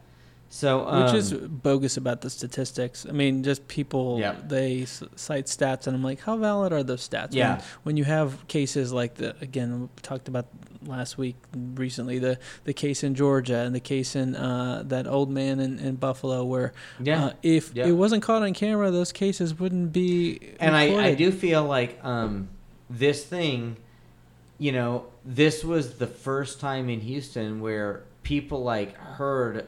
[0.48, 3.06] So um, which is bogus about the statistics.
[3.08, 4.48] I mean, just people Yep.
[4.48, 7.28] they s- cite stats, and I'm like, how valid are those stats?
[7.32, 7.56] Yeah.
[7.56, 10.46] When, when you have cases like the again we talked about
[10.86, 11.36] last week,
[11.74, 15.78] recently the the case in Georgia and the case in uh, that old man in,
[15.78, 17.26] in Buffalo, where yeah.
[17.26, 17.86] uh, if Yeah.
[17.86, 20.54] it wasn't caught on camera, those cases wouldn't be.
[20.58, 22.48] and I, I do feel like um,
[22.88, 23.76] this thing,
[24.58, 29.66] you know, this was the first time in Houston where people like heard,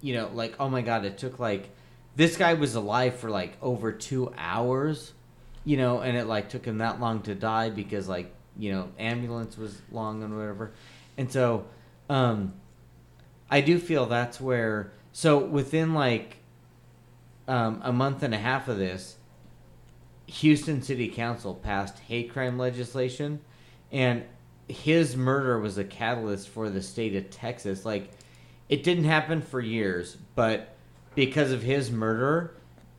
[0.00, 1.70] you know, like oh my god, it took like
[2.16, 5.12] this guy was alive for like over two hours,
[5.64, 8.88] you know, and it like took him that long to die because like you know
[8.98, 10.70] ambulance was long and whatever,
[11.18, 11.66] and so
[12.08, 12.52] um,
[13.50, 16.36] I do feel that's where so within like
[17.48, 19.16] um, a month and a half of this
[20.30, 23.40] Houston City Council passed hate crime legislation,
[23.90, 24.24] and
[24.68, 27.84] his murder was a catalyst for the state of Texas.
[27.84, 28.10] Like,
[28.68, 30.76] it didn't happen for years, but
[31.16, 32.54] because of his murder,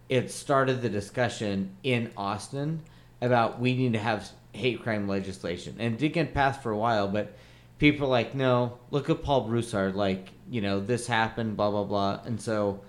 [0.09, 2.81] it started the discussion in Austin
[3.21, 5.75] about we need to have hate crime legislation.
[5.79, 7.35] And it did get passed for a while, but
[7.79, 9.95] people are like, no, look at Paul Broussard.
[9.95, 12.19] Like, you know, this happened, blah, blah, blah.
[12.25, 12.81] And so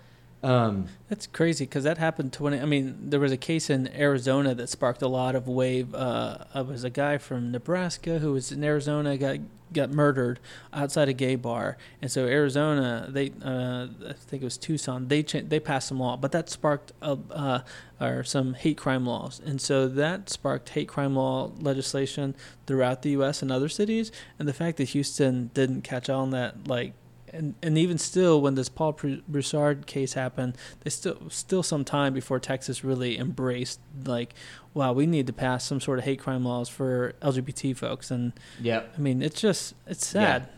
[0.43, 2.59] Um, That's crazy because that happened 20.
[2.61, 5.95] I mean, there was a case in Arizona that sparked a lot of wave.
[5.95, 9.39] Uh, it was a guy from Nebraska who was in Arizona got
[9.73, 10.40] got murdered
[10.73, 15.23] outside a gay bar, and so Arizona, they uh, I think it was Tucson, they
[15.23, 17.61] cha- they passed some law, but that sparked a, uh,
[18.01, 22.35] or some hate crime laws, and so that sparked hate crime law legislation
[22.66, 23.43] throughout the U.S.
[23.43, 26.93] and other cities, and the fact that Houston didn't catch on that like
[27.33, 28.93] and and even still, when this Paul
[29.29, 34.35] Broussard case happened, they still still some time before Texas really embraced like,
[34.75, 38.11] wow, we need to pass some sort of hate crime laws for LGBT folks.
[38.11, 40.49] And yeah, I mean, it's just it's sad.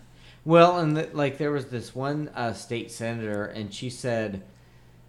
[0.45, 4.43] Well, and the, like there was this one uh, state senator, and she said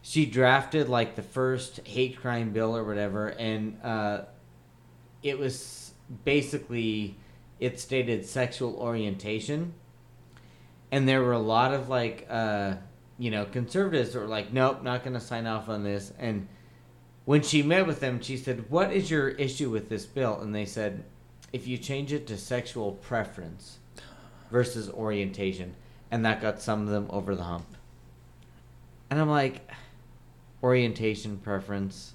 [0.02, 4.22] she drafted like the first hate crime bill or whatever, and uh,
[5.24, 5.94] it was
[6.24, 7.18] basically
[7.60, 9.74] it stated sexual orientation,
[10.96, 12.76] and there were a lot of like uh,
[13.18, 16.48] you know conservatives that were like, nope, not going to sign off on this, and
[17.26, 20.56] when she met with them, she said, "What is your issue with this bill?" And
[20.56, 21.04] they said,
[21.52, 23.80] "If you change it to sexual preference."
[24.52, 25.76] versus orientation,
[26.12, 27.66] and that got some of them over the hump.
[29.10, 29.70] And I'm like,
[30.64, 32.14] orientation preference.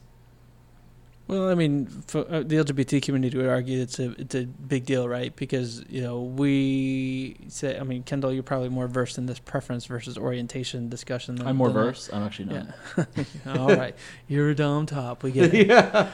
[1.31, 4.85] Well, I mean, for, uh, the LGBT community would argue it's a it's a big
[4.85, 5.35] deal, right?
[5.36, 9.86] Because you know we say, I mean, Kendall, you're probably more versed in this preference
[9.86, 11.36] versus orientation discussion.
[11.36, 12.12] Than, I'm more versed.
[12.12, 12.66] I'm actually not.
[12.97, 13.05] Yeah.
[13.59, 13.94] All right,
[14.27, 15.23] you're a dumb top.
[15.23, 15.69] We get it.
[15.69, 16.11] yeah.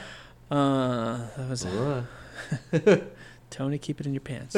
[0.51, 1.65] Uh, that was
[3.49, 3.79] Tony.
[3.79, 4.55] Keep it in your pants.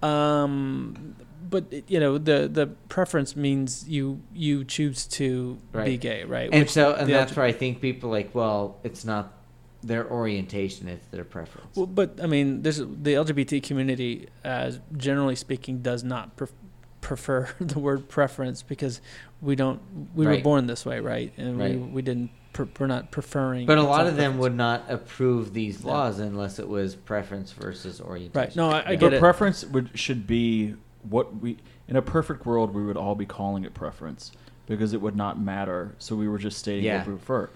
[0.00, 1.16] um,
[1.50, 6.50] but you know the the preference means you you choose to be gay, right?
[6.52, 9.32] And Which so, and that's where I think people like, well, it's not
[9.82, 11.76] their orientation; it's their preference.
[11.76, 16.52] Well, but I mean, this the LGBT community, as generally speaking, does not pref-
[17.00, 19.00] prefer the word preference because
[19.40, 19.80] we don't.
[20.14, 21.32] We were born this way, right?
[21.36, 21.78] And we Right.
[21.92, 22.30] we didn't.
[22.54, 23.66] Pre- we're not preferring.
[23.66, 25.92] But a lot of them would not approve these No.
[25.92, 28.40] laws unless it was preference versus orientation.
[28.40, 28.56] Right.
[28.56, 28.96] No, I, I Yeah.
[28.96, 29.20] get But it.
[29.20, 30.74] preference would should be
[31.08, 34.32] what we in a perfect world we would all be calling it preference
[34.66, 35.94] because it would not matter.
[35.98, 36.98] So we were just stating Yeah.
[36.98, 37.50] what we prefer.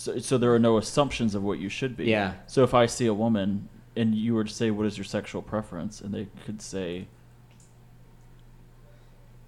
[0.00, 2.06] So so there are no assumptions of what you should be.
[2.06, 2.32] Yeah.
[2.46, 5.42] So if I see a woman and you were to say what is your sexual
[5.42, 7.06] preference and they could say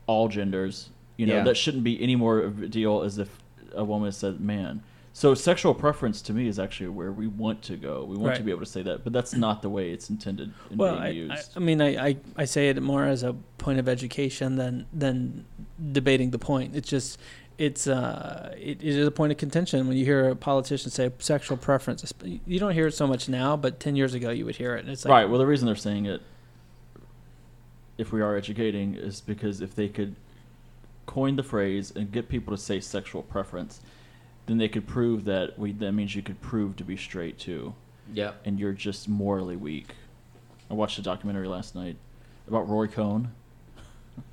[0.06, 1.44] all genders, you know, Yeah.
[1.44, 3.38] that shouldn't be any more of a deal as if
[3.74, 4.82] a woman said man.
[5.14, 8.04] So sexual preference to me is actually where we want to go.
[8.04, 10.52] We want to be able to say that, but that's not the way it's intended
[10.70, 11.52] in well, being I, used.
[11.54, 14.86] I, I mean, I, I, I say it more as a point of education than
[14.92, 15.44] than
[15.92, 16.74] debating the point.
[16.74, 17.18] It's just
[17.62, 21.12] it's uh it, it is a point of contention when you hear a politician say
[21.20, 22.12] sexual preference.
[22.24, 24.80] You don't hear it so much now, but ten years ago you would hear it,
[24.80, 25.24] and it's like right.
[25.28, 26.22] Well, the reason they're saying it,
[27.98, 30.16] if we are educating, is because if they could
[31.06, 33.80] coin the phrase and get people to say sexual preference,
[34.46, 35.70] then they could prove that we.
[35.72, 37.74] That means you could prove to be straight too,
[38.12, 38.40] Yep.
[38.44, 39.94] and you're just morally weak.
[40.68, 41.96] I watched a documentary last night
[42.48, 43.30] about Roy Cohn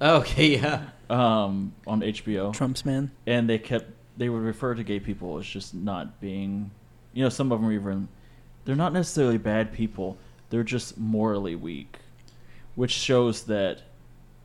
[0.02, 0.58] Okay.
[0.60, 0.84] Yeah.
[1.10, 2.54] um, on HBO.
[2.54, 3.12] Trump's man.
[3.26, 6.72] and they kept they would refer to gay people as just not being
[7.14, 8.08] you know some of them are even
[8.66, 10.18] they're not necessarily bad people
[10.50, 11.98] they're just morally weak
[12.76, 13.82] which shows that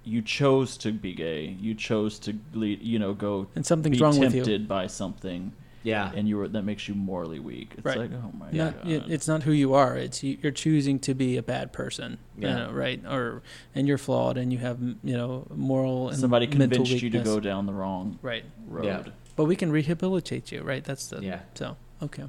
[0.04, 4.02] you chose to be gay you chose to lead you know go And something's be
[4.04, 4.66] wrong with tempted you.
[4.68, 5.52] by something
[5.84, 6.10] Yeah.
[6.16, 7.98] and you were that makes you morally weak it's Right.
[7.98, 9.96] like oh my Not, god it- it's not who you are.
[9.96, 12.18] It's you, you're choosing to be a bad person.
[12.36, 12.56] You Yeah.
[12.56, 13.00] know, right?
[13.06, 13.42] Or
[13.74, 17.10] and you're flawed, and you have m- you know moral and somebody mental convinced you
[17.10, 18.44] to go down the wrong Right.
[18.66, 19.02] road Yeah.
[19.36, 20.82] But we can rehabilitate you, right?
[20.82, 21.40] That's the Yeah.
[21.54, 22.24] So okay.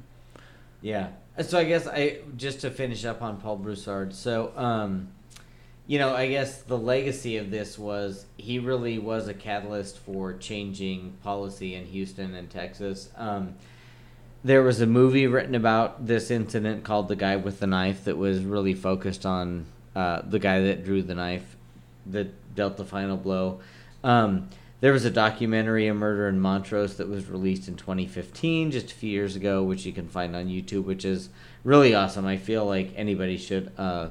[0.82, 1.08] Yeah.
[1.40, 4.14] So I guess I just to finish up on Paul Broussard.
[4.14, 5.08] So, um,
[5.86, 10.32] you know, I guess the legacy of this was he really was a catalyst for
[10.34, 13.08] changing policy in Houston and Texas.
[13.16, 13.54] Um,
[14.42, 18.16] there was a movie written about this incident called "The Guy with the Knife" that
[18.16, 21.56] was really focused on uh, the guy that drew the knife
[22.04, 23.60] that dealt the final blow.
[24.04, 24.48] Um,
[24.80, 28.94] there was a documentary, A Murder in Montrose, that was released in 2015, just a
[28.94, 31.30] few years ago, which you can find on YouTube, which is
[31.64, 32.26] really awesome.
[32.26, 34.10] I feel like anybody should uh,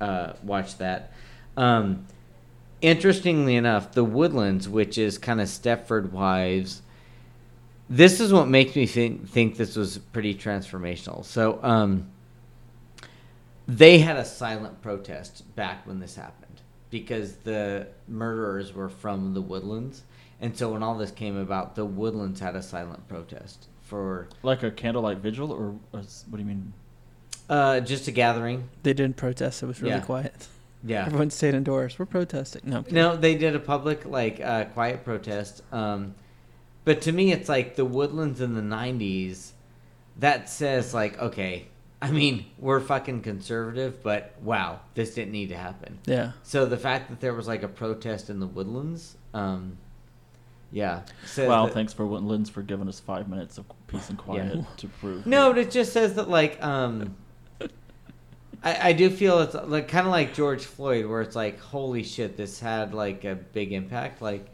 [0.00, 1.12] uh, watch that.
[1.56, 2.06] Um,
[2.80, 6.82] interestingly enough, The Woodlands, which is kind of Stepford Wives,
[7.90, 11.24] this is what makes me think, think this was pretty transformational.
[11.24, 12.10] So, um,
[13.66, 19.42] they had a silent protest back when this happened because the murderers were from the
[19.42, 20.02] woodlands
[20.40, 24.62] and so when all this came about the woodlands had a silent protest for like
[24.62, 26.72] a candlelight vigil or s- what do you mean
[27.48, 29.62] uh, just a gathering They didn't protest.
[29.62, 30.00] It was really Yeah.
[30.00, 30.48] quiet.
[30.84, 31.98] yeah Everyone stayed indoors.
[31.98, 32.62] We're protesting.
[32.64, 32.78] No.
[32.78, 32.94] I'm kidding.
[32.96, 36.14] no they did a public like uh, quiet protest um,
[36.84, 39.52] But to me, it's like the Woodlands in the '90s.
[40.20, 41.66] That says like, okay,
[42.02, 45.98] I mean, we're fucking conservative, but wow, this didn't need to happen.
[46.06, 46.32] Yeah.
[46.42, 49.78] So the fact that there was like a protest in the Woodlands, um,
[50.72, 51.02] yeah.
[51.24, 54.64] says Well, that- thanks for Woodlands for giving us five minutes of peace and quiet
[54.78, 55.26] to prove.
[55.26, 57.16] No, but it just says that like um
[58.62, 62.02] I, I do feel it's like kind of like George Floyd where it's like holy
[62.02, 64.46] shit this had like a big impact like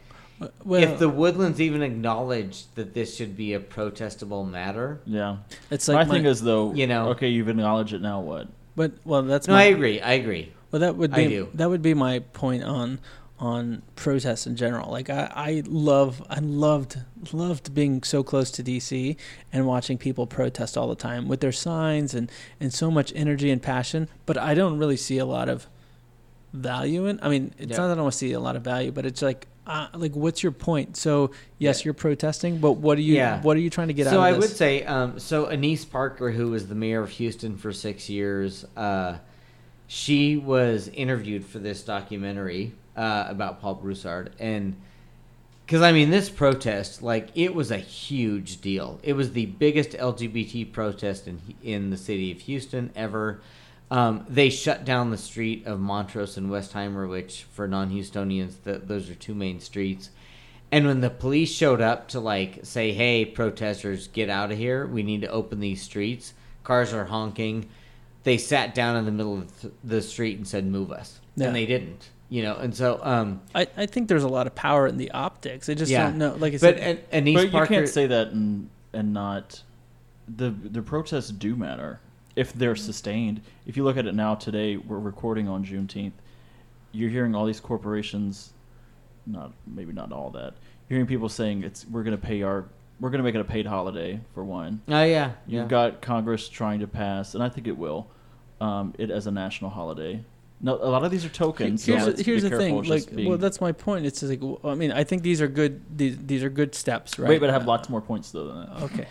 [0.63, 5.37] Well, if the woodlands even acknowledged that this should be a protestable matter Yeah.
[5.71, 6.73] it's my like thing my- is though.
[6.73, 8.01] You know- Okay, you've acknowledged it.
[8.01, 8.47] Now what?
[8.75, 11.49] but well, that's no my, I agree I agree Well, that would I be do.
[11.55, 12.99] that would be my point on
[13.37, 14.89] on protests in general.
[14.89, 16.99] Like I, I love I loved
[17.33, 19.17] loved being so close to DC
[19.51, 23.51] and watching people protest all the time with their signs and and so much energy
[23.51, 24.07] and passion.
[24.25, 25.67] But I don't really see a lot of
[26.53, 27.19] value in.
[27.21, 27.77] I mean, it's Yeah.
[27.77, 29.47] not that I don't see a lot of value, but it's like.
[29.67, 30.95] Uh, like, what's your point?
[30.95, 31.85] So, yes, Yeah.
[31.85, 33.15] you're protesting, but what are you?
[33.15, 33.41] Yeah.
[33.41, 34.35] What are you trying to get so out I this?
[34.35, 37.73] So, I would say um, so Annise Parker who was the mayor of Houston for
[37.73, 39.15] six years uh,
[39.87, 44.75] she was interviewed for this documentary uh, about Paul Broussard and
[45.65, 49.91] because I mean this protest like it was a huge deal it was the biggest
[49.91, 53.41] LGBT protest in in the city of Houston ever
[53.91, 59.09] um, they shut down the street of Montrose and Westheimer which for non-Houstonians th- those
[59.09, 60.09] are two main streets
[60.71, 64.85] and when the police showed up to like say, "Hey, protesters, get out of here.
[64.85, 66.33] We need to open these streets."
[66.63, 67.69] Cars are honking.
[68.25, 71.47] They sat down in the middle of the street and said, "Move us," Yeah.
[71.47, 72.09] and they didn't.
[72.27, 75.11] You know, and so um, I, I think there's a lot of power in the
[75.11, 75.69] optics.
[75.69, 76.05] I just Yeah.
[76.05, 76.33] don't know.
[76.35, 79.61] Like I but said, and, Annise but you Parker, can't say that and and not
[80.27, 81.99] the the protests do matter
[82.35, 83.41] if they're sustained.
[83.67, 86.13] If you look at it now today, we're recording on Juneteenth.
[86.91, 88.53] You're hearing all these corporations,
[89.27, 90.53] not maybe not all that.
[90.89, 92.65] You're hearing people saying it's we're going to pay our
[92.99, 94.81] we're going to make it a paid holiday for one.
[94.87, 95.67] Oh yeah, You've yeah.
[95.67, 98.07] got Congress trying to pass, and I think it will,
[98.61, 100.23] um, it as a national holiday.
[100.61, 101.83] No, a lot of these are tokens.
[101.83, 102.81] so here's the, here's the thing.
[102.83, 104.05] Like, being- well, that's my point.
[104.05, 105.81] It's just like, w- I mean, I think these are good.
[105.97, 107.29] These these are good steps, right?
[107.29, 108.81] wait, but I have lots more points though than that.
[108.83, 109.07] Okay.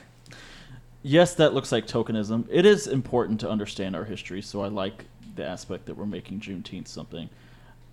[1.03, 2.47] Yes, that looks like tokenism.
[2.51, 5.05] It is important to understand our history, so I like
[5.37, 7.29] the aspect that we're making Juneteenth something.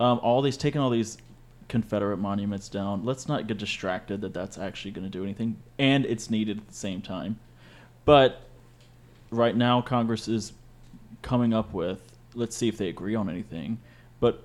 [0.00, 1.18] Um, all these taking all these
[1.68, 3.04] Confederate monuments down.
[3.04, 6.68] Let's not get distracted that that's actually going to do anything, and it's needed at
[6.68, 7.38] the same time.
[8.06, 8.40] But
[9.30, 10.54] right now, Congress is
[11.22, 12.00] coming up with.
[12.34, 13.78] Let's see if they agree on anything.
[14.20, 14.44] But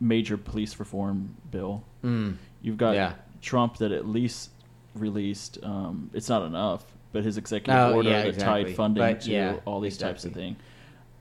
[0.00, 1.82] major police reform bill.
[2.04, 2.36] Mm.
[2.62, 3.12] You've got Yeah.
[3.40, 4.50] Trump that at least
[4.94, 5.58] released.
[5.62, 8.64] Um, it's not enough, but his executive Oh, order yeah, that exactly.
[8.64, 10.56] tied funding But, to yeah, all these types of things.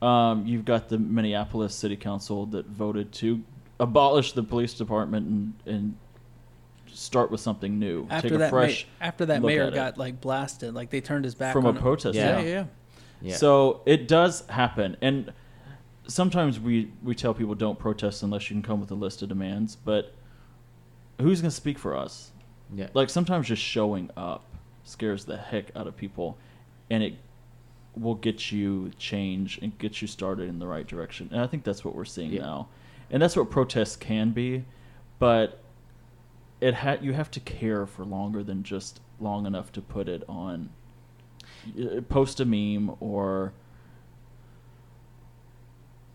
[0.01, 3.41] Um, you've got the Minneapolis City Council that voted to
[3.79, 5.95] abolish the police department and, and
[6.91, 8.05] start with something new.
[8.09, 9.75] After Take a that, fresh ma- after that look mayor at it.
[9.75, 11.77] got like blasted, like they turned his back from a him.
[11.77, 12.15] protest.
[12.15, 12.45] Yeah, Yeah.
[12.47, 12.65] yeah,
[13.21, 13.35] yeah.
[13.35, 15.33] So it does happen, and
[16.07, 19.29] sometimes we we tell people don't protest unless you can come with a list of
[19.29, 19.75] demands.
[19.75, 20.13] But
[21.19, 22.31] who's going to speak for us?
[22.75, 22.87] yeah.
[22.93, 24.43] Like sometimes just showing up
[24.83, 26.37] scares the heck out of people,
[26.89, 27.15] and it
[27.95, 31.27] will get you change and get you started in the right direction.
[31.31, 32.41] And I think that's what we're seeing Yeah.
[32.41, 32.67] now,
[33.09, 34.63] and that's what protests can be,
[35.19, 35.59] but
[36.61, 40.23] it ha- you have to care for longer than just long enough to put it
[40.29, 40.69] on
[41.79, 43.53] Uh, post a meme or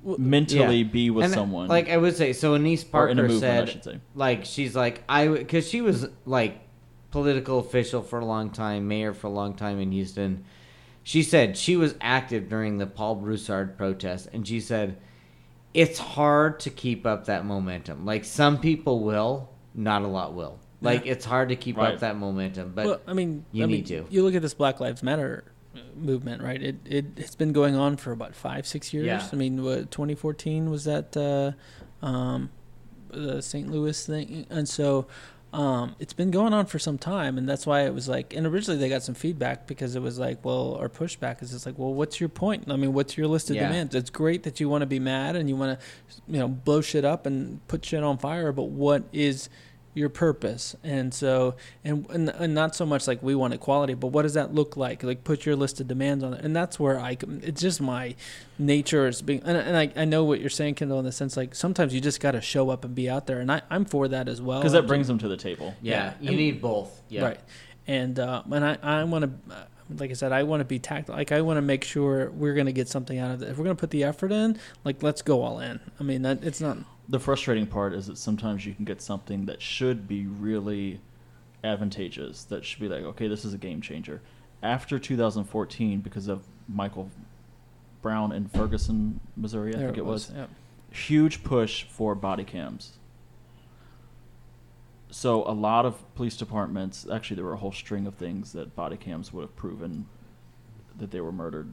[0.04, 0.84] mentally Yeah.
[0.90, 3.70] be with And, uh, someone Like I would say, so Annise Parker movement, said, I
[3.70, 4.00] should say.
[4.14, 6.60] like she's like I because she was like
[7.10, 10.44] political official for a long time, mayor for a long time in Houston.
[11.04, 14.96] She said she was active during the Paul Broussard protest, and she said
[15.74, 18.04] it's hard to keep up that momentum.
[18.04, 20.58] Like some people will, not a lot will.
[20.82, 21.94] Like it's hard to keep Right.
[21.94, 24.06] up that momentum, but well, I mean, you I need mean, to.
[24.10, 25.44] You look at this Black Lives Matter
[25.74, 26.62] uh, movement, right?
[26.62, 29.06] It it it's been going on for about five, six years.
[29.06, 29.28] Yeah.
[29.32, 31.52] I mean, what 2014 was that uh,
[32.06, 32.50] um,
[33.10, 33.70] the St.
[33.70, 35.06] Louis thing, and so.
[35.54, 38.32] Um, it's been going on for some time, and that's why it was like.
[38.34, 41.66] And originally, they got some feedback because it was like, well, our pushback is just
[41.66, 42.70] like, well, what's your point?
[42.70, 43.66] I mean, what's your list of Yeah.
[43.68, 43.94] demands?
[43.94, 45.86] It's great that you want to be mad and you want to,
[46.26, 49.50] you know, blow shit up and put shit on fire, but what is
[49.94, 51.54] your purpose and so
[51.84, 54.74] and, and and not so much like we want equality but what does that look
[54.76, 57.60] like like put your list of demands on it and that's where i c- it's
[57.60, 58.14] just my
[58.58, 61.36] nature is being and, and I, I know what you're saying kendall in the sense
[61.36, 63.84] like sometimes you just got to show up and be out there and I, i'm
[63.84, 65.74] for that as well Because that brings them to the table.
[65.82, 66.30] yeah, yeah.
[66.30, 67.02] you need both.
[67.10, 67.40] Yeah, right
[67.86, 69.56] and uh and i i want to
[69.98, 71.16] like I said, I want to be tactile.
[71.16, 73.50] Like I want to make sure we're going to get something out of it.
[73.50, 75.80] If we're going to put the effort in, like let's go all in.
[76.00, 76.78] I mean, that it's not.
[77.08, 81.00] The frustrating part is that sometimes you can get something that should be really
[81.64, 84.20] advantageous that should be like, okay, this is a game changer.
[84.62, 87.10] After 2014, because of Michael
[88.00, 90.46] Brown in Ferguson, Missouri, I There think it was, yeah.
[90.90, 92.98] huge push for body cams.
[95.10, 98.74] So a lot of police departments, actually, there were a whole string of things that
[98.74, 100.06] body cams would have proven
[100.98, 101.72] that they were murdered.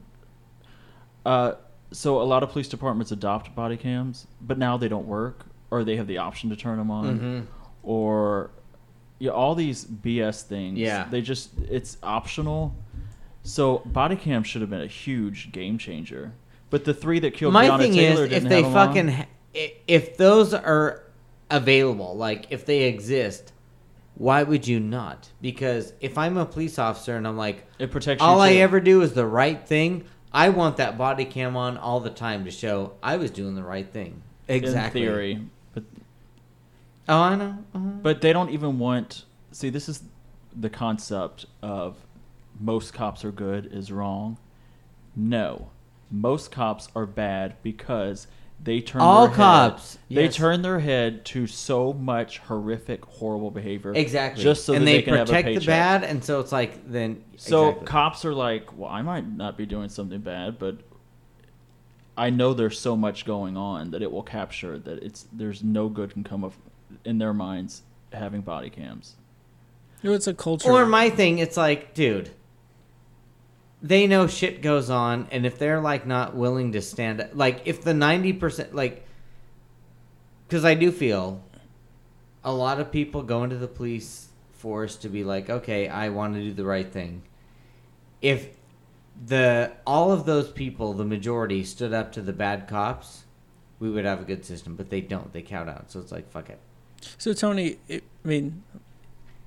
[1.24, 1.54] Uh,
[1.92, 5.84] so a lot of police departments adopt body cams, but now they don't work, or
[5.84, 7.46] they have the option to turn them on, Mhm.
[7.82, 8.50] or
[9.18, 10.78] yeah, all these BS things.
[10.78, 11.06] Yeah.
[11.10, 12.74] they just it's optional.
[13.42, 16.32] So body cams should have been a huge game changer.
[16.70, 18.72] But the three that killed My Breonna thing Taylor is, didn't if they on.
[18.72, 19.10] fucking,
[19.56, 21.02] i- if those are
[21.50, 23.52] available, like if they exist,
[24.14, 25.30] why would you not?
[25.40, 29.02] Because if I'm a police officer and I'm like, it protects all I ever do
[29.02, 32.92] is the right thing, I want that body cam on all the time to show
[33.02, 34.22] I was doing the right thing.
[34.48, 35.02] Exactly.
[35.02, 35.40] in theory.
[35.74, 35.84] But
[37.08, 37.58] Oh, I know.
[37.74, 39.24] uh but they don't even want.
[39.52, 40.02] See, this is
[40.54, 41.96] the concept of
[42.58, 44.36] most cops are good is wrong.
[45.16, 45.70] No,
[46.10, 48.26] most cops are bad because
[48.62, 53.50] they turn All their cops, Head, They turn their head to so much horrific, horrible
[53.50, 53.92] behavior.
[53.94, 54.42] Exactly.
[54.42, 56.90] Just so and they, they, can have a protect the bad, and so it's like
[56.90, 57.24] then.
[57.36, 57.86] So exactly.
[57.86, 60.78] cops are like, well, I might not be doing something bad, but
[62.16, 65.88] I know there's so much going on that it will capture that it's there's no
[65.88, 66.58] good can come of
[67.04, 67.82] in their minds
[68.12, 69.16] having body cams.
[70.02, 70.70] You know, It's a culture.
[70.70, 72.30] Or my thing, it's like, dude,
[73.82, 77.82] they know shit goes on, and if they're like not willing to stand, like if
[77.82, 79.06] the ninety percent, like,
[80.46, 81.42] because I do feel
[82.44, 86.34] a lot of people go into the police force to be like, okay, I want
[86.34, 87.22] to do the right thing.
[88.20, 88.48] If
[89.26, 93.24] the all of those people, the majority, stood up to the bad cops,
[93.78, 94.76] we would have a good system.
[94.76, 95.90] But they don't; they count out.
[95.90, 96.58] So it's like, fuck it.
[97.16, 98.62] so Tony, it, I mean,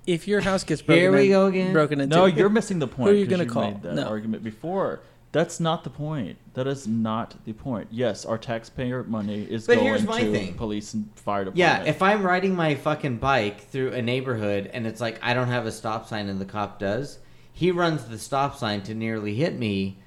[0.07, 1.73] if your house gets broken, Here we in- go again.
[1.73, 3.09] broken into, No, you're missing the point.
[3.09, 3.71] Who are you 'cause gonna call?
[3.71, 4.03] Made that No.
[4.03, 5.01] argument before.
[5.31, 6.37] That's not the point.
[6.53, 7.87] That is not the point.
[7.89, 10.53] Yes, our taxpayer money is But going here's my to thing.
[10.53, 11.57] police and fire department.
[11.57, 15.47] Yeah, if I'm riding my fucking bike through a neighborhood and it's like I don't
[15.47, 17.17] have a stop sign and the cop does,
[17.51, 19.97] he runs the stop sign to nearly hit me,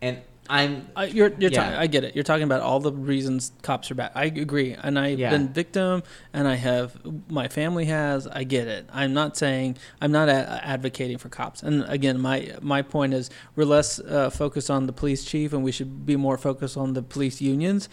[0.00, 1.62] and I'm I, you're, you're Yeah.
[1.62, 2.14] talking, I get it.
[2.14, 4.12] You're talking about all the reasons cops are bad.
[4.14, 5.30] I agree, and I've Yeah.
[5.30, 6.02] been victim,
[6.32, 6.96] and I have
[7.28, 8.26] my family has.
[8.26, 8.88] I get it.
[8.92, 11.62] I'm not saying I'm not a, advocating for cops.
[11.62, 15.64] And again, my my point is we're less uh, focused on the police chief, and
[15.64, 17.88] we should be more focused on the police unions.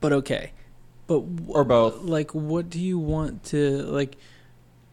[0.00, 0.52] But okay,
[1.08, 2.02] but w- Or both.
[2.02, 4.16] Like, what do you want to like?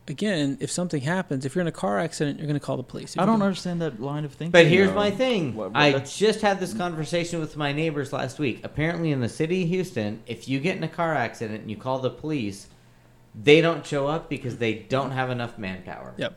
[0.07, 2.83] Again, if something happens, if you're in a car accident, you're going to call the
[2.83, 3.15] police.
[3.15, 4.51] If I don't go- understand that line of thinking.
[4.51, 4.95] But here's though.
[4.95, 5.55] my thing.
[5.55, 8.59] What- what- I that's- just had this conversation with my neighbors last week.
[8.63, 11.77] Apparently, in the city of Houston, if you get in a car accident and you
[11.77, 12.67] call the police,
[13.33, 16.13] they don't show up because they don't have enough manpower.
[16.17, 16.35] Yep.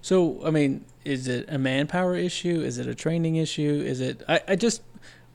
[0.00, 2.60] So, I mean, is it a manpower issue?
[2.62, 3.82] Is it a training issue?
[3.86, 4.22] Is it?
[4.28, 4.82] I, I just,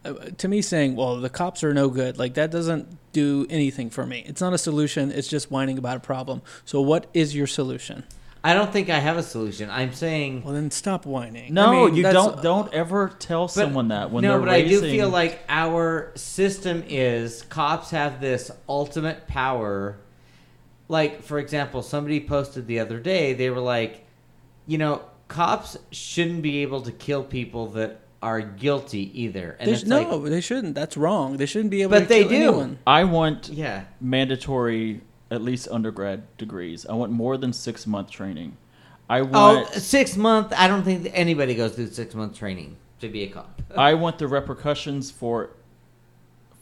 [0.06, 3.90] uh, to me, saying, well, the cops are no good, like that doesn't do anything
[3.90, 4.24] for me.
[4.26, 5.12] It's not a solution.
[5.12, 6.42] It's just whining about a problem.
[6.66, 8.04] So, what is your solution?
[8.46, 9.70] I don't think I have a solution.
[9.70, 11.54] I'm saying Well, then stop whining.
[11.54, 12.42] No, I mean, you don't.
[12.44, 14.78] Don't ever tell someone that when no, they're No, but raising.
[14.78, 19.98] I do feel like our system is cops have this ultimate power.
[20.90, 24.06] Like, for example, somebody posted the other day, they were like,
[24.68, 29.58] you know, cops shouldn't be able to kill people that are guilty either.
[29.60, 30.76] And They it's no, like, they shouldn't.
[30.76, 31.36] That's wrong.
[31.38, 32.36] They shouldn't be able But to they kill do.
[32.36, 32.80] anyone.
[32.88, 33.84] I want yeah.
[34.00, 36.86] mandatory, at least undergrad degrees.
[36.86, 38.56] I want more than six month training.
[39.10, 39.70] I Oh, want.
[39.74, 40.54] six month.
[40.56, 43.62] I don't think anybody goes through six month training to be a cop.
[43.78, 45.50] I want the repercussions for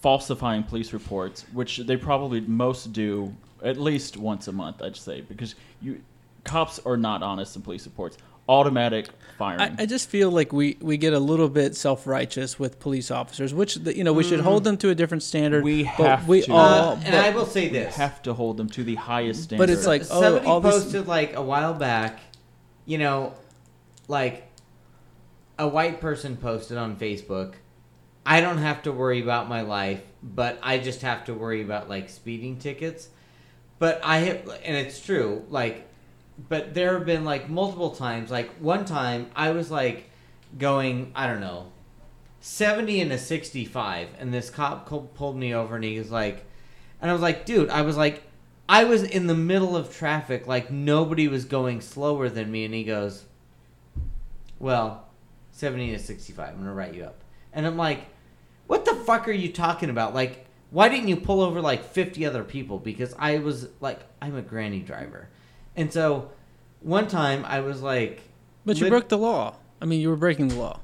[0.01, 4.81] falsifying police reports, which they probably most do at least once a month.
[4.81, 6.01] I'd say because you
[6.43, 8.17] cops are not honest in police reports.
[8.51, 9.07] Automatic
[9.37, 9.61] firing.
[9.61, 13.09] I, I just feel like we, we get a little bit self righteous with police
[13.09, 15.63] officers, which the, you know we should hold them to a different standard.
[15.63, 16.53] We but have we to.
[16.53, 16.91] all.
[16.91, 17.95] Uh, and I will say this.
[17.95, 19.63] have to hold them to the highest standard.
[19.63, 22.19] But it's like, oh, somebody all this- posted like a while back,
[22.85, 23.33] you know,
[24.07, 24.47] like
[25.57, 27.53] a white person posted on Facebook.
[28.25, 31.89] I don't have to worry about my life, but I just have to worry about
[31.89, 33.09] like speeding tickets.
[33.79, 35.43] But I have, and it's true.
[35.49, 35.87] Like,
[36.49, 38.31] but there have been like multiple times.
[38.31, 40.09] Like one time, I was like
[40.57, 41.71] going, I don't know,
[42.39, 46.45] seventy and a sixty-five, and this cop pulled me over, and he was like,
[47.01, 48.23] and I was like, dude, I was like,
[48.67, 52.73] I was in the middle of traffic, like nobody was going slower than me, and
[52.73, 53.25] he goes,
[54.59, 55.07] well,
[55.51, 58.07] seventy to sixty-five, I'm gonna write you up, and I'm like,
[58.67, 60.13] what the fuck are you talking about?
[60.13, 62.79] Like, why didn't you pull over like 50 other people?
[62.79, 65.27] Because I was like, I'm a granny driver.
[65.76, 66.31] And so
[66.81, 68.22] one time I was like,
[68.65, 69.56] But you lit- broke the law.
[69.81, 70.80] I mean, you were breaking the law.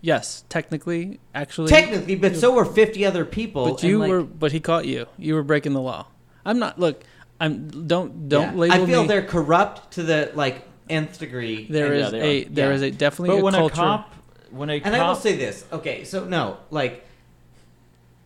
[0.00, 1.68] Yes, technically, actually.
[1.68, 3.70] technically, but so were 50 other people.
[3.70, 4.22] But you and, like, were.
[4.24, 5.06] But he caught you.
[5.16, 6.06] You were breaking the law.
[6.44, 6.76] I'm not.
[6.78, 7.02] Look,
[7.40, 7.86] I'm.
[7.86, 8.60] Don't don't yeah.
[8.60, 9.08] label I feel me.
[9.08, 11.66] they're corrupt to the like nth degree.
[11.70, 12.48] There Yeah, is they a are.
[12.50, 12.74] there Yeah.
[12.74, 13.74] is a definitely But a when culture.
[13.74, 14.12] a cop,
[14.50, 15.64] when a And I will say this.
[15.72, 17.06] Okay, so no, like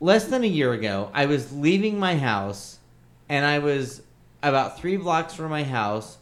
[0.00, 2.78] less than a year ago, I was leaving my house
[3.28, 4.00] and I was
[4.48, 6.18] about three blocks from my house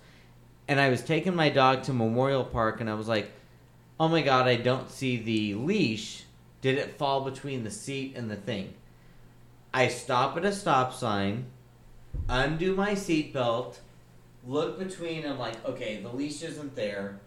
[0.67, 3.31] and I was taking my dog to Memorial Park and I was like,
[4.01, 6.25] oh my god, I don't see the leash.
[6.61, 8.75] Did it fall between the seat and the thing?
[9.73, 11.47] I stop at a stop sign,
[12.29, 13.79] undo my seatbelt,
[14.47, 17.19] look between, I'm like, okay, the leash isn't there.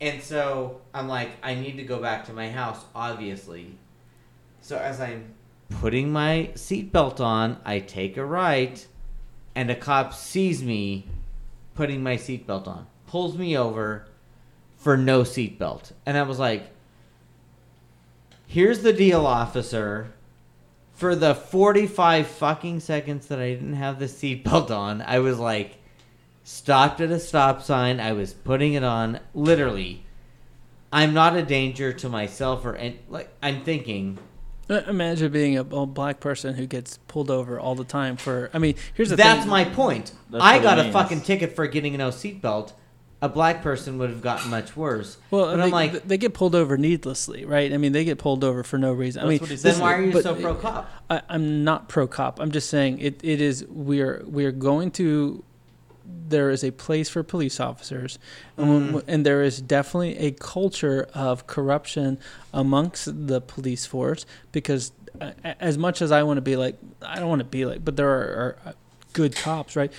[0.00, 3.76] And so I'm like, I need to go back to my house, obviously.
[4.60, 5.34] So as I'm
[5.80, 8.86] putting my seatbelt on, I take a right,
[9.54, 11.06] and a cop sees me
[11.74, 14.06] putting my seatbelt on, pulls me over
[14.76, 15.92] for no seatbelt.
[16.06, 16.70] And I was like,
[18.46, 20.12] here's the deal, officer.
[20.92, 25.78] For the 45 fucking seconds that I didn't have the seatbelt on, I was like,
[26.44, 28.00] stopped at a stop sign.
[28.00, 29.20] I was putting it on.
[29.34, 30.04] Literally,
[30.92, 34.18] I'm not a danger to myself or any, like I'm thinking.
[34.70, 38.50] Uh, Imagine being a, a black person who gets pulled over all the time for.
[38.54, 39.50] I mean, here's the That's thing.
[39.50, 40.12] my point.
[40.30, 42.72] That's I got a fucking ticket for getting a no seatbelt.
[43.22, 45.18] A black person would have gotten much worse.
[45.30, 47.70] Well, but they, I'm like, they get pulled over needlessly, right?
[47.70, 49.22] I mean, they get pulled over for no reason.
[49.22, 49.82] I mean, what he then said.
[49.82, 50.90] why are you but- so pro cop?
[51.10, 52.40] I'm not pro cop.
[52.40, 55.44] I'm just saying it, it is we are we are going to
[56.28, 58.18] there is a place for police officers
[58.56, 62.18] and, when- and there is definitely a culture of corruption
[62.52, 67.16] amongst the police force because uh, as much as I want to be like I
[67.18, 68.74] don't want to be like but there are, are
[69.12, 69.92] good cops right?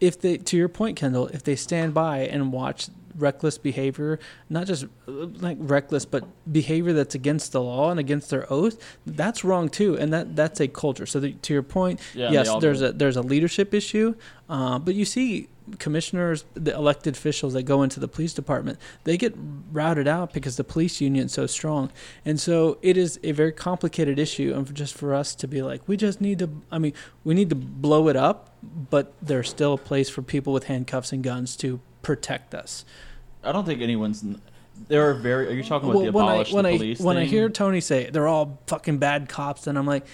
[0.00, 2.88] If they to your point Kendall if they stand by and watch
[3.18, 4.18] reckless behavior
[4.50, 9.44] not just like reckless but behavior that's against the law and against their oath that's
[9.44, 12.80] wrong too and that that's a culture so the, to your point Yeah, yes there's
[12.80, 12.86] do.
[12.86, 14.14] a there's a leadership issue
[14.48, 15.48] uh, but you see
[15.80, 19.34] commissioners the elected officials that go into the police department they get
[19.72, 21.90] routed out because the police union is so strong
[22.24, 25.80] and so it is a very complicated issue and just for us to be like
[25.88, 26.92] we just need to i mean
[27.24, 28.54] we need to blow it up
[28.90, 32.84] but there's still a place for people with handcuffs and guns to protect us
[33.46, 34.24] I don't think anyone's.
[34.88, 35.48] There are very.
[35.48, 37.80] Are you talking about the when I when the I police when I hear Tony
[37.80, 40.04] say they're all fucking bad cops, then I'm like,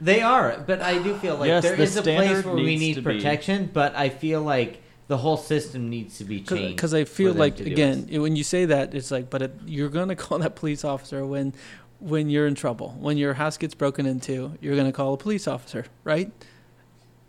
[0.00, 2.76] They are, but I do feel like Yes, there the is a place where we
[2.76, 6.76] need to be- protection, but I feel like the whole system needs to be changed.
[6.76, 8.18] because I feel like again it.
[8.18, 11.54] when you say that it's like, but it, you're gonna call that police officer when
[12.00, 15.46] when you're in trouble, when your house gets broken into, you're gonna call a police
[15.46, 16.30] officer, right?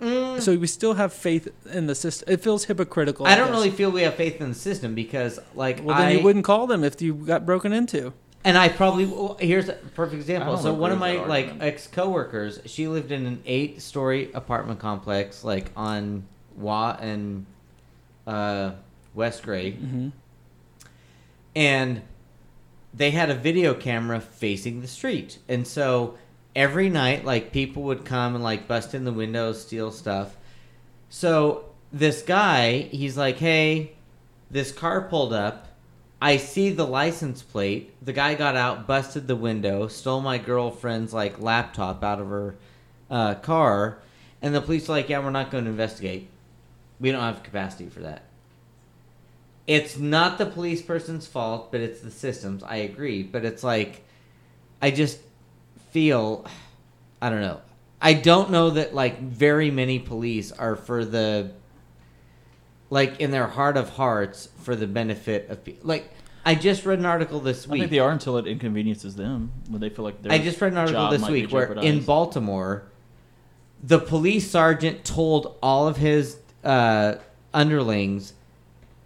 [0.02, 2.34] Mm, So we still have faith in the system.
[2.34, 3.28] It feels hypocritical.
[3.28, 3.56] I don't guess.
[3.56, 6.44] really feel we have faith in the system because, like, Well, then I you wouldn't
[6.46, 8.14] call them if you got broken into.
[8.44, 10.58] and I probably well, here's a perfect example.
[10.58, 11.62] So one of my like argument.
[11.64, 16.24] ex coworkers, she lived in an eight-story apartment complex, like on
[16.56, 17.46] Wa and
[18.26, 18.72] uh,
[19.14, 20.10] West Gray, hmm
[21.56, 22.02] and
[22.94, 26.18] they had a video camera facing the street and so
[26.56, 30.36] every night like people would come and like bust in the windows steal stuff.
[31.10, 33.94] So this guy he's like hey
[34.50, 35.68] this car pulled up.
[36.24, 37.94] I see the license plate.
[38.04, 42.56] The guy got out busted the window stole my girlfriend's like laptop out of her
[43.10, 44.00] uh, car.
[44.42, 46.28] And the police are like yeah we're not going to investigate.
[47.00, 48.24] We don't have capacity for that.
[49.68, 52.62] It's not the police person's fault, but it's the systems.
[52.64, 54.04] I agree, but it's like
[54.82, 55.20] I just
[55.92, 56.46] feel
[57.22, 57.62] I don't know.
[58.02, 61.52] I don't know that like very many police are for the
[62.90, 65.88] like in their heart of hearts for the benefit of people.
[65.88, 66.10] Like
[66.44, 67.82] I just read an article this I week.
[67.82, 70.72] think they are until it inconveniences them when they feel like their I just read
[70.72, 72.04] an article this week where in.
[72.04, 72.84] Baltimore,
[73.84, 77.16] the police sergeant told all of his uh,
[77.54, 78.34] underlings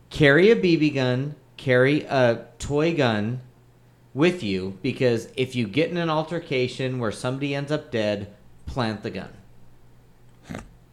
[0.10, 3.42] carry a BB gun, carry a toy gun
[4.16, 8.34] with you because if you get in an altercation where somebody ends up dead,
[8.66, 9.30] plant the gun.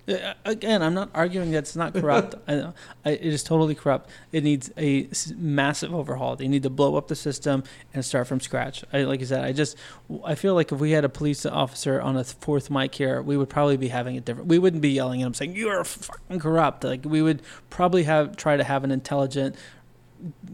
[0.08, 2.34] Uh, Again, I'm not arguing that it's not corrupt.
[2.48, 2.72] I,
[3.04, 4.10] I, it is totally corrupt.
[4.32, 6.34] It needs a massive overhaul.
[6.34, 7.62] They need to blow up the system
[7.94, 8.84] and start from scratch.
[8.92, 9.76] I, like I said, I just
[10.24, 13.36] I feel like if we had a police officer on a fourth mic here, we
[13.36, 14.48] would probably be having a different.
[14.48, 16.82] We wouldn't be yelling at him saying you're fucking corrupt.
[16.82, 17.40] Like we would
[17.70, 19.54] probably have try to have an intelligent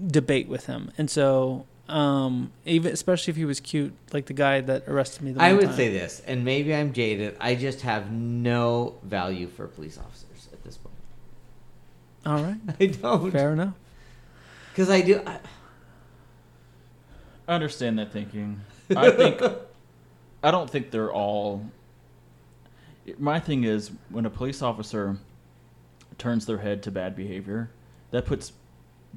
[0.06, 0.90] debate with him.
[0.98, 5.32] And so, um, even especially if he was cute, like the guy that arrested me.
[5.32, 5.76] The I would time.
[5.76, 7.36] say this, and maybe I'm jaded.
[7.40, 10.94] I just have no value for police officers at this point.
[12.26, 13.30] All right, I don't.
[13.30, 13.74] fair enough.
[14.72, 15.22] Because I do.
[15.26, 15.38] I,
[17.48, 18.60] I understand that thinking.
[18.94, 19.42] I think
[20.42, 21.64] I don't think they're all.
[23.18, 25.16] My thing is when a police officer
[26.18, 27.70] turns their head to bad behavior,
[28.10, 28.52] that puts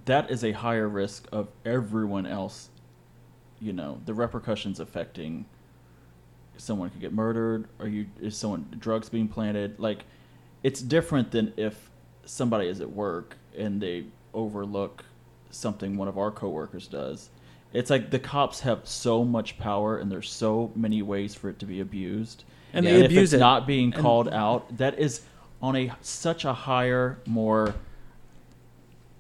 [0.06, 2.70] that is a higher risk of everyone else.
[3.60, 5.46] You know the repercussions affecting.
[6.58, 9.80] Someone could get murdered, or you is someone drugs being planted.
[9.80, 10.04] Like,
[10.64, 11.90] it's different than if
[12.26, 15.04] somebody is at work and they overlook
[15.50, 17.30] something one of our coworkers does
[17.74, 21.60] it's like the cops have so much power and there's so many ways for it
[21.60, 22.92] to be abused And Yeah.
[22.94, 23.40] they if abuse it's it.
[23.40, 25.22] not being And- called out that is
[25.62, 27.74] on a such a higher more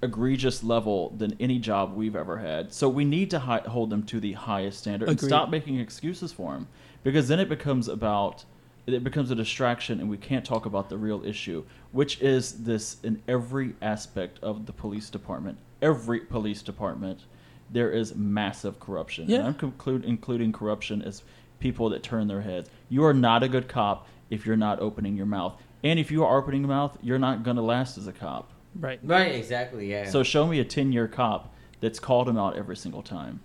[0.03, 2.73] egregious level than any job we've ever had.
[2.73, 6.32] So we need to hi- hold them to the highest standard and stop making excuses
[6.32, 6.68] for them
[7.03, 8.45] because then it becomes about
[8.88, 12.98] it becomes a distraction and we can't talk about the real issue which is this
[13.03, 15.57] in every aspect of the police department.
[15.82, 17.22] Every police department
[17.69, 19.30] there is massive corruption.
[19.30, 19.40] Yeah.
[19.40, 21.23] and i'm conclude, including corruption as
[21.60, 22.69] people that turn their heads.
[22.90, 25.61] You are not a good cop if you're not opening your mouth.
[25.84, 28.49] And if you are opening your mouth you're not going to last as a cop
[28.80, 28.99] Right.
[29.03, 29.91] right, exactly.
[29.91, 30.10] Yeah.
[30.10, 33.41] so show me a 10 year cop that's called him out every single time.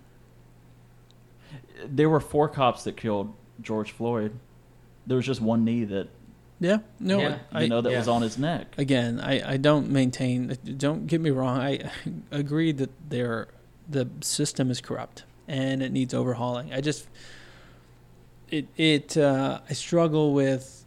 [1.85, 4.39] There were four cops that killed George Floyd.
[5.05, 6.09] There was just one knee that
[6.59, 6.79] Yeah.
[6.99, 7.19] No.
[7.19, 7.39] Yeah.
[7.51, 7.99] I, you know that yeah.
[7.99, 8.75] was on his neck.
[8.77, 10.57] again, I, I don't maintain.
[10.77, 11.59] Don't get me wrong.
[11.59, 11.91] I
[12.31, 13.47] agree that there
[13.89, 16.73] the system is corrupt and it needs overhauling.
[16.73, 17.07] I just
[18.49, 20.86] it it uh, I struggle with.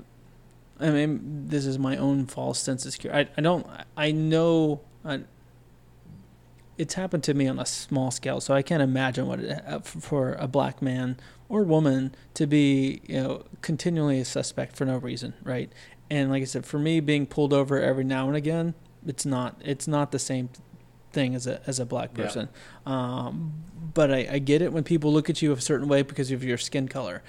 [0.81, 3.31] I mean, this is my own false sense of security.
[3.31, 3.67] I, I don't.
[3.97, 4.81] I know.
[5.05, 5.21] I,
[6.79, 9.81] it's happened to me on a small scale, so I can't imagine what it uh,
[9.81, 11.19] for a black man
[11.51, 15.71] or woman to be, you know, continually a suspect for no reason, right?
[16.09, 18.75] And like I said, for me, being pulled over every now and again,
[19.07, 20.49] it's not it's not the same
[21.13, 22.25] thing as a as a black Yeah.
[22.25, 22.49] person.
[22.87, 23.53] Um,
[23.93, 26.45] but I, I get it when people look at you a certain way because of
[26.45, 27.23] your skin color.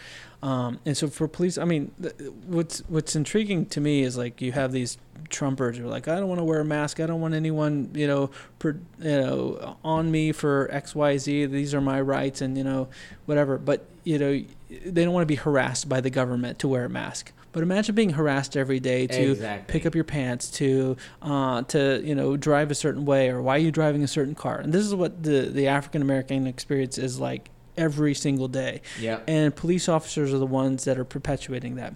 [0.44, 2.16] Um, and so for police, I mean, th-
[2.48, 4.98] what's what's intriguing to me is like you have these
[5.30, 7.00] Trumpers who are like, I don't want to wear a mask.
[7.00, 11.46] I don't want anyone, you know, per, you know, on me for X, Y, Z.
[11.46, 12.88] These are my rights, and you know,
[13.28, 13.58] whatever.
[13.58, 16.90] But you know, they don't want to be harassed by the government to wear a
[16.90, 17.32] mask.
[17.52, 19.72] But imagine being harassed every day to Exactly.
[19.72, 23.56] pick up your pants, to uh, to you know drive a certain way, or why
[23.56, 24.60] are you driving a certain car.
[24.60, 29.20] And this is what the the African American experience is like every single day yeah.
[29.28, 31.96] and police officers are the ones that are perpetuating that.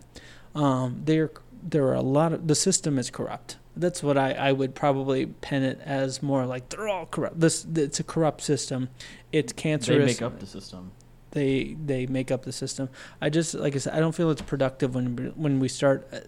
[0.53, 3.57] Um, there, there are a lot of the system is corrupt.
[3.75, 7.39] That's what I, I would probably pen it as more like they're all corrupt.
[7.39, 8.89] This it's a corrupt system.
[9.33, 9.99] It's cancerous.
[9.99, 10.91] They make up the system.
[11.35, 12.87] They they make up the system.
[13.21, 16.07] I just like I said, I don't feel it's productive when we- when we start.
[16.13, 16.19] uh, uh,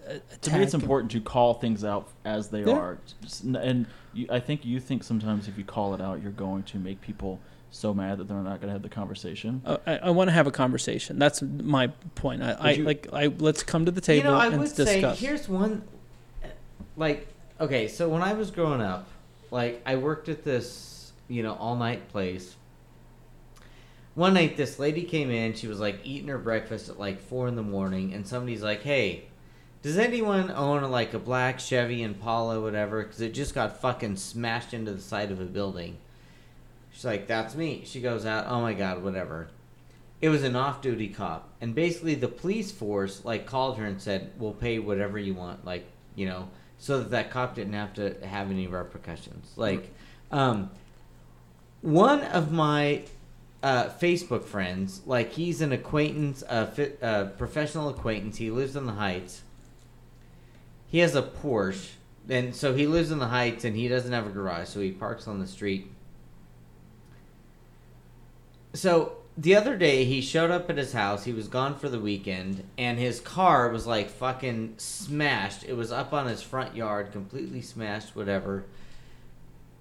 [0.41, 2.73] To me, it's important to call things out as they Yeah.
[2.73, 2.97] are.
[3.57, 6.77] And you, I think you think sometimes if you call it out, you're going to
[6.77, 7.39] make people
[7.71, 9.61] so mad that they're not going to have the conversation.
[9.65, 11.17] Uh, I, I want to have a conversation.
[11.19, 12.43] That's my point.
[12.43, 15.19] I, I like I let's come to the table you know, I and would discuss.
[15.19, 15.83] say here's one.
[16.97, 17.29] Like,
[17.61, 19.07] okay, so when I was growing up,
[19.51, 22.55] like I worked at this, you know, all night place.
[24.17, 25.53] One night, this lady came in.
[25.53, 28.81] She was like eating her breakfast at like four in the morning, and somebody's like,
[28.81, 29.25] "Hey,
[29.83, 33.03] does anyone own like a black Chevy Impala, whatever?
[33.03, 35.97] Because it just got fucking smashed into the side of a building."
[36.91, 38.47] She's like, "That's me." She goes out.
[38.47, 39.49] Oh my god, whatever.
[40.19, 44.31] It was an off-duty cop, and basically the police force like called her and said,
[44.39, 45.85] "We'll pay whatever you want," like
[46.15, 46.49] you know,
[46.79, 49.53] so that that cop didn't have to have any repercussions.
[49.55, 49.93] Like,
[50.31, 50.71] um,
[51.83, 53.03] one of my
[53.63, 58.37] uh, Facebook friends, like he's an acquaintance, a professional acquaintance.
[58.37, 59.41] He lives in the Heights.
[60.87, 61.91] He has a Porsche,
[62.29, 64.91] and so he lives in the Heights, and he doesn't have a garage, so he
[64.91, 65.91] parks on the street.
[68.73, 71.23] So the other day, he showed up at his house.
[71.25, 75.63] He was gone for the weekend, and his car was like fucking smashed.
[75.63, 78.65] It was up on his front yard, completely smashed, whatever.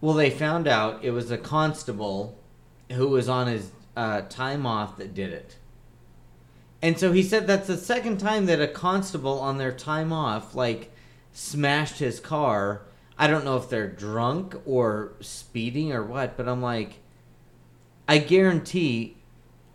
[0.00, 2.38] Well, they found out it was a constable
[2.92, 5.56] who was on his uh, time off that did it.
[6.82, 10.54] And so he said that's the second time that a constable on their time off,
[10.54, 10.92] like,
[11.32, 12.82] smashed his car.
[13.18, 17.00] I don't know if they're drunk or speeding or what, but I'm like,
[18.08, 19.16] I guarantee,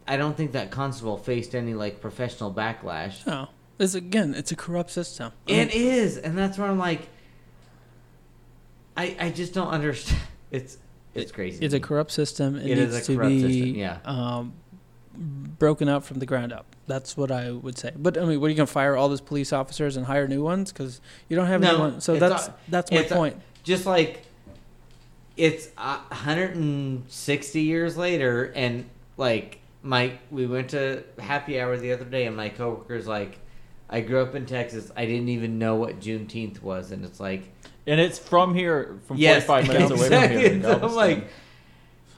[0.08, 3.26] I don't think that constable faced any like professional backlash.
[3.26, 5.34] no, it's again, it's a corrupt system.
[5.48, 7.08] It is, and that's where I'm like,
[8.96, 10.22] I I just don't understand.
[10.52, 10.78] It's
[11.14, 11.64] it's crazy.
[11.66, 12.56] It's a corrupt system.
[12.56, 13.98] It, It is needs a to corrupt be system, yeah.
[14.06, 14.54] um,
[15.60, 16.66] broken up from the ground up.
[16.88, 17.92] That's what I would say.
[17.96, 20.42] But I mean, what are you gonna fire all those police officers and hire new
[20.44, 20.72] ones?
[20.72, 22.02] Because you don't have No, anyone.
[22.02, 23.36] So that's a- that's my it's a- point.
[23.64, 24.24] just like
[25.38, 28.86] it's uh, 160 years later, and
[29.18, 33.40] like my we went to happy hour the other day, and my coworker's like,
[33.90, 34.92] I grew up in Texas.
[34.96, 37.44] I didn't even know what Juneteenth was, and it's like,
[37.92, 40.62] And it's from here, from yes, 45 minutes away from here.
[40.64, 41.28] So I'm like,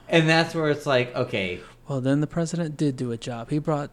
[0.08, 3.50] and that's where it's like, okay, Well, then the president did do a job.
[3.50, 3.90] He brought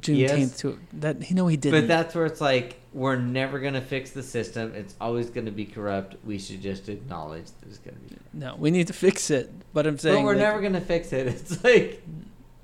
[0.00, 0.56] Juneteenth Yes.
[0.58, 1.28] to that.
[1.30, 1.80] You know he didn't.
[1.80, 4.74] but that's where it's like, we're never gonna fix the system.
[4.74, 6.16] It's always gonna be corrupt.
[6.24, 8.16] We should just acknowledge that it's gonna be.
[8.16, 8.34] Corrupt.
[8.34, 9.50] no, we need to fix it.
[9.72, 11.26] But I'm saying But we're like, never gonna fix it.
[11.36, 12.02] It's like,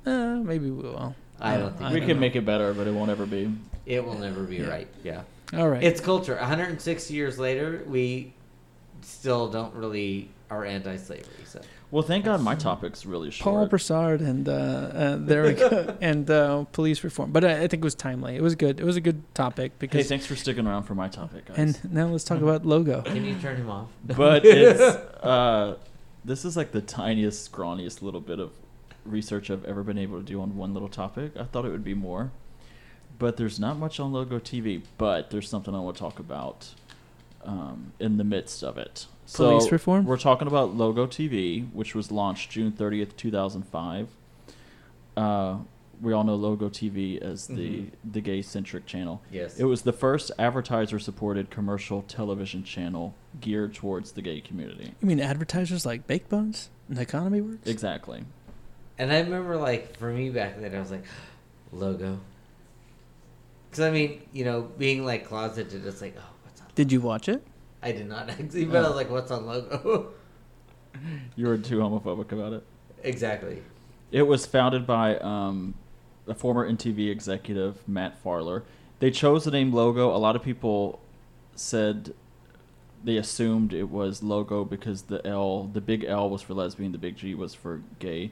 [0.04, 1.14] Uh, maybe we will.
[1.40, 2.20] I don't think I we don't can know.
[2.20, 3.50] make it better, but it won't ever be.
[3.86, 4.68] it will never be Yeah.
[4.68, 4.88] right.
[5.02, 5.22] Yeah.
[5.54, 5.82] All right.
[5.82, 6.36] It's culture.
[6.36, 8.32] 160 years later, we
[9.04, 11.44] still don't really are anti-slavery.
[11.46, 11.60] So
[11.90, 13.44] Well, thank God my topic's really short.
[13.44, 13.70] Paul short.
[13.70, 17.32] Broussard and uh, uh, there we go, and uh, police reform.
[17.32, 18.36] But I, I think it was timely.
[18.36, 18.78] It was good.
[18.78, 20.08] It was a good topic hey, because.
[20.08, 21.58] thanks for sticking around for my topic, guys.
[21.58, 23.02] and now let's talk about logo.
[23.06, 23.88] can you turn him off?
[24.04, 25.76] but it's uh,
[26.24, 28.52] this is like the tiniest, scrawniest little bit of
[29.04, 31.32] research I've ever been able to do on one little topic.
[31.36, 32.30] I thought it would be more,
[33.18, 34.82] but there's not much on Logo TV.
[34.98, 36.74] But there's something I want to talk about
[37.44, 39.06] um, in the midst of it.
[39.32, 40.04] Police so reform?
[40.04, 44.08] We're talking about Logo TV, which was launched June 30th, 2005.
[45.16, 45.58] Uh,
[46.00, 47.90] we all know Logo TV as the Mhm.
[48.12, 49.22] the gay centric channel.
[49.30, 49.58] yes.
[49.58, 54.94] It was the first advertiser supported commercial television channel geared towards the gay community.
[55.00, 57.68] You mean advertisers like Bake Buns and Economy Works?
[57.68, 58.24] Exactly.
[58.98, 61.04] And I remember, like, for me back then, I was like,
[61.72, 62.18] logo.
[63.70, 66.31] Because, I mean, you know, being, like, closeted, it's like, oh, what's on
[66.74, 67.44] Did you watch it?
[67.82, 70.08] I did not actually, but I was like, what's on logo?
[71.36, 72.62] You were too homophobic about it.
[73.02, 73.62] exactly.
[74.10, 75.72] It was founded by um,
[76.28, 78.62] a former MTV executive, Matt Farber.
[79.00, 80.14] They chose the name Logo.
[80.14, 81.00] A lot of people
[81.56, 82.12] said
[83.02, 86.98] they assumed it was Logo because the L, the big L was for lesbian, the
[86.98, 88.30] big G was for gay.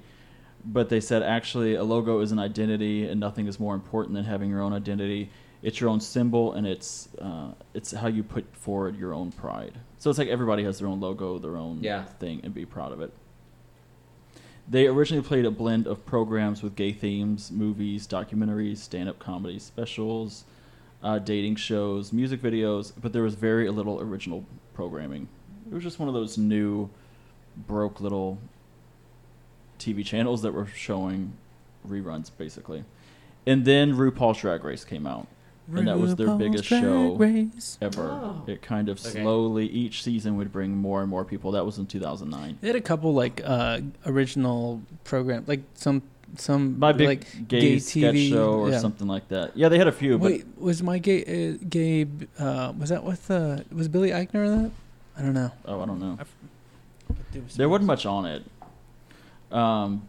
[0.63, 4.25] But they said actually a logo is an identity, and nothing is more important than
[4.27, 5.31] having your own identity.
[5.63, 9.75] It's your own symbol, and it's uh, it's how you put forward your own pride.
[9.99, 12.05] So it's like everybody has their own logo, their own Yeah.
[12.05, 13.13] thing, and be proud of it.
[14.69, 20.45] They originally played a blend of programs with gay themes, movies, documentaries, stand-up comedy specials,
[21.03, 25.29] uh, dating shows, music videos, but there was very little original programming.
[25.71, 26.89] It was just one of those new,
[27.67, 28.39] broke little
[29.79, 31.33] TV channels that were showing
[31.89, 32.85] reruns, basically.
[33.47, 35.27] And then RuPaul's Drag Race came out,
[35.75, 37.79] and that was their biggest show Race.
[37.81, 38.11] ever.
[38.11, 38.43] Oh.
[38.47, 39.23] It kind of Okay.
[39.23, 41.53] slowly, each season would bring more and more people.
[41.53, 42.59] That was in 2009.
[42.61, 46.03] They had a couple like uh, original program, like some
[46.37, 48.79] some My big like gay, sketch TV show or yeah.
[48.79, 49.57] something like that.
[49.57, 52.07] Yeah, they had a few, but Wait, was my gay uh, gay
[52.39, 54.71] uh, was that with uh, was Billy Eichner in that?
[55.19, 55.51] I don't know.
[55.67, 56.19] oh, I don't know.
[57.33, 58.45] There was There wasn't much on it.
[59.51, 60.09] Um,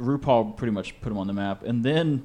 [0.00, 2.24] RuPaul pretty much put him on the map, and then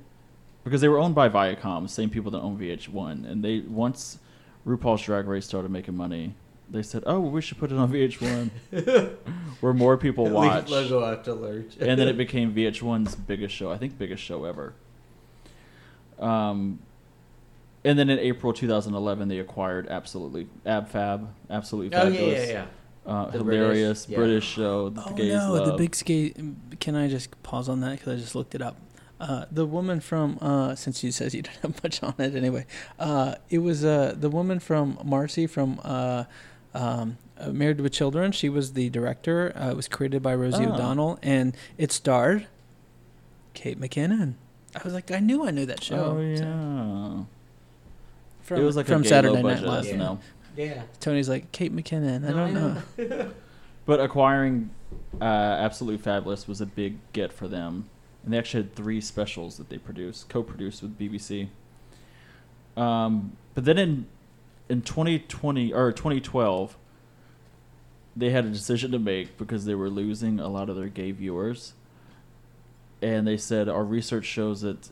[0.70, 4.20] because they were owned by Viacom, same people that own VH1, and they once
[4.68, 6.36] RuPaul's Drag Race started making money,
[6.70, 9.18] they said, "Oh, we should put it on VH1,
[9.62, 11.76] where more people Leave watch." logo out to lurch.
[11.80, 13.72] and then it became VH1's biggest show.
[13.72, 14.74] I think biggest show ever.
[16.20, 16.80] Um,
[17.84, 22.66] and then in April 2011, they acquired absolutely AbFab, absolutely oh, fabulous, yeah, yeah, yeah.
[23.12, 24.64] Uh, hilarious British- British, yeah.
[24.64, 25.66] show that Oh the gays no, love.
[25.66, 26.38] the big skate.
[26.80, 28.78] Can I just pause on that because I just looked it up.
[29.20, 32.66] Uh, the woman from uh, since you says you don't have much on it anyway.
[32.98, 36.24] Uh, it was uh, the woman from Marcy from uh,
[36.74, 38.32] um, uh, Married with Children.
[38.32, 39.52] She was the director.
[39.58, 40.74] Uh, it was created by Rosie Oh.
[40.74, 42.48] O'Donnell, and it starred
[43.54, 44.36] Kate McKinnon.
[44.76, 45.96] I was like, I knew I knew that show.
[46.18, 47.24] Oh So- yeah,
[48.44, 49.86] From, it was like from a Saturday Night Live.
[49.86, 49.94] Yeah.
[49.94, 50.20] SNL.
[50.56, 50.82] Yeah.
[51.00, 52.24] Tony's like Kate McKinnon.
[52.26, 52.54] I No, don't
[53.10, 53.32] know.
[53.86, 54.70] But acquiring
[55.20, 57.90] uh, Absolutely Fabulous was a big get for them,
[58.30, 61.48] and they actually had three specials that they produced, co-produced with BBC.
[62.78, 64.06] Um, but then in
[64.70, 66.78] in 2020 or 2012,
[68.16, 71.10] they had a decision to make because they were losing a lot of their gay
[71.10, 71.74] viewers,
[73.02, 74.90] and they said our research shows that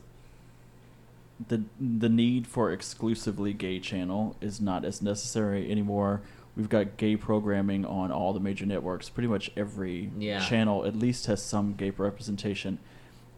[1.46, 6.22] the the need for exclusively gay channel is not as necessary anymore.
[6.56, 9.08] We've got gay programming on all the major networks.
[9.08, 10.40] Pretty much every Yeah.
[10.40, 12.80] channel at least has some gay representation.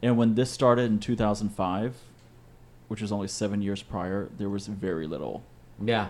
[0.03, 1.95] And when this started in 2005,
[2.89, 5.43] which was only seven years prior, there was very little.
[5.83, 6.09] Yeah.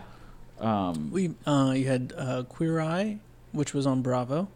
[0.61, 3.19] Um, We uh, you had uh, Queer Eye,
[3.53, 4.49] which was on Bravo.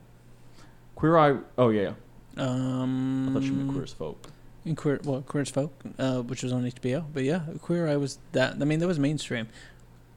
[0.95, 1.39] Queer Eye.
[1.59, 1.93] Oh yeah,
[2.37, 4.29] Um, I thought you meant Queer as Folk.
[4.65, 7.05] in Queer, well, Queer as Folk, uh, which was on HBO.
[7.13, 8.53] But yeah, Queer Eye was that.
[8.61, 9.49] I mean, that was mainstream,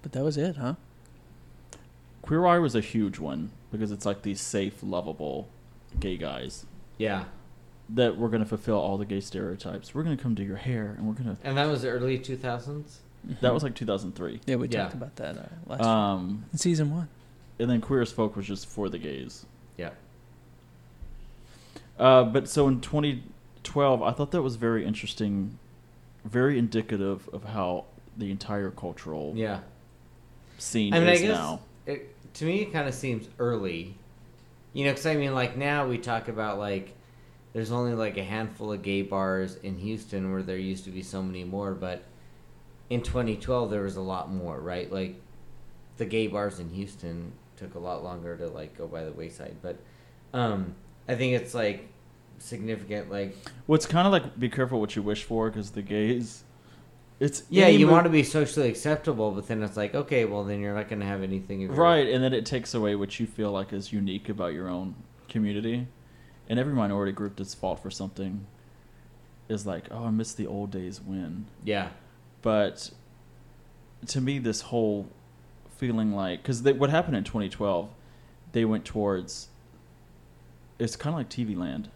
[0.01, 0.75] but that was it, huh?
[2.21, 3.51] Queer Eye was a huge one.
[3.71, 5.47] because it's like these safe, lovable
[5.99, 6.65] gay guys
[6.97, 7.25] Yeah.
[7.89, 9.95] That we're gonna fulfill all the gay stereotypes.
[9.95, 11.37] We're gonna come do your hair, and we're gonna.
[11.43, 12.97] And that was the early 2000s?
[13.41, 14.39] That was like 2003.
[14.45, 14.83] yeah, we Yeah.
[14.83, 15.81] talked about that uh, last.
[15.81, 17.09] Um, in season one.
[17.59, 19.45] and then Queer as Folk was just for the gays.
[19.75, 19.89] Yeah.
[21.99, 25.57] Uh, but so in 2012, I thought that was very interesting,
[26.25, 27.85] very indicative of how
[28.15, 29.59] the entire cultural Yeah.
[30.57, 31.59] scene I mean, I is guess now.
[31.85, 33.95] it, to me it kind of seems early.
[34.73, 36.93] You know, because I mean, like now we talk about like
[37.53, 41.01] there's only like a handful of gay bars in Houston where there used to be
[41.01, 42.03] so many more, but
[42.89, 44.91] in 2012 there was a lot more, right?
[44.91, 45.15] Like
[45.97, 49.55] the gay bars in Houston took a lot longer to like go by the wayside,
[49.61, 49.77] but
[50.33, 50.75] um,
[51.07, 51.87] I think it's like
[52.39, 53.11] significant.
[53.11, 56.43] Like Well, it's kind of like be careful what you wish for because the gays.
[57.19, 60.59] It's yeah, you want to be socially acceptable, but then it's like okay, well then
[60.59, 63.51] you're not going to have anything right, and then it takes away what you feel
[63.51, 64.93] like is unique about your own
[65.27, 65.87] community,
[66.49, 68.45] and every minority group that's fought for something
[69.49, 71.45] is like, oh, I miss the old days when.
[71.63, 71.89] Yeah.
[72.41, 72.91] but
[74.07, 75.07] to me this whole
[75.77, 77.89] feeling like because what happened in 2012
[78.51, 79.47] they went towards
[80.79, 81.89] it's kind of like tv land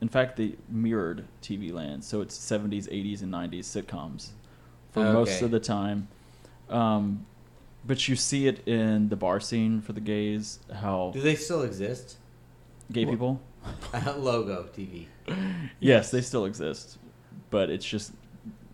[0.00, 4.28] in fact they mirrored tv land so it's 70s 80s and 90s sitcoms
[4.92, 6.06] for most of the time
[6.70, 7.26] um,
[7.84, 11.62] but you see it in the bar scene for the gays how Do they still
[11.62, 12.16] exist?
[12.92, 13.40] gay Well- people
[14.16, 15.06] Logo TV.
[15.80, 16.98] yes they still exist
[17.50, 18.12] but it's just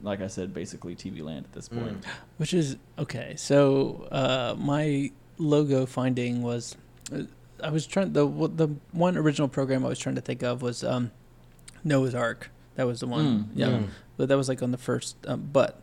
[0.02, 1.80] like i said basically tv land at this Mm.
[1.80, 2.04] point
[2.36, 3.34] Which is okay.
[3.36, 6.76] So uh, my logo finding was,
[7.12, 7.22] uh,
[7.62, 10.82] I was trying the the one original program I was trying to think of was
[10.84, 11.10] um,
[11.84, 12.50] Noah's Arc.
[12.74, 13.24] That was the one.
[13.24, 13.88] Mm, yeah, Mm.
[14.16, 15.16] but that was like on the first.
[15.26, 15.80] Um, but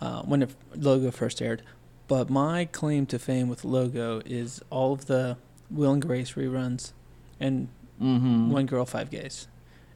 [0.00, 1.62] uh, when the logo first aired,
[2.08, 5.36] but my claim to fame with logo is all of the
[5.70, 6.92] Will and Grace reruns,
[7.38, 7.68] and
[8.00, 8.50] mm-hmm.
[8.50, 9.48] One Girl Five Gays,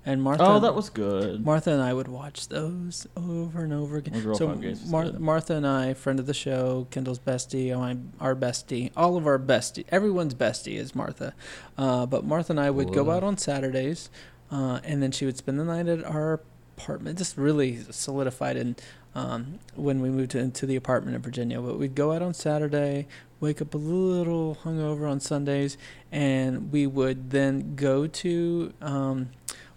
[0.04, 0.44] and Martha.
[0.44, 1.44] Oh, that was good.
[1.44, 4.14] Martha and I would watch those over and over again.
[4.14, 7.76] One Girl, so Five Gays Mar- Martha and I, friend of the show, Kendall's bestie,
[7.76, 11.34] my, our bestie, all of our bestie, everyone's bestie is Martha.
[11.78, 14.10] Uh, but Martha and I would go out on Saturdays,
[14.50, 16.40] uh, and then she would spend the night at our
[16.76, 17.18] apartment.
[17.18, 18.76] Just really solidified in
[19.14, 21.60] um, when we moved to, into the apartment in Virginia.
[21.60, 23.06] But we'd go out on Saturday,
[23.40, 25.76] wake up a little hungover on Sundays,
[26.10, 28.72] and we would then go to.
[28.80, 29.30] Um,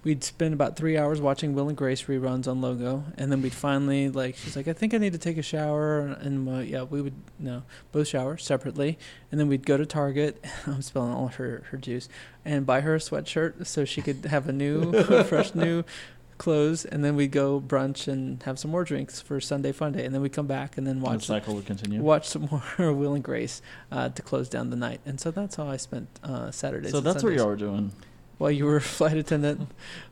[0.03, 3.53] we'd spend about three hours watching Will and Grace reruns on Logo, and then we'd
[3.53, 6.84] finally like she's like, I think I need to take a shower, and uh, yeah,
[6.84, 8.97] we would no both shower separately,
[9.31, 10.43] and then we'd go to Target.
[10.65, 12.07] I'm spilling all her her juice,
[12.45, 14.93] and buy her a sweatshirt so she could have a new
[15.26, 15.84] fresh new
[16.38, 20.05] clothes, and then we'd go brunch and have some more drinks for Sunday fun day,
[20.05, 22.01] and then we'd come back and then And the watch cycle would continue.
[22.01, 23.61] watch some more Will and Grace
[23.91, 26.91] uh, to close down the night, and so that's how I spent uh, Saturdays.
[26.91, 27.91] so that's what y'all were doing.
[28.38, 29.68] While you were a flight attendant,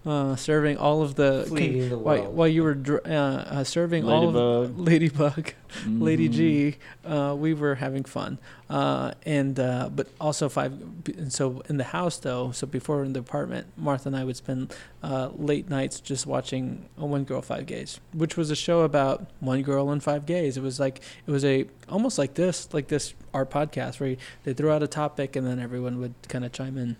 [0.06, 2.36] uh, serving all of the Fleeing the while, world.
[2.36, 4.80] while you were dr- uh, uh, serving all of Ladybug.
[4.88, 5.54] Ladybug,
[5.88, 6.30] Lady.
[6.30, 6.76] G,
[7.06, 8.38] uh, we were having fun,
[8.70, 10.74] uh, and uh, but also five.
[11.18, 14.38] And so in the house though, so before in the apartment, Martha and I would
[14.38, 14.74] spend
[15.04, 19.62] uh, late nights just watching One Girl Five Gays, which was a show about one
[19.62, 20.58] girl and five gays.
[20.58, 24.54] It was like it was a almost like this, like this our podcast where they
[24.54, 26.96] throw out a topic and then everyone would kind of chime in.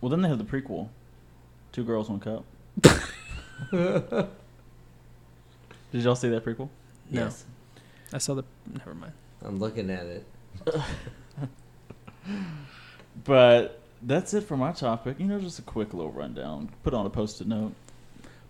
[0.00, 0.88] Well, then they had the prequel,
[1.72, 2.44] Two Girls One Cup.
[3.70, 4.28] Did
[5.92, 6.68] y'all see that prequel?
[7.10, 7.24] No.
[7.24, 7.44] Yes.
[8.12, 8.44] I saw the.
[8.78, 9.12] Never mind.
[9.44, 10.26] I'm looking at it.
[13.24, 15.16] But that's it for my topic.
[15.18, 16.70] You know, just a quick little rundown.
[16.82, 17.72] Put on a post-it note.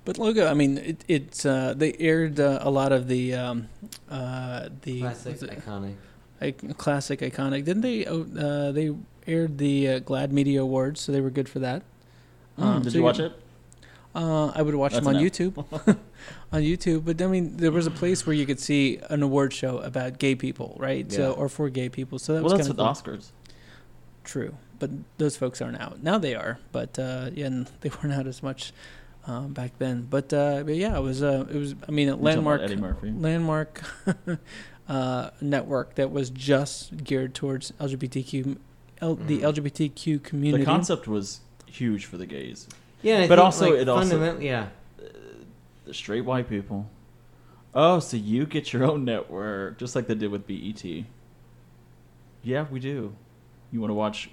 [0.04, 3.68] But logo, I mean, it, it's uh, they aired uh, a lot of the um,
[4.10, 5.94] uh, the Classic, iconic.
[6.40, 7.64] Ic- classic, iconic.
[7.64, 8.04] Didn't they?
[8.06, 8.94] oh, Uh, they
[9.26, 11.82] aired the uh, GLAAD Media Awards, so they were good for that.
[12.58, 13.32] Um, Mm, did so you watch it?
[14.14, 15.22] Uh, I would watch That's them on.
[15.22, 15.58] YouTube.
[16.52, 19.52] on YouTube, but I mean, there was a place where you could see an award
[19.52, 21.04] show about gay people, right?
[21.10, 21.16] Yeah.
[21.16, 22.18] So or for gay people.
[22.18, 23.30] So that Well, was that's with the Oscars.
[24.24, 26.16] True, but those folks aren't out now.
[26.18, 28.72] They are, but uh, yeah, and they weren't out as much
[29.26, 30.06] um, back then.
[30.08, 31.22] But, uh, but yeah, it was.
[31.22, 31.74] Uh, it was.
[31.86, 33.10] I mean, a You're talking about landmark Eddie Murphy.
[33.10, 33.82] landmark
[34.88, 38.56] uh, network that was just geared towards LGBTQ,
[39.00, 39.42] L, the Mhm.
[39.42, 40.64] LGBTQ community.
[40.64, 42.68] The concept was huge for the gays.
[43.02, 44.68] Yeah, I But think, also like, it also- fundamentally, yeah.
[45.84, 46.88] The straight white people.
[47.74, 51.04] Oh, so you get your own network, just like they did with BET.
[52.42, 53.14] Yeah, we do.
[53.70, 54.30] You want to watch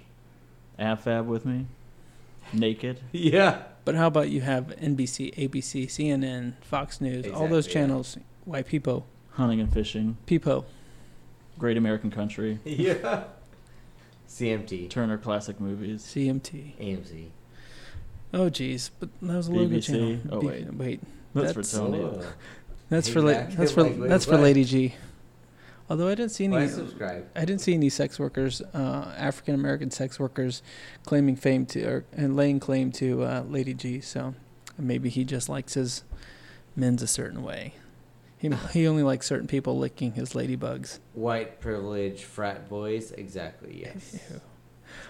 [0.78, 1.66] AFAB with me?
[2.52, 3.00] Naked?
[3.12, 3.62] Yeah.
[3.84, 7.86] But how about you have NBC, ABC, CNN, Fox News, all those Exactly, yeah.
[7.86, 8.18] channels?
[8.46, 10.16] White people, Hunting and fishing.
[10.26, 10.64] people.
[11.58, 12.58] Great American Country.
[12.64, 13.24] Yeah.
[14.38, 14.90] CMT.
[14.90, 16.02] Turner Classic Movies.
[16.02, 16.76] CMT.
[16.80, 17.28] AMC.
[18.32, 19.86] Oh, geez, but that was a logo BBC?
[19.86, 20.18] channel.
[20.30, 20.74] Oh, B- wait.
[20.74, 21.00] wait.
[21.34, 22.00] That's, That's- for Tony.
[22.00, 22.22] Oh.
[22.90, 24.36] That's for la- that's for like, wait, that's for?
[24.36, 24.94] Lady G.
[25.88, 27.26] Although I didn't see Why any, subscribe?
[27.34, 30.62] I didn't see any sex workers, uh, African American sex workers,
[31.06, 34.00] claiming fame to or and laying claim to uh, Lady G.
[34.00, 34.34] So
[34.78, 36.04] maybe he just likes his
[36.76, 37.74] men's a certain way.
[38.38, 40.98] He he only likes certain people licking his ladybugs.
[41.14, 43.10] White privilege frat boys.
[43.12, 43.80] Exactly.
[43.84, 44.18] Yes.
[44.30, 44.40] Ew.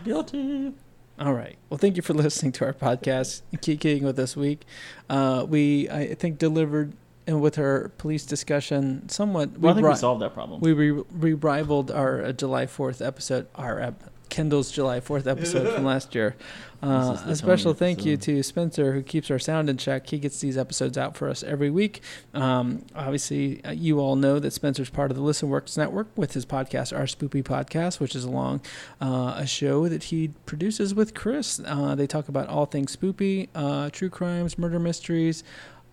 [0.05, 0.73] Guilty.
[1.19, 1.57] All right.
[1.71, 3.43] Well, thank you for listening to our podcast.
[3.61, 4.65] Keep kidding with this week.
[5.09, 6.93] Uh, we, I think, delivered
[7.27, 9.59] and with our police discussion somewhat.
[9.59, 10.61] Well, I think we brought- solved that problem.
[10.61, 15.73] we re- we rivaled our uh, July Fourth episode, our ep- Kendall's July Fourth episode
[15.75, 16.37] from last year.
[16.83, 19.71] Uh, This is the a special Tony thank you to Spencer who keeps our sound
[19.71, 20.09] in check.
[20.11, 22.03] He gets these episodes out for us every week.
[22.35, 26.35] Um, obviously, uh, you all know that Spencer's part of the Listen Works Network with
[26.35, 28.61] his podcast, Our Spoopy Podcast, which is along
[29.01, 31.61] uh, a show that he produces with Chris.
[31.65, 35.43] Uh, they talk about all things spoopy, uh, true crimes, murder mysteries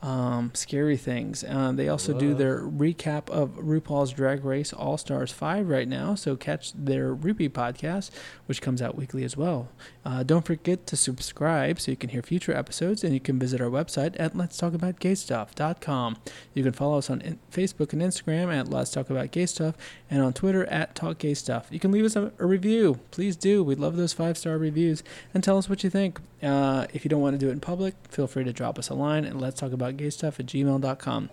[0.02, 1.44] um, scary things.
[1.44, 6.15] Uh, they also do their recap of RuPaul's Drag Race All Stars 5 right now,
[6.15, 8.10] so catch their repeat podcast,
[8.48, 9.69] which comes out weekly as well.
[10.03, 13.61] Uh, don't forget to subscribe so you can hear future episodes, and you can visit
[13.61, 16.18] our website at letstalkaboutgaystuff.com.
[16.56, 19.76] You can follow us on in- Facebook and Instagram at Let's Talk About Gay Stuff,
[20.10, 21.68] and on Twitter at Talk Gay Stuff.
[21.69, 22.99] You can leave us a, a review.
[23.11, 23.64] Please do.
[23.64, 25.03] We'd love those five star reviews,
[25.34, 26.19] and tell us what you think.
[26.41, 28.90] Uh, if you don't want to do it in public, feel free to drop us
[28.90, 31.30] a line and Let's Talk About Gay Stuff at gmail.com.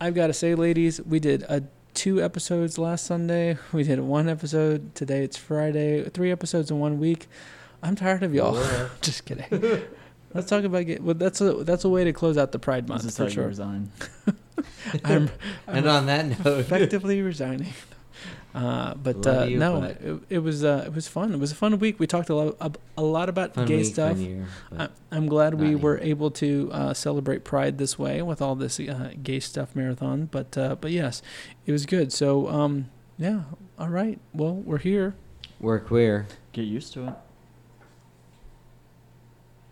[0.00, 1.62] I've got to say, ladies, we did a
[1.94, 3.56] two episodes last Sunday.
[3.72, 5.22] We did one episode today.
[5.24, 6.02] It's Friday.
[6.10, 7.26] Three episodes in one week.
[7.82, 8.54] I'm tired of y'all.
[9.02, 9.82] Just kidding.
[10.32, 10.98] Let's talk about gay.
[11.00, 13.22] Well, that's a that's a way to close out the Pride month This is for
[13.24, 13.46] how you sure.
[13.46, 13.92] resign.
[15.04, 15.30] I'm,
[15.68, 17.72] And I'm on that note, effectively resigning.
[18.54, 21.32] Uh, but uh, you, no, but- it, it was uh, it was fun.
[21.34, 21.98] It was a fun week.
[21.98, 24.12] We talked a lot a, a lot about fun gay week, stuff.
[24.12, 24.46] fun year,
[24.78, 26.08] I, I'm glad we not were anymore.
[26.10, 30.26] able to uh, celebrate Pride this way with all this uh, gay stuff marathon.
[30.30, 31.20] But uh, but yes,
[31.66, 32.12] it was good.
[32.12, 33.42] So um, yeah,
[33.76, 34.20] all right.
[34.32, 35.16] Well, we're here.
[35.58, 36.28] we're queer.
[36.52, 37.14] Get used to it.